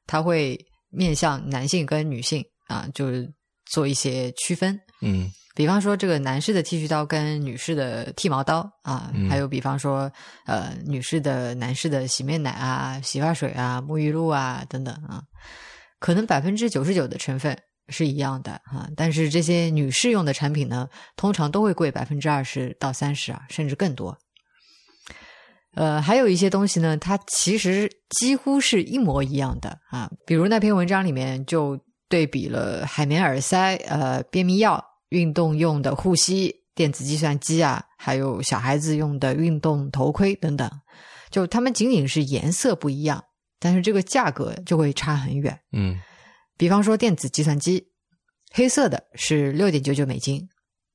[0.07, 0.57] 它会
[0.89, 3.31] 面向男性跟女性啊，就是
[3.65, 4.79] 做一些区分。
[5.01, 10.11] 嗯比方说，这个男士的剃须刀跟女士的剃毛刀啊，嗯还有比方说，
[10.45, 15.23] 呃，女士的、男士的洗面奶啊、洗发水啊、沐浴露啊等等啊，
[15.97, 17.57] 可能百分之九十九的成分
[17.87, 24.17] 是一样的啊，但是这些女士用的产品呢，通常都会贵百分之二十到三十啊，甚至更多。
[25.75, 30.09] 呃，还有一些东西呢，它其实几乎是一模一样的啊。
[30.25, 31.77] 比如那篇文章里面就
[32.07, 40.69] 对比了海绵耳塞、呃便秘药、运动用的护膝、电子计算机啊，还有小孩子用的运动头盔等等。
[41.29, 43.21] 就它们仅仅是颜色不一样，
[43.59, 45.59] 但是这个价格就会差很远。
[45.73, 45.99] 嗯
[46.57, 47.89] 比方说电子计算机，
[48.53, 50.47] 黑色的是六点九九美金，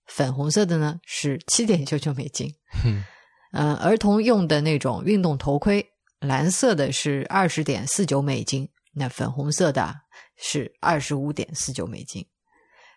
[0.07, 2.51] 粉红色的呢是七点九九美金。
[2.83, 3.05] 哼
[3.53, 5.85] 嗯，儿童用的那种运动头盔，
[6.21, 9.95] 蓝色的是二十点四九美金，那粉红色的啊
[10.37, 12.27] 是二十五点四九美金。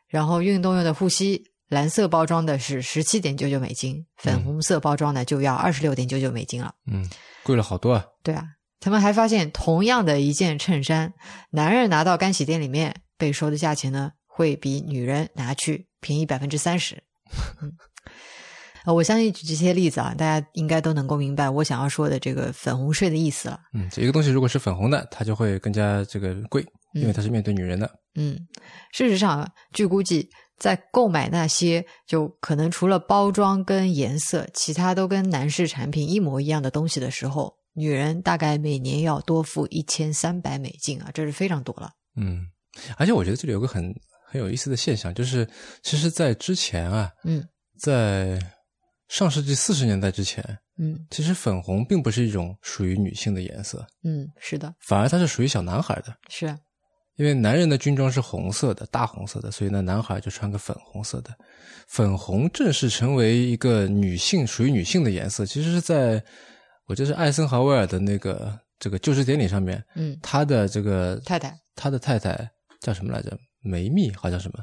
[0.07, 6.75] 然后运动用的护膝，蓝色包装的是十七点九九美金，粉红色包装的就要二十六点九九美金了。
[6.85, 7.09] 嗯，
[7.43, 8.05] 贵了好多啊。
[8.21, 8.43] 对啊，
[8.79, 11.11] 他们还发现，同样的一件衬衫，
[11.49, 17.01] 男人拿到干洗店里面被收的价钱呢，会比女人拿去便宜百分之三十。
[17.63, 17.73] 嗯，
[18.85, 23.59] 呃，我相信举这些例子啊，大家应该都能够明白我想要说的这个粉红税的意思了。
[23.73, 27.89] 嗯，这一个东西如果是粉红的，它就会更加这个贵，因为它是面对女人的。
[28.15, 28.37] 嗯，
[28.91, 41.89] 事实上啊，据估计，在购买那些就可能除了包装跟颜色，其他都跟男士产品一模一样的东西的时候，女人大概每年要多付一千三百美金啊，这是非常多了。
[42.15, 42.45] 嗯，
[42.97, 43.93] 而且我觉得这里有个很
[44.29, 45.47] 很有意思的现象，就是
[45.81, 47.43] 其实，在之前啊，嗯
[47.79, 48.39] 在
[49.13, 50.43] 上世纪四十年代之前，
[50.79, 56.11] 嗯其实粉红并不是一种属于女性的颜色，嗯，是的，反而它是属于小男孩的。
[56.29, 56.57] 是啊，
[57.17, 61.29] 因为男人的军装是红色的，大红色的，所以呢，男孩就穿个粉红色的。
[61.87, 66.19] 粉红正式成为一个女性属于女性的颜色，其实是在
[66.87, 72.49] 我这是艾森豪威尔的那个这个就职典礼上面，嗯，他的这个太太，他的太太
[72.81, 73.37] 叫什么来着？
[73.61, 74.59] 梅密好像什么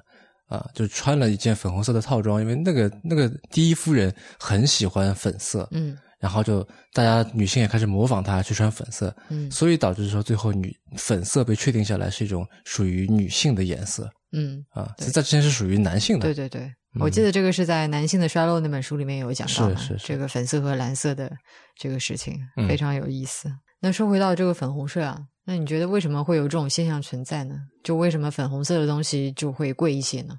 [0.50, 0.68] 啊？
[0.74, 6.62] 就穿了一件粉红色的套装，因为那个那个第一夫人很喜欢粉色，嗯然后就
[6.92, 16.22] 大家女性也开始模仿她去穿粉色，嗯所以导致说最后女粉色被确定下来是一种属于女性的颜色嗯，啊，对在之前是属于男性的。
[16.22, 16.70] 对对对，
[17.00, 21.32] 我记得这个是在《男性的衰落》那本书里面有讲到嘛，是是是这个粉色和蓝色的
[21.74, 23.50] 这个事情嗯非常有意思。
[23.80, 27.56] 那说回到这个粉红色啊，那你觉得为什么会有这种现象存在呢？
[27.82, 30.34] 就为什么粉红色的东西就会贵一些呢？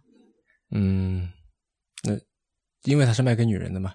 [0.71, 1.29] 嗯，
[2.03, 2.13] 那
[2.83, 3.93] 因为它是卖给女人的嘛。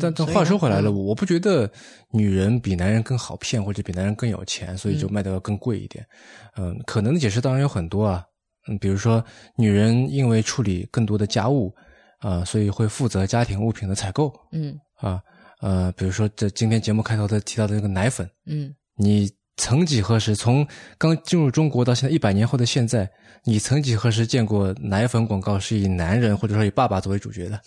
[0.00, 1.70] 但但话说回来了，嗯我不觉得
[2.10, 6.04] 女人比男人更好骗，或者比男人更有钱，所以就卖的要更贵一点。
[6.56, 8.24] 嗯，可能的解释当然有很多啊。
[8.66, 9.24] 嗯，比如说
[9.56, 11.72] 女人因为处理更多的家务
[12.18, 15.22] 啊、所以会负责家庭物品的采购嗯啊。
[15.60, 20.66] 呃，比如说这今天节目开头的提到的那个奶粉，嗯你曾几何时，从
[20.98, 23.08] 刚进入中国到现在一百年后的现在，
[23.44, 27.60] 你曾几何时见过奶粉广告是以男人或者说以爸爸作为主角的，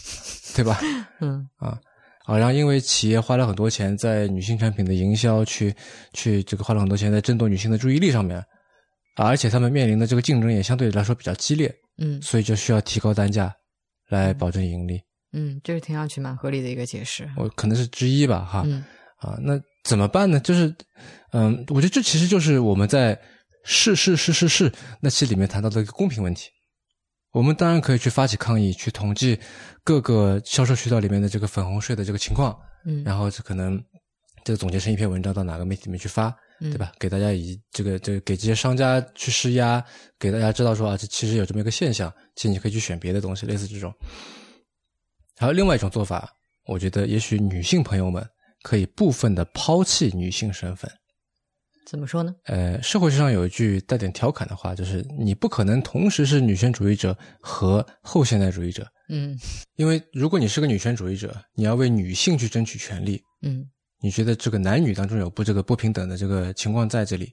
[0.56, 0.80] 对吧？
[1.20, 1.78] 嗯啊，
[2.24, 5.74] 好，然后因为企业花了很多钱在女性产品的营销，去
[6.14, 8.38] 去这个花了很多钱在争夺女性的注意力上面，
[9.16, 13.54] 啊，而且他们面临的这个竞争也相对来说比较激烈，嗯所以就需要提高单价
[14.08, 15.00] 来保证盈利。
[15.32, 17.28] 嗯，这是听上去蛮合理的一个解释。
[17.36, 18.62] 我可能是之一吧，哈。
[18.64, 18.82] 嗯
[19.18, 20.40] 啊，那怎么办呢？
[20.40, 20.74] 就是，
[21.32, 23.18] 嗯，我觉得这其实就是我们在
[23.64, 26.50] 是是是是是那期里面谈到的一个公平问题。
[27.32, 29.38] 我们当然可以去发起抗议，去统计
[29.84, 33.80] 各个销售渠道里面的这个粉红税的这个情况，嗯，然后这可能
[34.42, 36.92] 这个总结成一篇文章到哪个媒体里面去发，嗯对吧？
[36.98, 39.84] 给大家以这个这个给这些商家去施压，
[40.18, 43.92] 给大家知道说啊，这其实有这么一个现象，其实你可以去选别的东西，类似这种。
[45.36, 46.32] 还有另外一种做法，
[46.66, 48.26] 我觉得也许女性朋友们
[48.66, 50.90] 可以部分的抛弃女性身份。
[51.88, 52.34] 怎么说呢？
[52.46, 59.38] 呃，社会学上有一句带点调侃的话，就是你不可能同时是女权主义者和后现代主义者，嗯
[59.76, 63.64] 因为如果你是个女权主义者，你要为女性去争取权利，嗯
[64.00, 67.32] 你觉得这个男女当中有不这个不平等的这个情况在这里，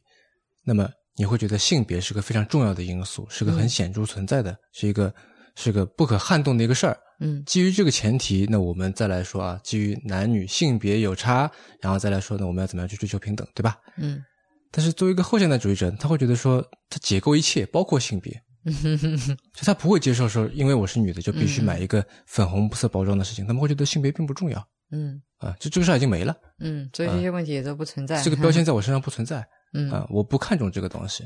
[0.64, 5.12] 那么你会觉得性别是个非常重要的因素，是个很嗯显著存在的，是一个
[5.56, 6.96] 是个不可撼动的一个事儿。
[7.24, 7.44] 嗯。
[7.46, 11.50] 基于这个前提，那我们再来说啊，基于男女性别有差，
[11.82, 13.78] 然后再来说呢，我们要怎么样去追求平等，对吧？
[13.98, 14.24] 嗯。
[14.70, 18.34] 但是作为一个后现代主义者，他会觉得说，他解构一切，包括性别，
[18.66, 24.68] 嗯哼哼哼所以他不会接受说，因为我是女的就必须嗯买一个粉红色包装的事情，他们会觉得性别并不重要。
[24.92, 25.22] 嗯。
[25.38, 28.22] 啊，就这个事儿已经没了，嗯，所以这些问题也都不存在。
[28.24, 29.46] 这个标签在我身上不存在。
[29.74, 29.92] 嗯。
[29.92, 31.24] 啊，我不看重这个东西，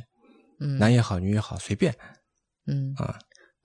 [0.59, 0.77] 嗯。
[0.77, 1.95] 男也好，女也好，随便。
[2.65, 2.93] 嗯。
[2.97, 3.17] 啊，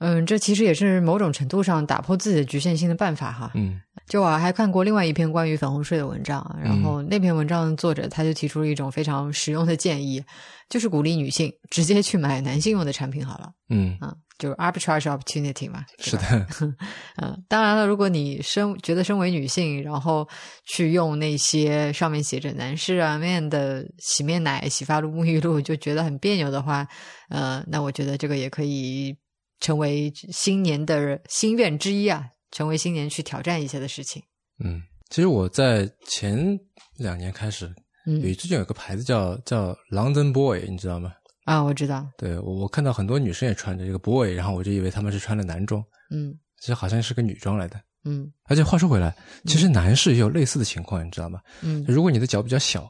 [0.03, 3.53] 嗯，这其实也是某种程度上打破自己的局限性的办法哈。
[3.55, 10.23] 嗯就我还看过另外一篇关于粉红税的文章啊，然后那篇文章的作者他就提出了一种非常实用的建议，
[10.69, 15.85] 就是鼓励女性直接去买男性用的产品好了嗯，啊，就是 arbitrage opportunity 嘛。
[15.99, 16.47] 是的，
[17.23, 20.29] 嗯，当然了，如果你身觉得身为女性，然后
[20.67, 26.87] 去用那些上面写着男士啊 man 的洗面奶、洗发露、沐浴露，就觉得很别扭的话，
[27.29, 29.17] 呃，那我觉得这个也可以
[29.63, 34.21] 成为新年的心愿之一啊，成为新年去挑战一些的事情。
[34.63, 36.59] 嗯，其实我在前
[36.99, 37.67] 两年开始，
[38.05, 41.15] 有嗯最近有个牌子叫叫 London Boy，你知道吗？
[41.45, 47.81] 啊，我知道，对我我看到很多女生也穿着这个 boy，然后我就以为他们是穿了男装，嗯其实好像是个女装来的。
[48.05, 49.17] 嗯而且话说回来，
[49.47, 51.41] 其实男士也有类似的情况，你知道吗？
[51.63, 52.89] 嗯如果你的脚比较小，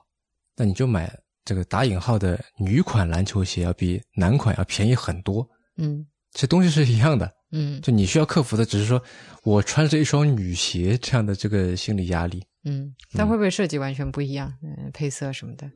[0.56, 5.46] 那你就买这个打引号的女款篮球鞋，要比男款要便宜很多。
[5.76, 9.02] 嗯其实东西是一样的，嗯就你需要克服的只是说
[9.42, 14.52] 我穿着一双女鞋这样的这个心理压力，嗯，但会不会设计完全不一样？
[14.62, 15.70] 嗯，配色什么的，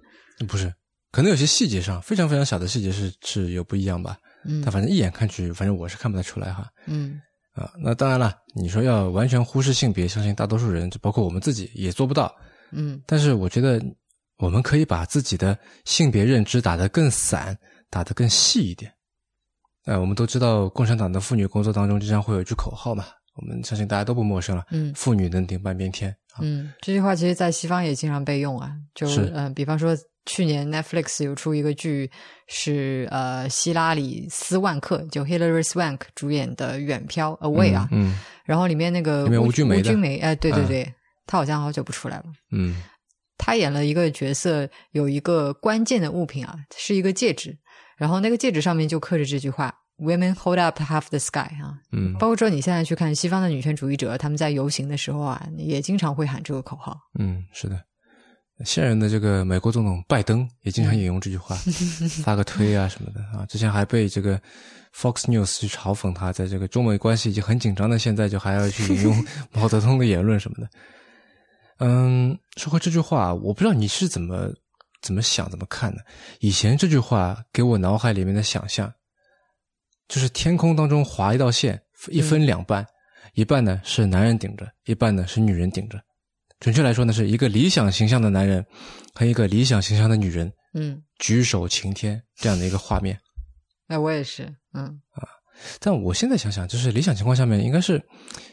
[0.49, 0.73] 不是？
[1.13, 6.69] 可能有些细节上非常非常小的细节是是有不一样吧，嗯但反正一眼看去，反正我是看不太出来哈。
[6.87, 7.21] 嗯
[7.53, 12.35] 啊，那当然了，你说要完全忽视性别，相信大多数人，就包括我们自己也做不到。
[12.73, 13.81] 嗯但是我觉得
[14.39, 17.57] 我们可以把自己的性别认知打得更散，
[17.89, 18.93] 打得更细一点。
[19.87, 23.05] 呃，我们都知道共产党的妇女工作当中经常会有一句口号嘛，
[23.37, 26.43] 我们相信大家都不陌生了，嗯妇女能顶半边天啊。
[26.43, 28.73] 嗯，这句话其实，在西方也经常被用啊。
[28.95, 29.97] 就是嗯、呃比方说，
[30.27, 32.11] 去年 Netflix 有出一个剧，
[32.49, 37.89] 是呃希拉里斯万克，就 Hilary Swank 主演的《远漂 Away》啊。
[37.93, 40.95] 嗯，然后里面那个吴君梅的吴君梅，哎、对对嗯对，
[41.27, 42.25] 他好像好久不出来了。
[42.51, 42.83] 嗯
[43.39, 47.57] 她演了一个角色，有一个关键的物品啊，是一个戒指，
[47.97, 51.79] 然后那个戒指上面就刻着这句话：“Women hold up half the sky” 啊。
[51.93, 56.97] 嗯包括说你现在去看西方的女权主义者，他们在游行的时候啊，也经常会喊这个口号。
[57.19, 57.81] 嗯，是的。
[58.65, 61.57] 现任的这个美国总统拜登也经常引用这句话，
[62.25, 63.45] 发个推啊什么的啊。
[63.47, 64.41] 之前还被这个
[64.95, 70.71] Fox News 去嘲讽他，在这个中美关系已经很紧张的现在，就还要去引用 毛泽东的言论什么的。
[71.81, 74.51] 嗯，说回这句话，我不知道你是怎么
[75.07, 76.03] 怎么想、怎么看呢。
[76.41, 78.93] 以前这句话给我脑海里面的想象，
[80.09, 82.85] 就是天空当中划一道线，一分两半，
[83.35, 86.03] 一半呢是男人顶着，一半呢是女人顶着。
[86.59, 88.67] 准确来说呢，是一个理想形象的男人
[89.15, 93.17] 和一个理想形象的女人嗯，举手擎天这样的一个画面。
[93.87, 95.23] 哎，我也是，嗯啊
[95.79, 98.03] 但我现在想想，就是理想情况下面，应该是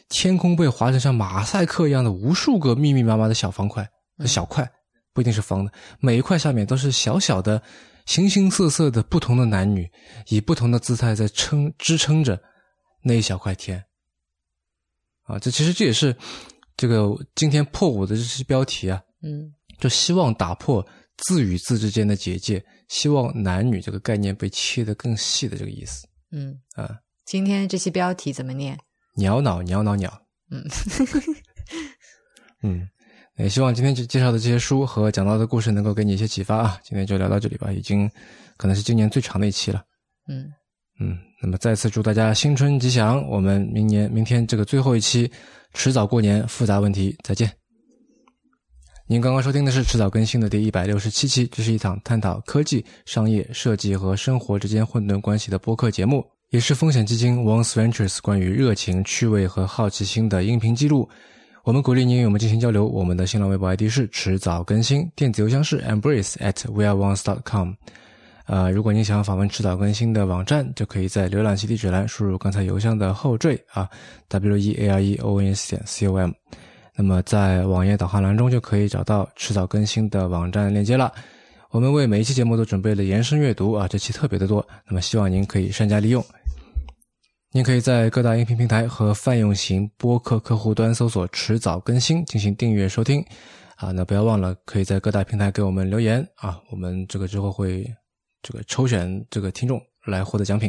[0.08, 3.86] 天空被划成像马赛克一样的无数个密密麻麻的小方块、
[4.24, 4.66] 小块，
[5.14, 7.62] 不一定是方的，每一块下面都是小小的、
[8.04, 9.90] 形形色色的不同的男女，
[10.26, 12.38] 以不同的姿态在撑支撑着
[13.02, 13.82] 那一小块天。
[15.22, 16.14] 啊，这其实这也是
[16.76, 20.86] 这个今天破五的这些标题啊，嗯就希望打破
[21.16, 26.60] 字与字之间的结界，希望男女这个概念被切得更细的这个意思嗯。
[26.74, 26.98] 啊。
[27.24, 28.78] 今天这期标题怎么念？
[29.16, 30.62] 鸟脑鸟脑鸟，嗯
[32.62, 32.88] 嗯，
[33.36, 36.78] 也希望今天介介绍的这些书和讲到的故事能够给你一些启发啊。
[36.84, 38.08] 今天就聊到这里吧，已经
[38.56, 39.82] 可能是今年最长的一期了。
[40.28, 40.46] 嗯，
[41.00, 45.30] 嗯，那么再次祝大家新春吉祥，我们明年明天这个最后一期，
[45.72, 47.50] 迟早过年复杂问题再见。
[49.06, 61.06] 您刚刚收听的是迟早更新的第一百六十七期，这是一档探讨科技、商业、设计和生活之间混沌关系的播客节目，也是风险基金 Once Ventures 关于热情、趣味和好奇心的音频记录。
[61.64, 62.86] 我们鼓励您与我们进行交流。
[62.86, 67.72] 我们的新浪微博 ID 是迟早更新，电子邮箱是 embrace at w e a r o n e s dot com。
[68.44, 73.88] 呃，如果您想要访问迟早更新的网站，就可以在浏览器地址栏输入刚才邮箱的后缀啊
[74.28, 76.30] ，w e a r e o n s 点 c o m。
[76.94, 81.10] 那么在网页导航栏中就可以找到迟早更新的网站链接了。
[81.70, 86.22] 我们为每一期节目都准备了延伸阅读啊，这期特别的多，那么希望您可以善加利用。
[87.54, 93.24] 您可以在各大音频平台和泛用型播客客户端搜索“迟早更新”进行订阅收听
[93.76, 93.92] 啊。
[93.92, 97.86] 那不要忘了，可以在各大平台给我们留言啊，我们这个之后会
[98.42, 100.68] 这个抽选这个听众来获得奖品。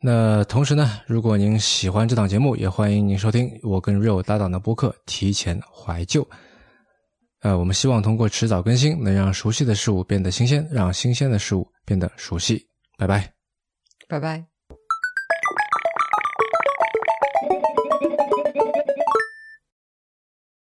[0.00, 6.24] 那同时呢，如果您喜欢这档节目，也欢迎您收听我跟 Real 搭档的播客《提前怀旧》。
[7.42, 12.66] 呃，我们希望通过迟早更新，能让熟悉的事物变得新鲜，让新鲜的事物变得熟悉。
[12.96, 13.30] 拜拜。
[14.08, 14.57] 拜拜。